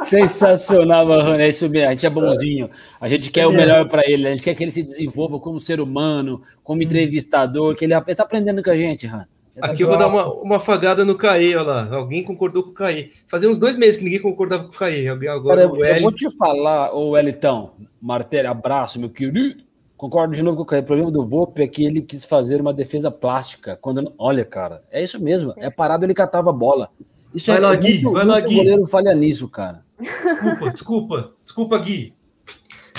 [0.02, 1.42] Sensacional, Marrone.
[1.42, 1.88] É isso mesmo.
[1.88, 2.70] A gente é bonzinho.
[3.00, 3.46] A gente quer é.
[3.46, 4.26] o melhor para ele.
[4.26, 6.84] A gente quer que ele se desenvolva como ser humano, como hum.
[6.84, 9.26] entrevistador, que ele está aprendendo com a gente, Han.
[9.60, 11.94] Aqui eu vou dar uma, uma fagada no Caê, olha lá.
[11.94, 13.10] Alguém concordou com o Caê.
[13.28, 15.06] Fazia uns dois meses que ninguém concordava com o Caê.
[15.08, 19.62] Agora Cara, o eu vou te falar, ô Elitão, Martelli, abraço, meu querido.
[20.00, 20.80] Concordo de novo com o Caio.
[20.80, 23.76] O problema do Volpe é que ele quis fazer uma defesa plástica.
[23.78, 25.52] Quando olha, cara, é isso mesmo.
[25.58, 26.88] É parado, ele catava a bola.
[27.34, 28.54] Isso vai é lá, Gui, muito, vai lá, Gui.
[28.54, 29.84] O goleiro falha nisso, cara.
[30.00, 32.14] Desculpa, desculpa, desculpa, Gui.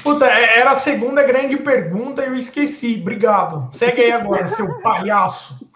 [0.04, 3.00] Puta, é, era a segunda grande pergunta e eu esqueci.
[3.02, 3.76] Obrigado.
[3.76, 5.68] Segue aí agora, seu palhaço.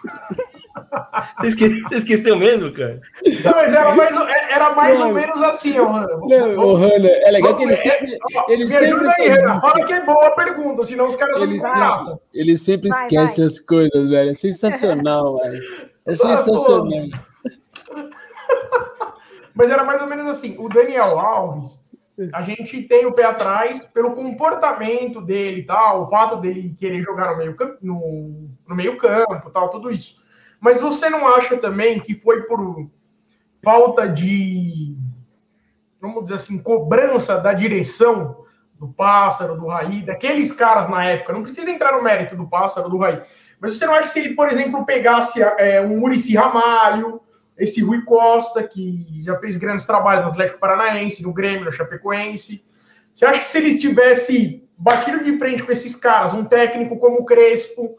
[1.40, 1.80] Você, esque...
[1.82, 3.00] Você esqueceu mesmo, cara?
[3.44, 6.16] Não, mas era mais, é, era mais ou menos assim, ô Hanna.
[6.16, 8.18] Não, é legal que ele sempre.
[8.48, 9.60] Ele me sempre ajuda aí, Hanna.
[9.60, 13.02] Fala que é boa a pergunta, senão os caras ele não sempre, Ele sempre vai,
[13.02, 13.46] esquece vai.
[13.46, 14.30] as coisas, velho.
[14.30, 15.62] É sensacional, velho.
[16.06, 16.86] É ah, sensacional.
[19.54, 21.82] Mas era mais ou menos assim: o Daniel Alves,
[22.32, 27.02] a gente tem o pé atrás pelo comportamento dele e tal, o fato dele querer
[27.02, 30.25] jogar no meio, no, no meio campo tal, tudo isso.
[30.60, 32.88] Mas você não acha também que foi por
[33.62, 34.96] falta de,
[36.00, 38.44] vamos dizer assim, cobrança da direção
[38.78, 41.32] do Pássaro, do Raí, daqueles caras na época?
[41.32, 43.20] Não precisa entrar no mérito do Pássaro, do Raí.
[43.60, 47.20] Mas você não acha que se ele, por exemplo, pegasse é, um Murici Ramalho,
[47.56, 52.62] esse Rui Costa, que já fez grandes trabalhos no Atlético Paranaense, no Grêmio, no Chapecoense,
[53.14, 57.20] você acha que se ele tivesse batido de frente com esses caras, um técnico como
[57.20, 57.96] o Crespo,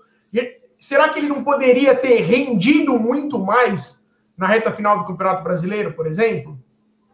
[0.80, 4.06] será que ele não poderia ter rendido muito mais
[4.38, 6.58] na reta final do Campeonato Brasileiro, por exemplo?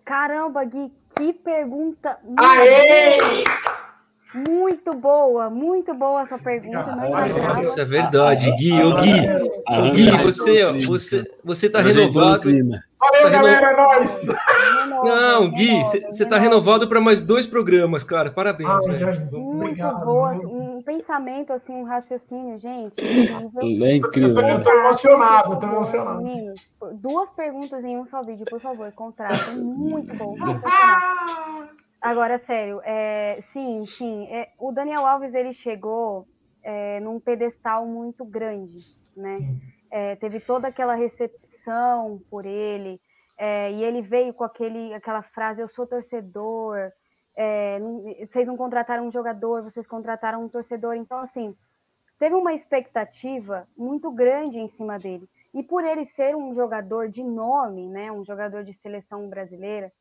[0.04, 2.18] Caramba, Gui, que pergunta!
[2.38, 3.44] Aê!
[4.36, 6.96] Muito boa, muito boa essa pergunta.
[6.96, 8.82] Nossa, é verdade, Gui.
[8.82, 9.12] Ô, Gui,
[9.70, 12.50] ô, Gui você, você, você tá renovado.
[12.50, 14.26] Valeu, tá galera, é nóis!
[15.04, 18.32] Não, Gui, você tá renovado para mais dois programas, cara.
[18.32, 19.06] Parabéns, ah, velho.
[19.32, 20.34] Muito Obrigado, boa.
[20.84, 22.96] Pensamento, assim, um raciocínio, gente.
[23.84, 24.30] É incrível.
[24.30, 26.24] Eu tô, eu tô emocionado, eu tô emocionado.
[26.94, 29.52] Duas perguntas em um só vídeo, por favor, contrato.
[29.56, 30.36] Muito bom.
[32.02, 34.28] Agora, sério, é, sim, sim.
[34.30, 36.28] É, o Daniel Alves ele chegou
[36.62, 38.80] é, num pedestal muito grande,
[39.16, 39.40] né?
[39.90, 43.00] É, teve toda aquela recepção por ele,
[43.38, 46.92] é, e ele veio com aquele, aquela frase: Eu sou torcedor.
[47.36, 47.80] É,
[48.26, 50.96] vocês não contrataram um jogador, vocês contrataram um torcedor.
[50.96, 51.56] Então, assim,
[52.20, 55.28] teve uma expectativa muito grande em cima dele.
[55.54, 59.92] E por ele ser um jogador de nome, né, um jogador de seleção brasileira,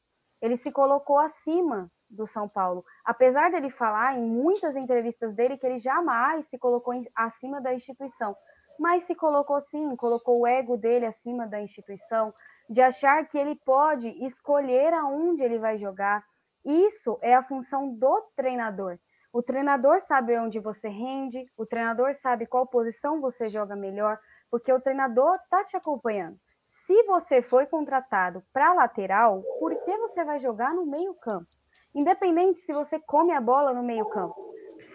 [0.41, 2.85] ele se colocou acima do São Paulo.
[3.05, 8.37] Apesar dele falar em muitas entrevistas dele que ele jamais se colocou acima da instituição,
[8.79, 12.35] mas se colocou sim, colocou o ego dele acima da instituição,
[12.69, 16.25] de achar que ele pode escolher aonde ele vai jogar.
[16.65, 18.99] Isso é a função do treinador.
[19.33, 24.19] O treinador sabe onde você rende, o treinador sabe qual posição você joga melhor,
[24.51, 26.39] porque o treinador está te acompanhando.
[26.87, 31.47] Se você foi contratado para lateral, por que você vai jogar no meio-campo?
[31.95, 34.35] Independente se você come a bola no meio-campo.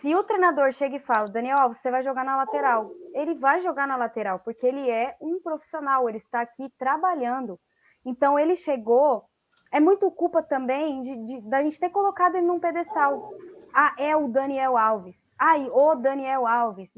[0.02, 3.88] Se o treinador chega e fala, Daniel, você vai jogar na lateral, ele vai jogar
[3.88, 7.60] na lateral, porque ele é um profissional, ele está aqui trabalhando.
[8.06, 9.27] Então ele chegou.
[9.72, 13.34] É muito culpa também de, de, da gente ter colocado ele num pedestal.
[13.74, 15.22] Ah, é o Daniel Alves.
[15.38, 16.90] Ai, o Daniel Alves.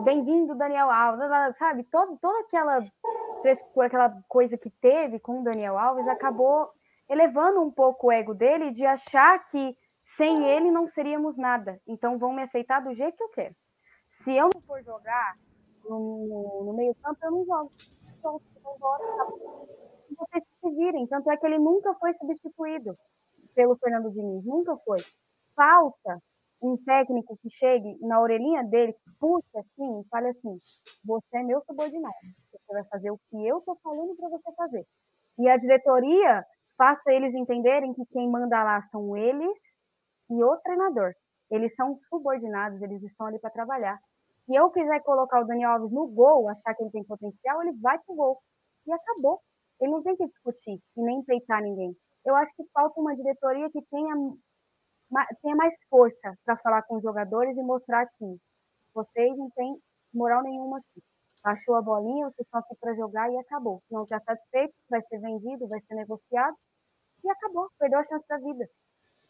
[0.00, 1.28] Bem-vindo, Daniel Alves.
[1.56, 2.84] Sabe, todo, toda aquela
[3.40, 6.70] frescura, aquela coisa que teve com o Daniel Alves acabou
[7.08, 11.80] elevando um pouco o ego dele de achar que sem ele não seríamos nada.
[11.86, 13.54] Então vão me aceitar do jeito que eu quero.
[14.08, 15.34] Se eu não for jogar
[15.84, 17.70] no, no meio campo, eu não jogo.
[18.18, 19.75] Então, eu vou
[20.16, 21.06] vocês se virem.
[21.06, 22.92] Tanto é que ele nunca foi substituído
[23.54, 24.44] pelo Fernando Diniz.
[24.44, 24.98] Nunca foi.
[25.54, 26.20] Falta
[26.62, 30.58] um técnico que chegue na orelhinha dele, puxe assim, e fale assim:
[31.04, 32.14] você é meu subordinado,
[32.50, 34.86] você vai fazer o que eu estou falando para você fazer.
[35.38, 36.44] E a diretoria
[36.76, 39.78] faça eles entenderem que quem manda lá são eles
[40.30, 41.12] e o treinador.
[41.50, 43.98] Eles são subordinados, eles estão ali para trabalhar.
[44.44, 47.72] Se eu quiser colocar o Daniel Alves no gol, achar que ele tem potencial, ele
[47.80, 48.38] vai pro gol.
[48.86, 49.40] E acabou.
[49.80, 51.96] Ele não tem que discutir e nem peitar ninguém.
[52.24, 54.14] Eu acho que falta uma diretoria que tenha
[55.40, 58.36] tenha mais força para falar com os jogadores e mostrar que
[58.92, 59.76] vocês não têm
[60.12, 61.02] moral nenhuma aqui.
[61.44, 63.80] Achou a bolinha, vocês estão aqui para jogar e acabou.
[63.90, 66.56] Não está satisfeito, vai ser vendido, vai ser negociado
[67.22, 67.70] e acabou.
[67.78, 68.68] Perdeu a chance da vida.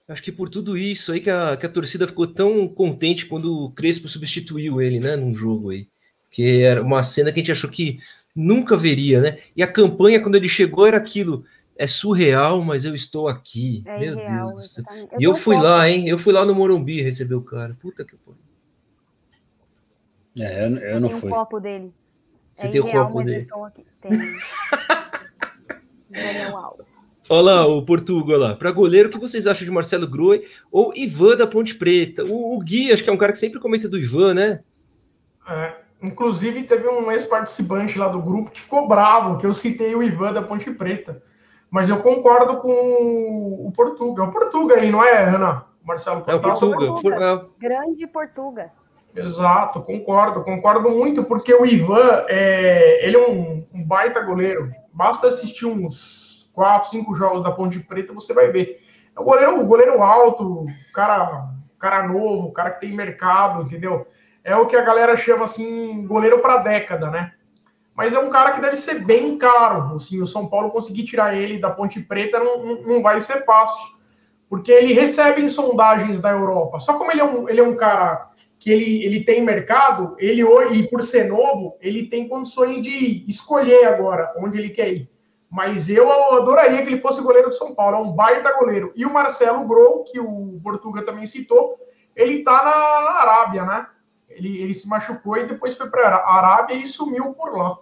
[0.09, 3.65] Acho que por tudo isso aí que a, que a torcida ficou tão contente quando
[3.65, 5.89] o Crespo substituiu ele, né, num jogo aí.
[6.31, 7.99] Que era uma cena que a gente achou que
[8.37, 9.39] nunca veria, né?
[9.57, 11.45] E a campanha, quando ele chegou, era aquilo
[11.79, 13.83] é surreal, mas eu estou aqui.
[13.87, 14.85] É Meu irreal, Deus do céu.
[15.13, 16.09] Eu e eu fui lá, hein?
[16.09, 17.77] Eu fui lá no Morumbi receber o cara.
[17.81, 18.41] Puta que pariu.
[20.39, 21.31] É, eu, eu não fui.
[21.31, 21.93] um copo dele.
[22.55, 23.47] Você é tem o copo dele.
[24.01, 24.11] Tem.
[26.11, 26.87] Daniel Alves.
[27.29, 28.55] Olha lá, o Portugal lá.
[28.55, 32.25] Para goleiro, o que vocês acham de Marcelo Groi ou Ivan da Ponte Preta?
[32.25, 34.61] O, o Gui, acho que é um cara que sempre comenta do Ivan, né?
[35.49, 35.75] É,
[36.07, 40.33] inclusive, teve um ex-participante lá do grupo que ficou bravo, que eu citei o Ivan
[40.33, 41.23] da Ponte Preta.
[41.71, 42.71] Mas eu concordo com
[43.67, 44.27] o Portugal.
[44.27, 45.67] É o Portugal aí, não é, Ana?
[45.85, 46.93] Marcelo É o Portugal.
[46.95, 47.47] Portuga.
[47.59, 48.71] Grande Portuga.
[49.15, 54.71] Exato, concordo, concordo muito, porque o Ivan, é, ele é um, um baita goleiro.
[54.93, 58.79] Basta assistir uns quatro, cinco jogos da Ponte Preta, você vai ver.
[59.17, 64.07] É o goleiro, o goleiro alto, cara, cara novo, cara que tem mercado, entendeu?
[64.47, 67.33] É o que a galera chama assim, goleiro para década, né?
[67.97, 69.97] Mas é um cara que deve ser bem caro.
[69.97, 73.97] Assim, o São Paulo conseguir tirar ele da Ponte Preta não, não vai ser fácil.
[74.49, 76.79] Porque ele recebe em sondagens da Europa.
[76.79, 80.45] Só como ele é um, ele é um cara que ele, ele tem mercado, ele
[80.75, 85.11] e por ser novo, ele tem condições de escolher agora onde ele quer ir.
[85.51, 87.97] Mas eu adoraria que ele fosse goleiro do São Paulo.
[87.97, 88.93] É um baita goleiro.
[88.95, 91.77] E o Marcelo Grou, que o Portuga também citou,
[92.15, 93.87] ele tá na, na Arábia, né?
[94.37, 97.79] Ele, ele se machucou e depois foi para a Arábia e sumiu por lá.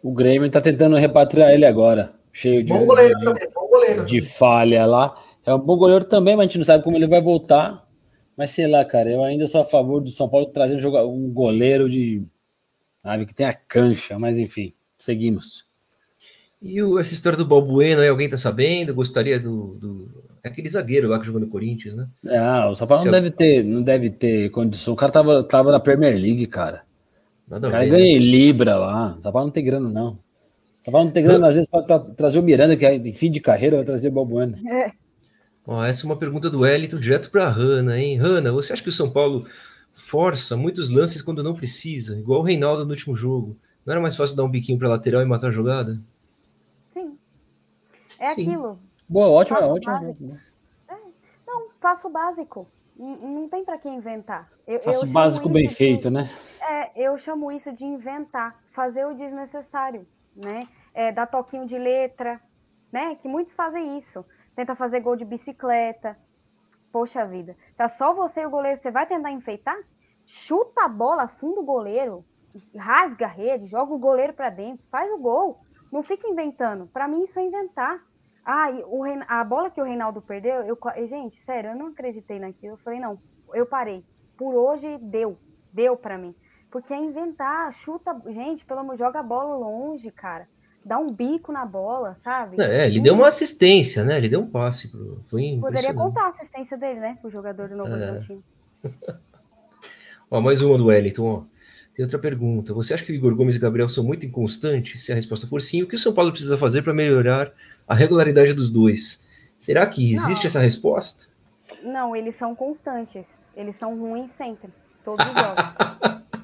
[0.00, 2.14] O Grêmio está tentando repatriar ele agora.
[2.32, 4.04] Cheio de, bom goleiro de, também, bom goleiro.
[4.04, 5.20] de falha lá.
[5.44, 7.84] É um bom goleiro também, mas a gente não sabe como ele vai voltar.
[8.36, 11.90] Mas sei lá, cara, eu ainda sou a favor do São Paulo trazer um goleiro
[11.90, 12.22] de.
[12.98, 15.66] Sabe, que tem a cancha, mas enfim, seguimos.
[16.62, 18.94] E o, essa história do Balbuena, aí, alguém tá sabendo?
[18.94, 20.24] Gostaria do, do.
[20.48, 22.06] Aquele zagueiro lá que jogou no Corinthians, né?
[22.30, 24.94] Ah, o São Paulo não deve ter, não deve ter condição.
[24.94, 26.82] O cara tava, tava na Premier League, cara.
[27.46, 28.10] Nada o cara ganha né?
[28.10, 29.16] em Libra lá.
[29.18, 30.10] O São Paulo não tem grana, não.
[30.10, 33.12] O São Paulo não tem grana, às vezes, para trazer o Miranda, que é em
[33.12, 34.58] fim de carreira, vai trazer o Balbuena.
[34.68, 34.92] É.
[35.66, 38.16] Ó, essa é uma pergunta do Wellington direto para a Hanna, hein?
[38.16, 39.46] Hanna, você acha que o São Paulo
[39.92, 42.18] força muitos lances quando não precisa?
[42.18, 43.56] Igual o Reinaldo no último jogo.
[43.84, 46.00] Não era mais fácil dar um biquinho para lateral e matar a jogada?
[48.18, 48.48] É Sim.
[48.48, 48.78] aquilo.
[49.08, 50.38] Boa, ótimo, ótimo.
[50.88, 50.96] É.
[51.46, 52.68] Não, faço básico.
[52.94, 54.50] Não, não tem para que inventar.
[54.66, 56.22] Eu, faço eu básico bem de, feito, né?
[56.60, 60.68] É, eu chamo isso de inventar, fazer o desnecessário, né?
[60.92, 62.40] É, dar toquinho de letra,
[62.92, 63.14] né?
[63.16, 64.26] Que muitos fazem isso.
[64.54, 66.18] Tenta fazer gol de bicicleta.
[66.90, 67.56] Poxa vida.
[67.76, 69.76] Tá só você e o goleiro, você vai tentar enfeitar?
[70.26, 72.24] Chuta a bola, funda o goleiro,
[72.76, 75.56] rasga a rede, joga o goleiro para dentro, faz o gol.
[75.92, 76.86] Não fica inventando.
[76.88, 78.04] Para mim, isso é inventar.
[78.50, 80.78] Ah, o a bola que o Reinaldo perdeu, eu...
[81.06, 82.72] gente, sério, eu não acreditei naquilo.
[82.72, 83.20] Eu falei, não,
[83.52, 84.02] eu parei.
[84.38, 85.36] Por hoje deu,
[85.70, 86.34] deu para mim.
[86.70, 90.48] Porque é inventar, chuta, gente, pelo amor, joga a bola longe, cara.
[90.86, 92.58] Dá um bico na bola, sabe?
[92.58, 94.16] É, ele deu uma assistência, né?
[94.16, 95.22] Ele deu um passe pro.
[95.28, 97.18] Foi Poderia contar a assistência dele, né?
[97.22, 98.18] O jogador do novo é.
[98.20, 98.42] time.
[100.30, 101.57] ó, mais uma do Wellington, ó.
[101.98, 102.72] Tem outra pergunta.
[102.74, 105.02] Você acha que o Igor Gomes e Gabriel são muito inconstantes?
[105.02, 107.50] Se a resposta for sim, o que o São Paulo precisa fazer para melhorar
[107.88, 109.20] a regularidade dos dois.
[109.58, 110.48] Será que existe não.
[110.48, 111.26] essa resposta?
[111.82, 113.26] Não, eles são constantes.
[113.56, 114.70] Eles são ruins sempre.
[115.04, 115.64] Todos os jogos.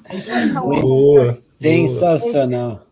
[0.11, 2.85] eles são Boa, sensacional.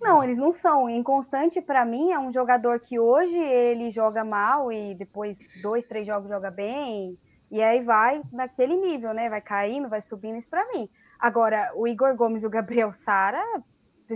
[0.00, 0.90] Não, eles não são.
[0.90, 6.04] Inconstante, para mim, é um jogador que hoje ele joga mal e depois dois, três
[6.04, 7.16] jogos joga bem.
[7.48, 9.30] E aí vai naquele nível, né?
[9.30, 10.88] Vai caindo, vai subindo isso para mim.
[11.18, 13.42] Agora, o Igor Gomes e o Gabriel Sara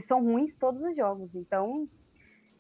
[0.07, 1.35] são ruins todos os jogos.
[1.35, 1.89] Então,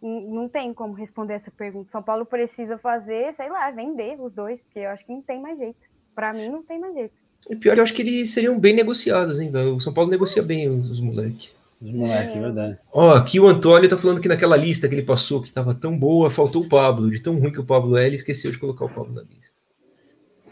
[0.02, 1.90] não tem como responder essa pergunta.
[1.90, 5.40] São Paulo precisa fazer, sei lá, vender os dois, porque eu acho que não tem
[5.40, 5.89] mais jeito.
[6.14, 7.14] Para mim, não tem mais jeito.
[7.48, 9.77] E pior, eu acho que eles seriam bem negociados, hein, velho?
[9.77, 11.55] O São Paulo negocia bem os, os moleques.
[11.81, 12.78] Os moleques, é verdade.
[12.93, 15.97] Ó, aqui o Antônio tá falando que naquela lista que ele passou, que tava tão
[15.97, 17.10] boa, faltou o Pablo.
[17.10, 19.56] De tão ruim que o Pablo é, ele esqueceu de colocar o Pablo na lista.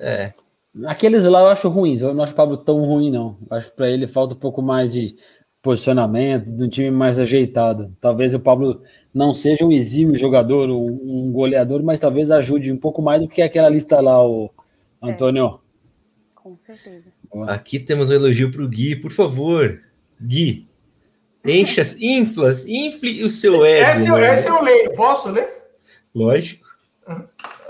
[0.00, 0.32] É.
[0.86, 3.36] Aqueles lá eu acho ruins, eu não acho o Pablo tão ruim, não.
[3.50, 5.16] Eu acho que para ele falta um pouco mais de
[5.60, 7.94] posicionamento, de um time mais ajeitado.
[8.00, 8.82] Talvez o Pablo
[9.12, 13.28] não seja um exímio jogador, um, um goleador, mas talvez ajude um pouco mais do
[13.28, 14.50] que aquela lista lá, o
[15.02, 15.46] Antônio.
[15.46, 15.70] É.
[16.34, 17.04] Com certeza.
[17.46, 19.82] Aqui temos um elogio para o Gui, por favor.
[20.20, 20.68] Gui,
[21.44, 23.90] encha, inflas, infle o seu ego.
[23.90, 24.32] Esse, né?
[24.32, 25.48] esse eu leio, posso ler?
[26.14, 26.69] Lógico.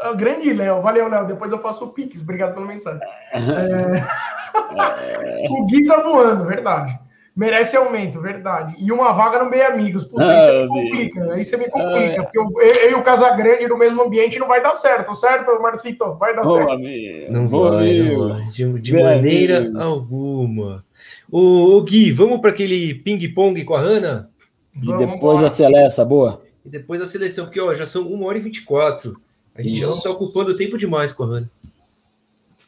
[0.01, 1.27] Ah, grande Léo, valeu, Léo.
[1.27, 3.01] Depois eu faço o Pix, obrigado pela mensagem.
[3.33, 3.41] É...
[5.51, 6.99] o Gui tá voando, verdade
[7.41, 8.77] merece aumento, verdade.
[8.79, 10.05] E uma vaga no Meio Amigos.
[10.05, 12.95] Puta, ah, aí você me complica, aí você me complica, ah, porque eu, eu, e
[12.95, 16.17] o Casagrande no mesmo ambiente não vai dar certo, certo, Marcito?
[16.19, 16.73] Vai dar certo.
[16.73, 17.33] Amigo.
[17.33, 19.81] Não, vai, não vai, de, de maneira amigo.
[19.81, 20.85] alguma.
[21.31, 24.29] Ô, ô, Gui, vamos para aquele ping-pong com a Hanna?
[24.75, 26.43] E vamos depois a seleção, boa.
[26.65, 29.19] E depois a seleção, porque ó, já são 1 hora e 24.
[29.55, 29.83] A gente Isso.
[29.83, 31.51] já não está ocupando tempo demais com a Hanna.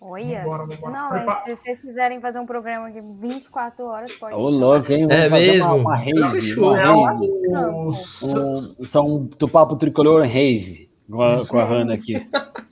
[0.04, 0.92] Olha, vambora, vambora.
[0.92, 1.44] não, mas pra...
[1.44, 4.34] se vocês quiserem fazer um programa de 24 horas, pode.
[4.34, 5.06] Ô, louco, hein?
[5.06, 5.66] Vamos é fazer mesmo?
[5.66, 6.54] uma, uma rave.
[6.58, 7.30] Uma rave.
[7.48, 12.26] Um, um, um do papo tricolor rave com a, com a Hanna aqui.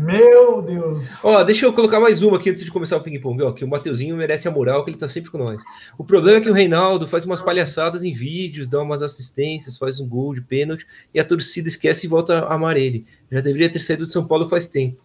[0.00, 1.24] Meu Deus.
[1.24, 3.42] Ó, deixa eu colocar mais uma aqui antes de começar o ping-pong.
[3.42, 5.60] Ó, que o Mateuzinho merece a moral, que ele tá sempre com nós.
[5.96, 10.00] O problema é que o Reinaldo faz umas palhaçadas em vídeos, dá umas assistências, faz
[10.00, 13.06] um gol de pênalti e a torcida esquece e volta a amar ele.
[13.30, 15.00] Já deveria ter saído de São Paulo faz tempo.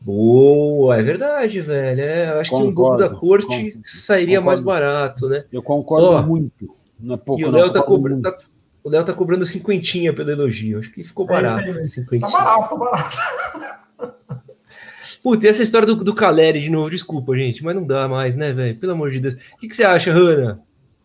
[0.00, 2.00] Boa, é verdade, velho.
[2.00, 4.46] É, acho concordo, que um gol da corte concordo, sairia concordo.
[4.46, 5.44] mais barato, né?
[5.50, 6.68] Eu concordo Ó, muito.
[6.98, 8.22] Não é pouco, e o Léo tá cobrando.
[8.22, 8.36] Tá,
[8.86, 10.78] o Léo tá cobrando cinquentinha pelo elogio.
[10.78, 11.58] Acho que ficou barato.
[11.58, 13.16] É isso aí, tá barato, tá barato.
[15.24, 18.36] Puta, e essa história do, do Caleri de novo, desculpa, gente, mas não dá mais,
[18.36, 18.78] né, velho?
[18.78, 19.34] Pelo amor de Deus.
[19.34, 20.62] O que, que você acha, Hanna?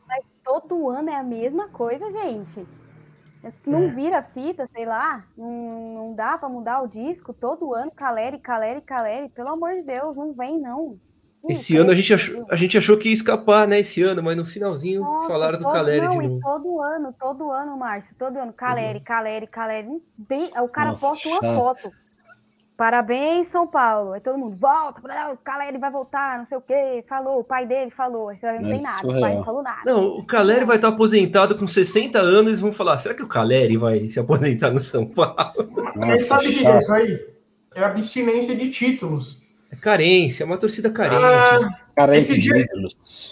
[0.08, 2.68] Mas todo ano é a mesma coisa, gente.
[3.66, 3.88] Não é.
[3.88, 8.82] vira fita, sei lá, não, não dá para mudar o disco todo ano, Caleri, Caleri,
[8.82, 11.00] Caleri, pelo amor de Deus, não vem não.
[11.50, 13.80] Esse ano a gente, achou, a gente achou que ia escapar, né?
[13.80, 16.40] Esse ano, mas no finalzinho Nossa, falaram do Caleri não, de novo.
[16.40, 19.04] todo ano, todo ano, Márcio, todo ano, Caleri, uhum.
[19.04, 19.88] Caleri, Caleri.
[20.62, 21.56] O cara Nossa, posta uma chato.
[21.56, 21.92] foto.
[22.78, 24.14] Parabéns, São Paulo.
[24.14, 25.02] Aí todo mundo volta,
[25.32, 27.04] o Caleri vai voltar, não sei o quê.
[27.08, 28.32] Falou, o pai dele falou.
[28.32, 29.82] Isso não tem é nada, o pai não falou nada.
[29.86, 32.48] Não, o Caleri vai estar aposentado com 60 anos.
[32.48, 35.36] Eles vão falar: será que o Caleri vai se aposentar no São Paulo?
[35.96, 37.28] Mas sabe o que é isso aí?
[37.76, 39.41] É abstinência de títulos.
[39.72, 41.24] É carência, é uma torcida carente.
[41.24, 42.68] Ah, carência esse, dia,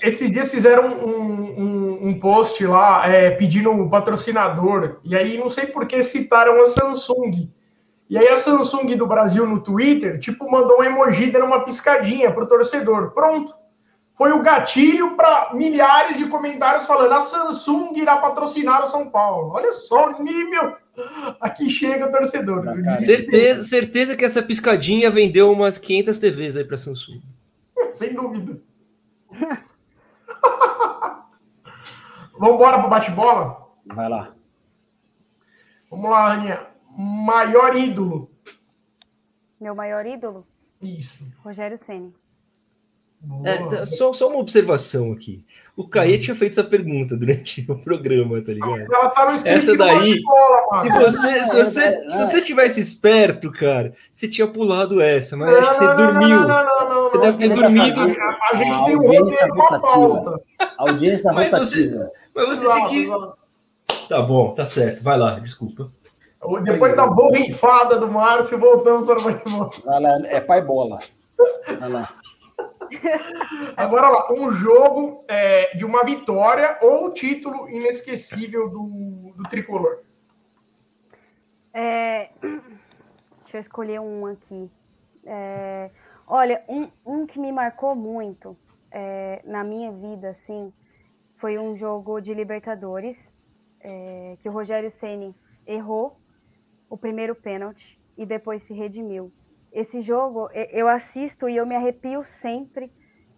[0.01, 4.99] esse dia fizeram um, um, um post lá é, pedindo um patrocinador.
[5.03, 7.51] E aí não sei por que citaram a Samsung.
[8.09, 12.31] E aí a Samsung do Brasil no Twitter, tipo, mandou um emoji dando uma piscadinha
[12.31, 13.11] pro torcedor.
[13.11, 13.53] Pronto.
[14.15, 19.51] Foi o gatilho para milhares de comentários falando a Samsung irá patrocinar o São Paulo.
[19.53, 20.75] Olha só o nível
[21.39, 22.65] aqui chega o torcedor.
[22.91, 27.21] certeza, certeza que essa piscadinha vendeu umas 500 TVs aí para Samsung.
[27.93, 28.59] Sem dúvida.
[32.39, 33.67] Vamos embora para bate-bola?
[33.85, 34.33] Vai lá.
[35.89, 36.69] Vamos lá, Aninha
[36.99, 38.29] maior ídolo?
[39.59, 40.45] Meu maior ídolo?
[40.81, 41.23] Isso.
[41.43, 42.13] Rogério Ceni.
[43.43, 45.43] É, só, só, uma observação aqui.
[45.75, 48.81] O Caê tinha feito essa pergunta durante o programa, tá ligado?
[48.93, 53.93] Ela tá no essa daí, escola, se você, se você, se você tivesse esperto, cara,
[54.11, 56.39] você tinha pulado essa, mas não, acho que você não, dormiu.
[56.41, 58.01] Não, não, não, você deve ter dormido.
[58.01, 60.41] A gente tem um roteiro com a pauta.
[60.77, 61.57] Audiência rotativa.
[61.57, 64.07] Mas você, mas você tem que.
[64.07, 65.03] Tá bom, tá certo.
[65.03, 65.91] Vai lá, desculpa.
[66.63, 69.69] Depois da borrifada do Márcio, voltamos para o futebol.
[70.25, 70.99] É pai bola.
[71.79, 72.09] Vai lá.
[73.75, 79.99] Agora lá, um jogo é, de uma vitória ou título inesquecível do, do tricolor.
[81.73, 84.69] É, deixa eu escolher um aqui.
[85.25, 85.91] É,
[86.27, 88.57] olha, um, um que me marcou muito
[88.91, 90.73] é, na minha vida, assim,
[91.37, 93.33] foi um jogo de Libertadores
[93.79, 95.35] é, que o Rogério Ceni
[95.65, 96.19] errou
[96.89, 99.31] o primeiro pênalti e depois se redimiu.
[99.71, 102.91] Esse jogo eu assisto e eu me arrepio sempre,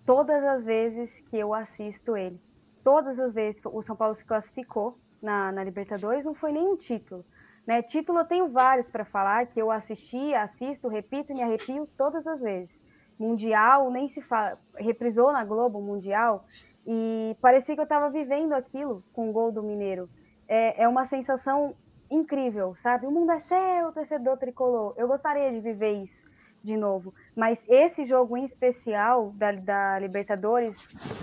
[0.06, 2.40] todas as vezes que eu assisto ele.
[2.84, 7.24] Todas as vezes o São Paulo se classificou na, na Libertadores, não foi nenhum título.
[7.66, 7.82] Né?
[7.82, 12.26] Título eu tenho vários para falar, que eu assisti, assisto, repito e me arrepio todas
[12.26, 12.80] as vezes.
[13.20, 16.45] Mundial, nem se fala, reprisou na Globo Mundial,
[16.86, 20.10] e parecia que eu estava vivendo aquilo com o gol do Mineiro.
[20.48, 21.76] É, é uma sensação
[22.12, 23.08] incrível, sabe?
[23.08, 24.94] O mundo é seu, torcedor tricolor.
[24.98, 26.30] Eu gostaria de viver isso
[26.64, 27.14] de novo.
[27.36, 30.76] Mas esse jogo em especial da, da Libertadores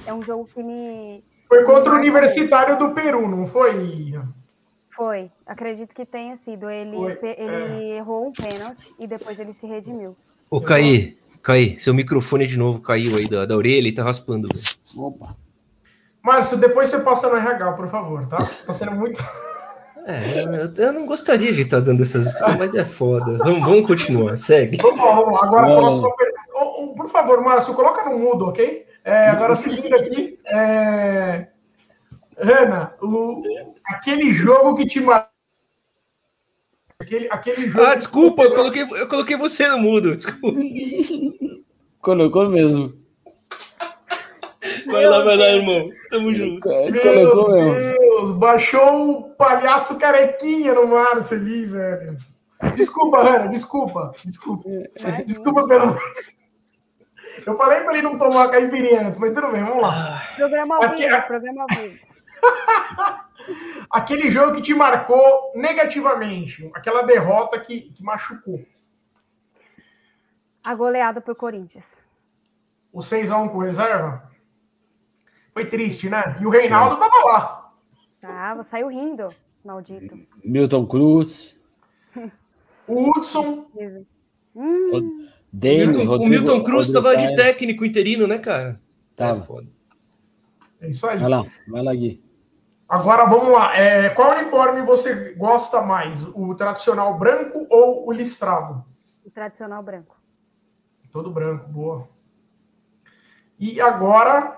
[0.07, 1.23] é um jogo que me.
[1.47, 4.15] Foi contra o Universitário do Peru, não foi?
[4.91, 6.69] Foi, acredito que tenha sido.
[6.69, 6.97] Ele,
[7.37, 7.97] ele é.
[7.99, 10.17] errou um pênalti e depois ele se redimiu.
[10.51, 14.49] Ô, Caí, Caí, seu microfone de novo caiu aí da, da orelha e tá raspando.
[14.97, 15.35] Opa.
[16.23, 18.39] Márcio, depois você passa no RH, por favor, tá?
[18.67, 19.23] Tá sendo muito.
[20.09, 20.43] É,
[20.87, 23.37] eu, não gostaria de estar dando essas, mas é foda.
[23.37, 24.79] Vamos, vamos continuar, segue.
[24.79, 25.45] Vamos lá, vamos lá.
[25.45, 26.41] Agora a próxima pergunta.
[26.55, 28.87] Oh, oh, por favor, Márcio, coloca no mudo, ok?
[29.05, 30.39] É, agora seguindo aqui.
[30.47, 31.49] É...
[32.39, 33.43] Ana, o,
[33.85, 35.29] aquele jogo que te marcou.
[36.99, 37.85] Aquele, aquele jogo.
[37.85, 40.17] Ah, desculpa, eu coloquei, eu coloquei você no mudo.
[40.17, 40.59] Desculpa.
[42.01, 42.95] Colocou mesmo.
[44.87, 45.91] Vai lá, vai lá, irmão.
[46.11, 46.67] Tamo junto.
[46.67, 48.08] Meu Colocou Deus,
[48.39, 52.17] baixou o palhaço carequinha no Márcio ali, velho.
[52.75, 54.13] Desculpa, Ana, desculpa.
[54.25, 54.69] Desculpa.
[55.27, 55.99] Desculpa pelo.
[57.47, 60.23] Eu falei pra ele não tomar caipirinha antes, mas tudo bem, vamos lá.
[60.37, 62.07] Programa ao vivo, programa ao vivo.
[63.91, 68.63] Aquele jogo que te marcou negativamente, aquela derrota que, que machucou.
[70.65, 71.87] A goleada pro Corinthians.
[72.93, 74.31] O 6x1 com reserva?
[75.55, 76.37] Foi triste, né?
[76.41, 76.99] E o Reinaldo é.
[76.99, 77.58] tava lá.
[78.21, 79.29] Tava, saiu rindo,
[79.65, 80.19] maldito.
[80.45, 81.61] Milton Cruz.
[82.87, 83.67] o Hudson.
[84.55, 85.29] Hum.
[85.53, 88.81] Davis, o, Rodrigo, Milton Cruz estava de técnico interino, né, cara?
[89.15, 89.65] Tava.
[90.81, 91.19] É isso aí.
[91.19, 92.23] Vai lá, vai lá, Gui.
[92.89, 93.77] Agora vamos lá.
[93.77, 96.23] É, qual uniforme você gosta mais?
[96.35, 98.85] O tradicional branco ou o listrado?
[99.25, 100.17] O tradicional branco.
[101.13, 102.09] Todo branco, boa.
[103.59, 104.58] E agora,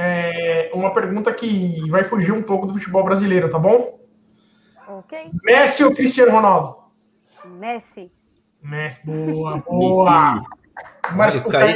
[0.00, 3.98] é, uma pergunta que vai fugir um pouco do futebol brasileiro, tá bom?
[4.86, 5.32] Ok.
[5.42, 6.76] Messi ou Cristiano Ronaldo?
[7.44, 8.12] Messi.
[8.62, 10.42] Messi, boa, boa.
[11.16, 11.74] Mas o Caê,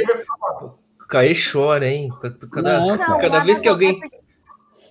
[0.63, 2.09] o Caê chora, hein?
[2.49, 3.99] Cada, não, cada vez que alguém.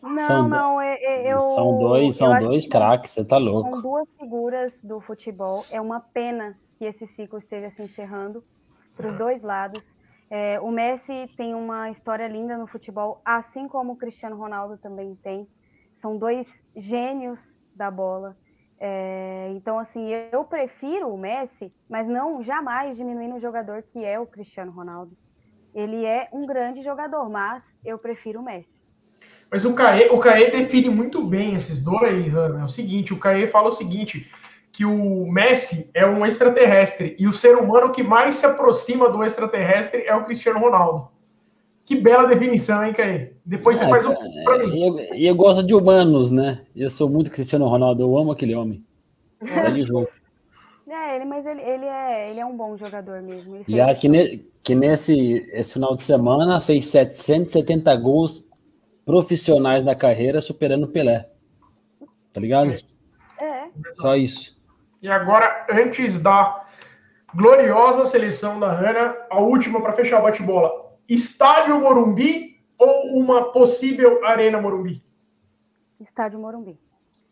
[0.03, 3.71] Não, são, não, eu, são dois, são dois craques, você tá louco.
[3.71, 5.65] São duas figuras do futebol.
[5.71, 8.45] É uma pena que esse ciclo esteja se encerrando
[8.97, 9.83] para os dois lados.
[10.35, 15.15] É, o Messi tem uma história linda no futebol, assim como o Cristiano Ronaldo também
[15.17, 15.47] tem.
[15.97, 18.35] São dois gênios da bola.
[18.81, 24.19] É, então, assim, eu prefiro o Messi, mas não jamais diminuindo o jogador que é
[24.19, 25.15] o Cristiano Ronaldo.
[25.75, 28.81] Ele é um grande jogador, mas eu prefiro o Messi.
[29.51, 32.63] Mas o Caê, o Caê define muito bem esses dois, Ana.
[32.63, 34.33] É o seguinte, o Caê fala o seguinte,
[34.73, 39.23] que o Messi é um extraterrestre e o ser humano que mais se aproxima do
[39.23, 41.09] extraterrestre é o Cristiano Ronaldo.
[41.85, 43.33] Que bela definição, hein, Caê?
[43.45, 44.75] Depois você é, faz um é, para mim.
[44.75, 46.63] E eu, eu, gosto de humanos, né?
[46.75, 48.83] Eu sou muito Cristiano Ronaldo, eu amo aquele homem.
[49.77, 50.09] Jogo.
[50.89, 53.57] É, ele, mas ele, ele, é, ele é um bom jogador mesmo.
[53.57, 58.47] Ele Aliás, que, ne, que nesse esse final de semana fez 770 gols
[59.05, 61.29] profissionais na carreira, superando o Pelé.
[62.33, 62.75] Tá ligado?
[63.41, 63.69] É.
[64.01, 64.57] Só isso.
[65.03, 66.65] E agora, antes da
[67.35, 70.71] gloriosa seleção da Hanna, a última para fechar o bate-bola.
[71.09, 75.03] Estádio Morumbi ou uma possível Arena Morumbi?
[76.01, 76.79] Estádio Morumbi.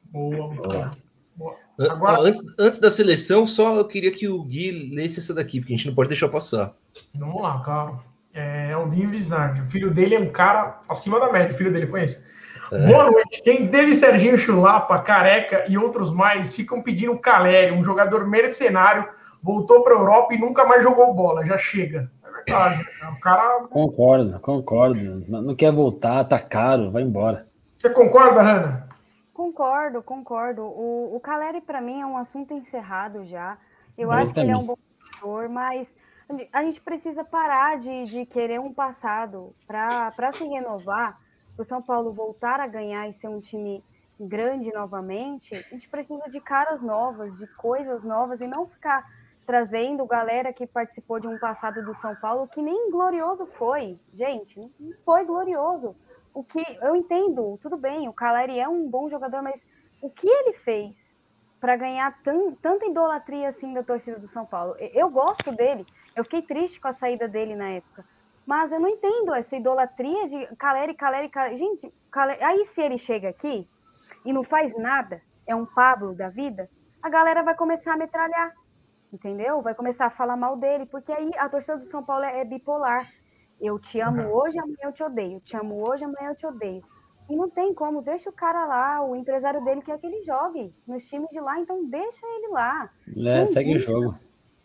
[0.03, 0.91] Boa, boa.
[1.37, 1.57] boa.
[1.89, 5.73] Agora, antes, antes da seleção, só eu queria que o Gui lesse essa daqui, porque
[5.73, 6.75] a gente não pode deixar passar.
[7.15, 8.01] Vamos lá, claro
[8.35, 9.63] é, o Vinho Visnardi.
[9.63, 12.23] O filho dele é um cara acima da média, o filho dele conhece.
[12.73, 12.87] É.
[12.87, 13.43] Boa noite.
[13.43, 19.09] Quem dele, Serginho Chulapa, Careca e outros mais ficam pedindo Caleri, um jogador mercenário,
[19.43, 21.45] voltou para a Europa e nunca mais jogou bola.
[21.45, 22.11] Já chega.
[22.25, 22.87] É verdade.
[23.17, 23.67] O cara.
[23.69, 25.25] Concordo, concordo.
[25.29, 27.47] Não quer voltar, tá caro, vai embora.
[27.77, 28.89] Você concorda, Hanna?
[29.33, 30.63] Concordo, concordo.
[30.63, 33.57] O, o Caleri, para mim, é um assunto encerrado já.
[33.97, 34.35] Eu, Eu acho também.
[34.35, 34.77] que ele é um bom
[35.15, 35.89] jogador, mas
[36.53, 41.19] a gente precisa parar de, de querer um passado para se renovar,
[41.61, 43.85] para o São Paulo voltar a ganhar e ser um time
[44.19, 45.55] grande novamente.
[45.55, 49.07] A gente precisa de caras novas, de coisas novas e não ficar
[49.47, 53.97] trazendo galera que participou de um passado do São Paulo que nem glorioso foi.
[54.15, 55.95] Gente, não foi glorioso.
[56.33, 59.61] O que eu entendo, tudo bem, o Caleri é um bom jogador, mas
[60.01, 60.97] o que ele fez
[61.61, 64.77] para ganhar tanta idolatria assim da torcida do São Paulo?
[64.79, 65.85] Eu gosto dele,
[66.17, 68.03] eu fiquei triste com a saída dele na época.
[68.51, 71.57] Mas eu não entendo essa idolatria de Caleri, Caleri, Caleri.
[71.57, 72.43] Gente, Caleri...
[72.43, 73.65] aí se ele chega aqui
[74.27, 76.69] e não faz nada, é um Pablo da vida,
[77.01, 78.53] a galera vai começar a metralhar,
[79.13, 79.63] entendeu?
[79.63, 82.45] Vai começar a falar mal dele, porque aí a torcida do São Paulo é, é
[82.45, 83.09] bipolar.
[83.61, 84.33] Eu te amo uhum.
[84.33, 85.35] hoje, amanhã eu te odeio.
[85.35, 86.83] Eu te amo hoje, amanhã eu te odeio.
[87.29, 90.75] E não tem como, deixa o cara lá, o empresário dele quer que ele jogue
[90.89, 92.91] nos times de lá, então deixa ele lá.
[93.17, 94.19] É, segue o jogo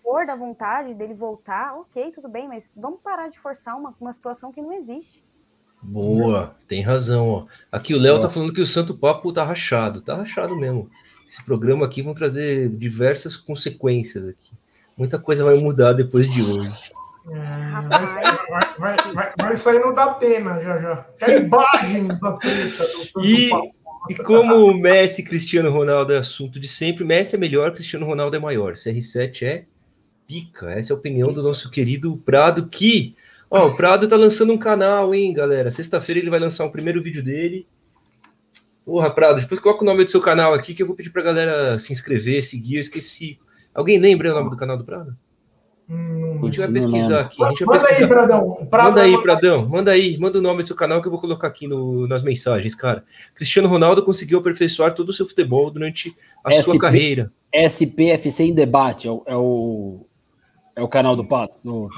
[0.05, 4.13] for da vontade dele voltar, ok, tudo bem, mas vamos parar de forçar uma, uma
[4.13, 5.25] situação que não existe.
[5.81, 7.27] Boa, tem razão.
[7.27, 7.45] Ó.
[7.71, 10.01] Aqui o Léo tá falando que o Santo Papo tá rachado.
[10.01, 10.89] Tá rachado mesmo.
[11.27, 14.51] Esse programa aqui vão trazer diversas consequências aqui.
[14.97, 16.91] Muita coisa vai mudar depois de hoje.
[17.31, 20.95] É, vai, sair, vai, vai, vai, sair no Datena já já.
[21.17, 23.75] Quer imagens da treta do Santo e, Papo.
[24.09, 28.05] E como o Messi e Cristiano Ronaldo é assunto de sempre, Messi é melhor, Cristiano
[28.05, 28.73] Ronaldo é maior.
[28.73, 29.65] CR7 é
[30.27, 30.71] pica.
[30.71, 33.15] Essa é a opinião do nosso querido Prado, que,
[33.49, 35.71] ó, o Prado tá lançando um canal, hein, galera?
[35.71, 37.67] Sexta-feira ele vai lançar o primeiro vídeo dele.
[38.85, 41.23] Porra, Prado, depois coloca o nome do seu canal aqui que eu vou pedir pra
[41.23, 42.75] galera se inscrever, seguir.
[42.75, 43.39] Eu esqueci.
[43.73, 45.17] Alguém lembra o nome do canal do Prado?
[45.89, 47.43] Hum, a gente vai pesquisar aqui.
[47.43, 48.05] A gente vai manda pesquisar.
[48.05, 48.67] aí, Pradão.
[48.69, 49.69] Prado manda aí, Pradão.
[49.69, 50.17] Manda aí.
[50.17, 53.03] Manda o nome do seu canal que eu vou colocar aqui no, nas mensagens, cara.
[53.35, 57.31] Cristiano Ronaldo conseguiu aperfeiçoar todo o seu futebol durante a SP, sua carreira.
[57.53, 59.07] SPFC em debate.
[59.07, 60.05] É o, é o
[60.75, 61.53] é o canal do Pato?
[61.63, 61.89] Do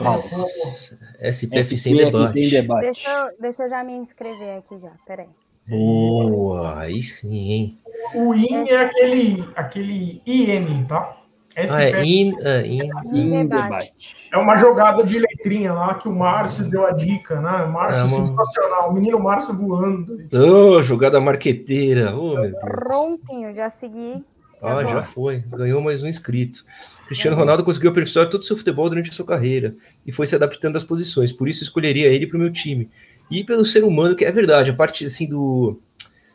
[1.20, 2.32] SPF, sem debate.
[2.32, 2.82] Sem debate.
[2.82, 5.30] Deixa, eu, deixa eu já me inscrever aqui já, peraí.
[5.68, 7.80] Boa, aí sim, hein?
[8.16, 11.18] O IN é aquele, aquele IN, tá?
[11.58, 14.30] Ah, é, in, uh, in, in debate.
[14.32, 17.66] É uma jogada de letrinha lá que o Márcio deu a dica, né?
[17.66, 18.28] Márcio é uma...
[18.28, 20.18] sensacional, o menino Márcio voando.
[20.32, 22.16] Oh, jogada marqueteira.
[22.16, 22.60] Oh, meu Deus.
[22.60, 24.24] Prontinho, já segui.
[24.62, 25.40] Ah, já foi.
[25.40, 26.64] Ganhou mais um inscrito.
[27.08, 29.76] Cristiano Ronaldo conseguiu aperfeiçoar todo o seu futebol durante a sua carreira
[30.06, 31.32] e foi se adaptando às posições.
[31.32, 32.90] Por isso escolheria ele para o meu time.
[33.32, 35.80] E pelo ser humano, que é verdade, a parte assim do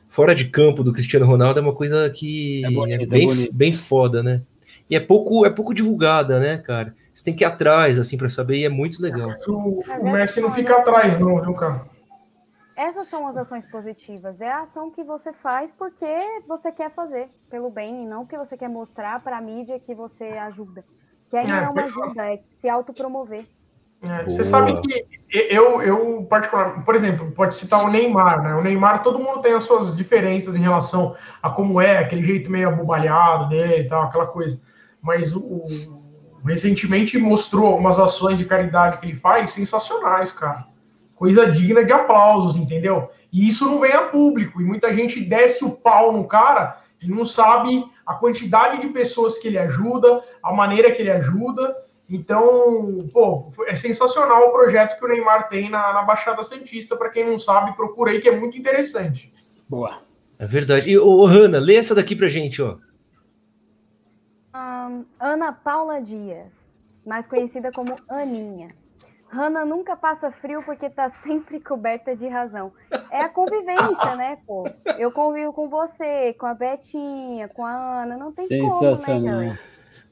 [0.08, 3.48] fora de campo do Cristiano Ronaldo é uma coisa que é, bonito, é bem, é
[3.52, 4.42] bem foda, né?
[4.88, 6.94] E é pouco, é pouco divulgada, né, cara?
[7.14, 9.34] Você tem que ir atrás, assim, para saber, e é muito legal.
[9.48, 11.86] O, o Messi não fica atrás, não, viu, cara?
[12.76, 14.40] Essas são as ações positivas.
[14.40, 18.38] É a ação que você faz porque você quer fazer pelo bem e não porque
[18.38, 20.84] você quer mostrar para a mídia que você ajuda.
[21.28, 23.46] Que aí é, não é uma ajuda, é se autopromover.
[24.08, 28.54] É, você sabe que eu, eu, particularmente, por exemplo, pode citar o Neymar, né?
[28.54, 32.50] O Neymar, todo mundo tem as suas diferenças em relação a como é, aquele jeito
[32.50, 34.60] meio abobalhado dele e tal, aquela coisa.
[35.00, 40.66] Mas o, o, recentemente mostrou algumas ações de caridade que ele faz sensacionais, cara.
[41.22, 43.08] Coisa digna de aplausos, entendeu?
[43.32, 44.60] E isso não vem a público.
[44.60, 49.38] E muita gente desce o pau no cara e não sabe a quantidade de pessoas
[49.38, 51.76] que ele ajuda, a maneira que ele ajuda.
[52.10, 56.96] Então, pô, é sensacional o projeto que o Neymar tem na, na Baixada Santista.
[56.96, 59.32] Para quem não sabe, procurei, que é muito interessante.
[59.68, 59.98] Boa.
[60.40, 60.90] É verdade.
[60.90, 62.78] E, ô, Hanna, lê essa daqui pra gente, ó.
[64.52, 66.50] Um, Ana Paula Dias,
[67.06, 68.66] mais conhecida como Aninha.
[69.32, 72.70] Hanna nunca passa frio porque tá sempre coberta de razão.
[73.10, 74.68] É a convivência, né, pô?
[74.98, 79.22] Eu convivo com você, com a Betinha, com a Ana, não tem Sensacional.
[79.22, 79.58] como, né,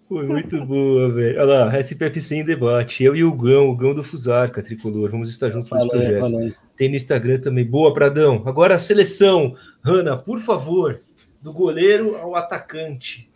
[0.09, 1.39] foi muito boa, velho.
[1.39, 3.05] Olha lá, SPFC em debate.
[3.05, 5.11] Eu e o Gão, o Gão do Fusarca, tricolor.
[5.11, 6.19] Vamos estar juntos nesse projeto.
[6.21, 6.55] Falei.
[6.75, 7.65] Tem no Instagram também.
[7.65, 8.43] Boa, Pradão.
[8.47, 9.55] Agora a seleção.
[9.85, 10.99] Hanna, por favor,
[11.41, 13.31] do goleiro ao atacante.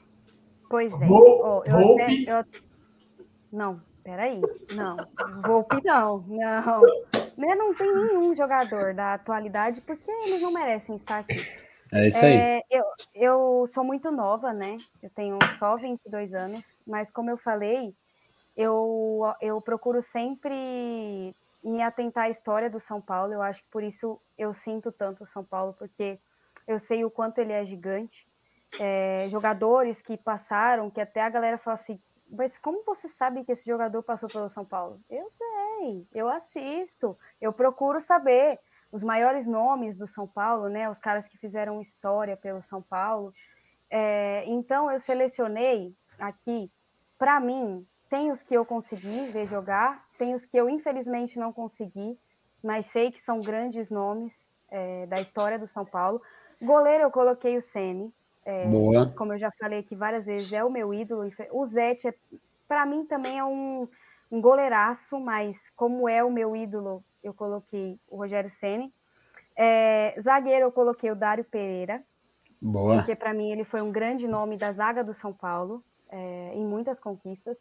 [0.68, 1.06] Pois é.
[1.08, 2.44] Oh, eu até, eu...
[3.52, 4.40] Não, peraí.
[4.74, 4.96] Não.
[5.42, 6.18] Volpe não.
[6.28, 6.82] Não.
[7.36, 11.34] Eu não tem nenhum jogador da atualidade porque eles não merecem estar aqui.
[11.90, 12.36] É isso aí.
[12.36, 14.76] É, eu, eu sou muito nova, né?
[15.02, 17.94] Eu tenho só 22 anos, mas como eu falei,
[18.56, 23.32] eu, eu procuro sempre me atentar à história do São Paulo.
[23.32, 26.18] Eu acho que por isso eu sinto tanto o São Paulo, porque
[26.66, 28.26] eu sei o quanto ele é gigante.
[28.80, 31.98] É, jogadores que passaram, que até a galera fala assim,
[32.30, 35.00] mas como você sabe que esse jogador passou pelo São Paulo?
[35.08, 38.58] Eu sei, eu assisto, eu procuro saber
[38.90, 40.88] os maiores nomes do São Paulo, né?
[40.88, 43.32] Os caras que fizeram história pelo São Paulo.
[43.90, 46.70] É, então eu selecionei aqui,
[47.18, 51.52] para mim, tem os que eu consegui ver jogar, tem os que eu infelizmente não
[51.52, 52.18] consegui,
[52.62, 54.32] mas sei que são grandes nomes
[54.70, 56.22] é, da história do São Paulo.
[56.62, 58.12] Goleiro eu coloquei o Ceni,
[58.44, 59.12] é, Boa.
[59.16, 61.30] como eu já falei aqui várias vezes, é o meu ídolo.
[61.52, 62.14] O Zete, é,
[62.68, 63.88] para mim, também é um,
[64.30, 68.92] um goleiraço, mas como é o meu ídolo, eu coloquei o Rogério Ceni.
[69.56, 72.02] É, zagueiro eu coloquei o Dário Pereira.
[72.60, 72.96] Boa.
[72.96, 76.64] Porque para mim ele foi um grande nome da zaga do São Paulo, é, em
[76.64, 77.56] muitas conquistas.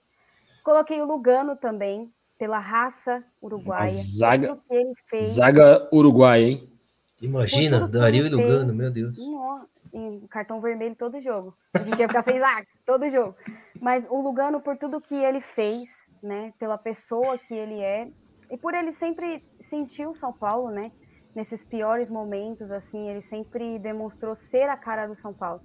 [0.64, 3.86] Coloquei o Lugano também, pela raça uruguaia.
[3.86, 4.58] A zaga,
[5.24, 6.70] zaga uruguaia, hein?
[7.22, 9.16] Imagina, Dario e Lugano, meu Deus.
[9.94, 11.56] Em cartão vermelho todo jogo.
[11.74, 13.36] A gente ia ficar feliz, ah, todo jogo.
[13.80, 15.90] Mas o Lugano, por tudo que ele fez,
[16.22, 18.10] né, pela pessoa que ele é,
[18.50, 20.92] e por ele sempre sentir o São Paulo, né?
[21.36, 25.62] Nesses piores momentos, assim, ele sempre demonstrou ser a cara do São Paulo.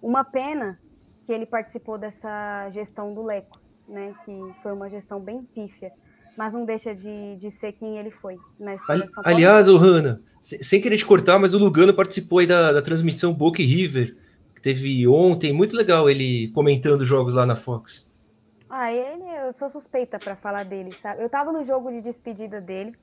[0.00, 0.80] Uma pena
[1.24, 4.14] que ele participou dessa gestão do Leco, né?
[4.24, 5.92] Que foi uma gestão bem pífia,
[6.38, 8.38] mas não deixa de, de ser quem ele foi.
[8.88, 12.80] Ali, aliás, o Hanna, sem, querer te cortar, mas o Lugano participou aí da, da
[12.80, 14.16] transmissão Boca e River,
[14.54, 18.06] que teve ontem, muito legal ele comentando jogos lá na Fox.
[18.70, 21.24] Ah, ele, eu sou suspeita para falar dele, sabe?
[21.24, 22.94] Eu tava no jogo de despedida dele,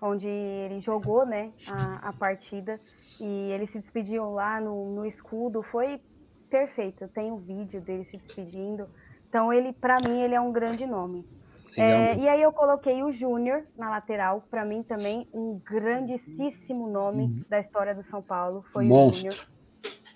[0.00, 2.78] onde ele jogou, né, a, a partida,
[3.18, 6.00] e eles se despediam lá no, no escudo, foi
[6.48, 7.02] perfeito.
[7.02, 8.86] Eu tenho vídeo dele se despedindo.
[9.28, 11.26] Então, ele, para mim, ele é um grande nome.
[11.76, 17.24] É, e aí eu coloquei o Júnior na lateral, para mim também um grandíssimo nome
[17.24, 17.44] uhum.
[17.48, 18.64] da história do São Paulo.
[18.72, 19.28] Foi Monstro.
[19.28, 19.56] o Júnior.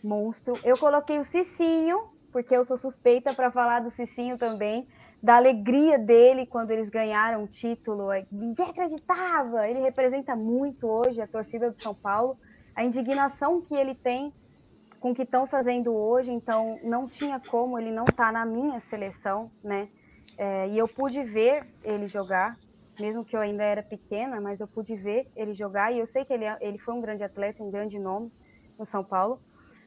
[0.03, 0.55] Monstro.
[0.65, 4.89] Eu coloquei o Cicinho, porque eu sou suspeita para falar do Cicinho também,
[5.23, 8.11] da alegria dele quando eles ganharam o título.
[8.11, 9.69] É, ninguém acreditava.
[9.69, 12.39] Ele representa muito hoje a torcida do São Paulo,
[12.75, 14.33] a indignação que ele tem
[14.99, 16.33] com o que estão fazendo hoje.
[16.33, 19.89] Então, não tinha como ele não estar tá na minha seleção, né?
[20.41, 22.59] É, e eu pude ver ele jogar,
[22.99, 25.93] mesmo que eu ainda era pequena, mas eu pude ver ele jogar.
[25.93, 28.33] E eu sei que ele, é, ele foi um grande atleta, um grande nome
[28.79, 29.39] no São Paulo.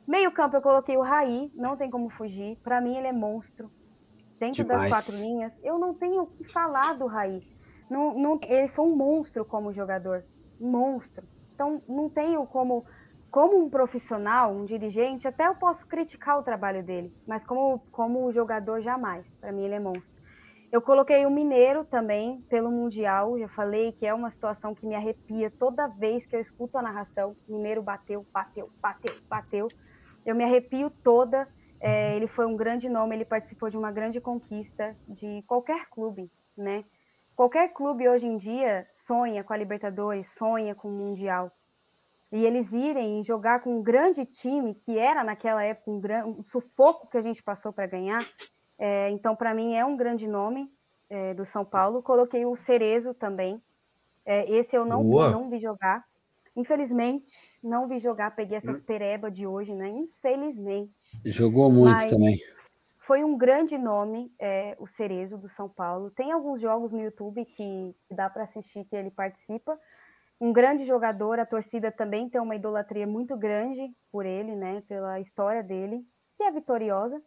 [0.08, 2.56] Meio campo eu coloquei o Raí, não tem como fugir.
[2.58, 3.72] Para mim ele é monstro.
[4.40, 4.92] dentro Demais.
[4.92, 7.42] das quatro linhas, eu não tenho o que falar do Raí.
[7.90, 10.24] Não, não, ele foi um monstro como jogador,
[10.62, 11.26] um monstro.
[11.56, 12.86] Então não tenho como,
[13.32, 18.32] como um profissional, um dirigente, até eu posso criticar o trabalho dele, mas como como
[18.32, 19.26] jogador jamais.
[19.42, 20.13] Para mim ele é monstro.
[20.74, 23.38] Eu coloquei o Mineiro também pelo Mundial.
[23.38, 26.82] Já falei que é uma situação que me arrepia toda vez que eu escuto a
[26.82, 27.36] narração.
[27.48, 29.68] Mineiro bateu, bateu, bateu, bateu.
[30.26, 31.48] Eu me arrepio toda.
[31.80, 36.32] É, ele foi um grande nome, ele participou de uma grande conquista de qualquer clube,
[36.58, 36.84] né?
[37.36, 41.52] Qualquer clube hoje em dia sonha com a Libertadores, sonha com o Mundial.
[42.32, 46.26] E eles irem jogar com um grande time, que era naquela época um, gran...
[46.26, 48.22] um sufoco que a gente passou para ganhar,
[48.78, 50.70] é, então, para mim, é um grande nome
[51.10, 52.02] é, do São Paulo.
[52.02, 53.62] Coloquei o Cerezo também.
[54.26, 56.04] É, esse eu não, não vi jogar.
[56.56, 57.34] Infelizmente,
[57.64, 58.36] não vi jogar.
[58.36, 58.84] Peguei essas hum.
[58.86, 59.90] pereba de hoje, né?
[59.90, 61.20] Infelizmente.
[61.26, 62.40] Jogou muito Mas também.
[63.00, 66.10] Foi um grande nome, é, o Cerezo do São Paulo.
[66.12, 69.78] Tem alguns jogos no YouTube que dá para assistir que ele participa.
[70.40, 74.82] Um grande jogador, a torcida também tem uma idolatria muito grande por ele, né?
[74.88, 76.06] Pela história dele,
[76.38, 77.22] que é vitoriosa.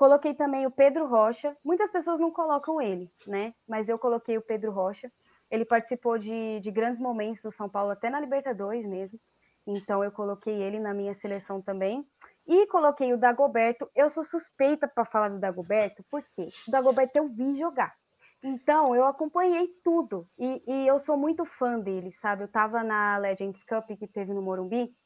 [0.00, 1.54] Coloquei também o Pedro Rocha.
[1.62, 3.52] Muitas pessoas não colocam ele, né?
[3.68, 5.12] Mas eu coloquei o Pedro Rocha.
[5.50, 9.20] Ele participou de, de grandes momentos do São Paulo, até na Libertadores mesmo.
[9.66, 12.02] Então eu coloquei ele na minha seleção também.
[12.46, 13.90] E coloquei o Dagoberto.
[13.94, 17.94] Eu sou suspeita para falar do Dagoberto, porque o Dagoberto eu vi jogar.
[18.42, 20.26] Então, eu acompanhei tudo.
[20.38, 22.44] E, e, eu sou muito fã dele, sabe?
[22.44, 24.96] Eu tava na Legends Cup que teve no Morumbi.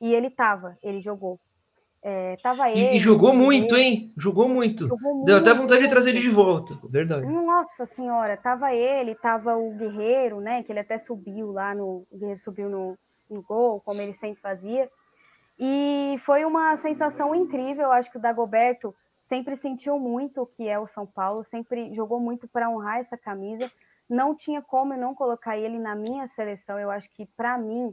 [0.00, 1.38] E ele tava, ele jogou.
[2.02, 2.96] É, tava ele.
[2.96, 4.12] E, jogou muito, hein?
[4.16, 4.86] Jogou muito.
[4.86, 7.26] Jogou Deu até vontade de trazer ele de volta, verdade.
[7.26, 10.62] Nossa senhora, tava ele, tava o Guerreiro, né?
[10.62, 12.06] Que ele até subiu lá no.
[12.10, 12.96] O Guerreiro subiu no,
[13.28, 14.88] no gol, como ele sempre fazia.
[15.58, 17.90] E foi uma sensação incrível.
[17.90, 18.94] Acho que o Dagoberto
[19.28, 23.18] sempre sentiu muito o que é o São Paulo, sempre jogou muito para honrar essa
[23.18, 23.70] camisa.
[24.08, 26.78] Não tinha como eu não colocar ele na minha seleção.
[26.78, 27.92] Eu acho que, para mim,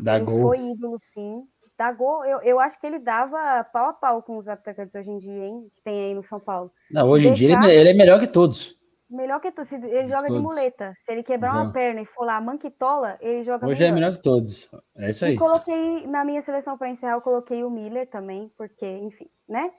[0.00, 0.42] Dá ele gol.
[0.42, 1.42] foi ídolo, sim
[1.76, 5.10] dá gol, eu, eu acho que ele dava pau a pau com os atacantes hoje
[5.10, 5.68] em dia, hein?
[5.74, 6.70] Que tem aí no São Paulo.
[6.90, 7.54] Não, hoje Deixar...
[7.54, 8.76] em dia ele, é melhor que todos.
[9.08, 9.70] Melhor que todos.
[9.72, 10.36] Ele joga todos.
[10.36, 10.94] de muleta.
[11.04, 11.64] Se ele quebrar Exato.
[11.64, 13.92] uma perna e for lá manquitola, ele joga Hoje melhor.
[13.92, 14.68] é melhor que todos.
[14.96, 15.34] É isso aí.
[15.34, 19.70] E coloquei, na minha seleção para encerrar, eu coloquei o Miller também, porque, enfim, né?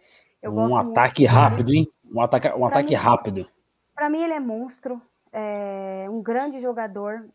[0.42, 1.88] Eu um ataque rápido, hein?
[2.14, 3.48] Um ataque, um ataque mim, rápido.
[3.94, 5.02] Para mim, ele é monstro.
[5.34, 7.28] É um grande jogador.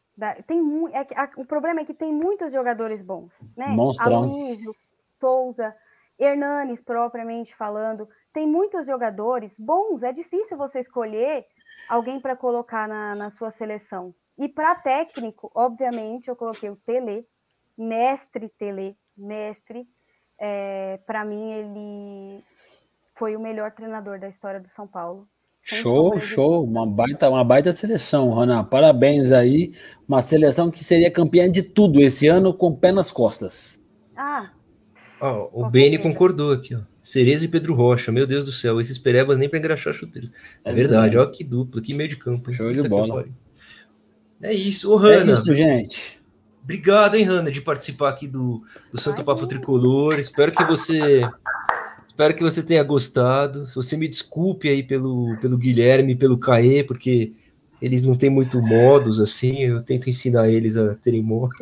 [0.47, 0.61] Tem
[0.93, 3.69] é que, a, o problema é que tem muitos jogadores bons, né?
[3.69, 4.25] Monstrão.
[4.25, 4.75] Aloysio,
[5.19, 5.75] Souza,
[6.19, 8.09] Hernanes, propriamente falando.
[8.33, 10.03] Tem muitos jogadores bons.
[10.03, 11.47] É difícil você escolher
[11.89, 14.15] alguém para colocar na, na sua seleção.
[14.39, 17.27] E para técnico, obviamente, eu coloquei o Tele,
[17.77, 19.87] mestre Tele, mestre.
[20.39, 22.45] É, para mim, ele
[23.15, 25.29] foi o melhor treinador da história do São Paulo.
[25.65, 28.65] Show, show, uma baita, uma baita seleção, Rona.
[28.65, 29.73] Parabéns aí.
[30.09, 33.81] Uma seleção que seria campeã de tudo esse ano com pé nas costas.
[34.17, 34.51] Ah.
[35.21, 36.81] Oh, o Beni concordou aqui, ó.
[37.01, 40.31] Cerezo e Pedro Rocha, meu Deus do céu, esses perebas nem para engraxar chuteiros.
[40.65, 42.51] É, é verdade, ó que dupla, que meio de campo.
[42.51, 42.57] Hein?
[42.57, 43.25] Show de bola.
[44.41, 45.33] É isso, ô Hanna.
[45.33, 46.21] É isso, gente.
[46.63, 48.63] Obrigado, hein, Hanna, de participar aqui do,
[48.93, 50.19] do Santo Papo Tricolor.
[50.19, 51.23] Espero que você
[52.13, 53.67] Espero que você tenha gostado.
[53.67, 57.33] Se você me desculpe aí pelo, pelo Guilherme, pelo Caê, porque
[57.81, 59.63] eles não têm muito modos assim.
[59.63, 61.55] Eu tento ensinar eles a terem modo.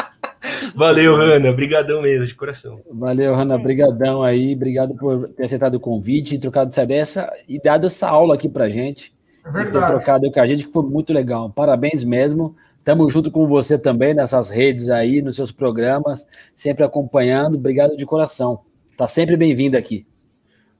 [0.74, 1.50] Valeu, Hanna.
[1.50, 2.80] Obrigadão mesmo, de coração.
[2.90, 3.56] Valeu, Hanna.
[3.56, 4.54] Obrigadão aí.
[4.54, 8.70] Obrigado por ter aceitado o convite, trocado essa dessa e dado essa aula aqui pra
[8.70, 9.12] gente.
[9.44, 9.86] É verdade.
[9.86, 11.50] Ter trocado com a gente, que foi muito legal.
[11.50, 12.56] Parabéns mesmo.
[12.82, 17.56] Tamo junto com você também nessas redes aí, nos seus programas, sempre acompanhando.
[17.56, 18.60] Obrigado de coração.
[18.96, 20.06] Tá sempre bem-vindo aqui.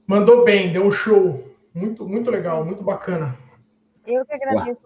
[0.07, 1.43] Mandou bem, deu um show.
[1.73, 3.37] Muito, muito legal, muito bacana.
[4.07, 4.81] Eu que agradeço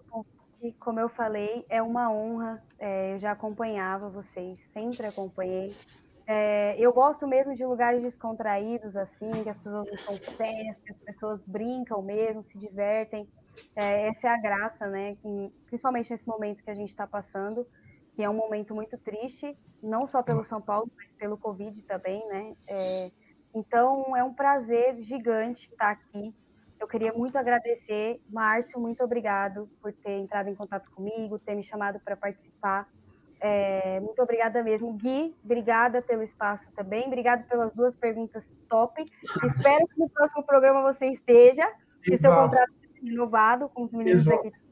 [0.80, 2.64] como eu falei, é uma honra.
[2.80, 5.76] É, eu já acompanhava vocês, sempre acompanhei.
[6.26, 10.92] É, eu gosto mesmo de lugares descontraídos, assim, que as pessoas não são sérias, que
[10.92, 13.28] as pessoas brincam mesmo, se divertem.
[13.76, 15.16] É, essa é a graça, né?
[15.68, 17.68] Principalmente nesse momento que a gente está passando,
[18.20, 22.28] que é um momento muito triste, não só pelo São Paulo, mas pelo Covid também,
[22.28, 22.54] né?
[22.68, 23.10] É,
[23.56, 26.36] então, é um prazer gigante estar aqui.
[26.78, 28.20] Eu queria muito agradecer.
[28.30, 32.90] Márcio, muito obrigado por ter entrado em contato comigo, ter me chamado para participar.
[33.40, 34.92] É, muito obrigada mesmo.
[34.92, 37.08] Gui, obrigada pelo espaço também.
[37.08, 39.02] Obrigada pelas duas perguntas top.
[39.48, 41.66] Espero que no próximo programa você esteja,
[42.04, 44.46] que seu contrato seja renovado com os meninos Exato.
[44.46, 44.69] aqui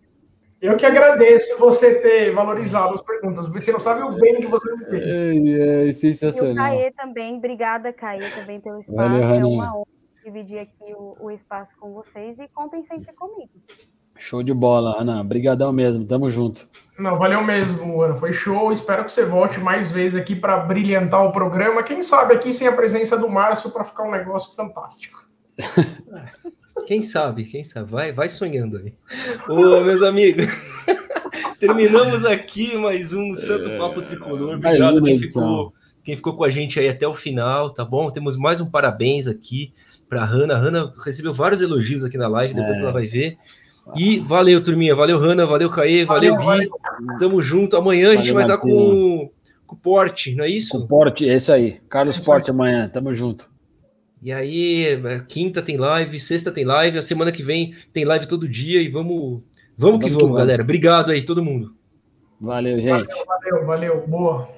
[0.61, 3.47] eu que agradeço você ter valorizado as perguntas.
[3.47, 5.47] Você não sabe o bem que você fez.
[5.47, 6.67] É, é sensacional.
[6.67, 7.37] E o Caê também.
[7.37, 8.97] Obrigada, Caê, também pelo espaço.
[8.97, 9.85] Valeu, é uma honra.
[10.25, 13.51] dividir aqui o, o espaço com vocês e contem sempre comigo.
[14.17, 15.21] Show de bola, Ana.
[15.21, 16.05] Obrigadão mesmo.
[16.05, 16.67] Tamo junto.
[16.97, 18.15] Não, valeu mesmo, Ana.
[18.15, 18.71] Foi show.
[18.71, 21.83] Espero que você volte mais vezes aqui para brilhantar o programa.
[21.83, 25.23] Quem sabe aqui sem a presença do Márcio para ficar um negócio fantástico.
[26.85, 27.91] Quem sabe, quem sabe?
[27.91, 28.93] Vai, vai sonhando aí.
[29.49, 30.45] Ô, meus amigos,
[31.59, 34.55] terminamos aqui mais um Santo Papo Tricolor.
[34.55, 35.73] Obrigado quem ficou,
[36.03, 38.11] quem ficou com a gente aí até o final, tá bom?
[38.11, 39.73] Temos mais um parabéns aqui
[40.07, 40.55] para Hanna.
[40.55, 42.81] A Hanna recebeu vários elogios aqui na live, depois é.
[42.81, 43.37] ela vai ver.
[43.95, 44.95] E valeu, turminha.
[44.95, 45.45] Valeu, Hanna.
[45.45, 46.03] Valeu, Caê.
[46.03, 46.69] Valeu, valeu Gui.
[46.69, 47.19] Valeu.
[47.19, 47.77] Tamo junto.
[47.77, 49.29] Amanhã valeu, a gente vai estar com,
[49.65, 50.77] com o Porte, não é isso?
[50.77, 51.79] Com o Porte, é isso aí.
[51.89, 52.89] Carlos é Porte amanhã.
[52.89, 53.49] Tamo junto.
[54.21, 58.27] E aí, é, quinta tem live, sexta tem live, a semana que vem tem live
[58.27, 59.41] todo dia e vamos,
[59.77, 60.63] vamos, vamos que vamos, que galera.
[60.63, 61.75] Obrigado aí, todo mundo.
[62.41, 63.07] Valeu, gente.
[63.07, 64.07] Valeu, valeu, valeu.
[64.07, 64.56] Boa.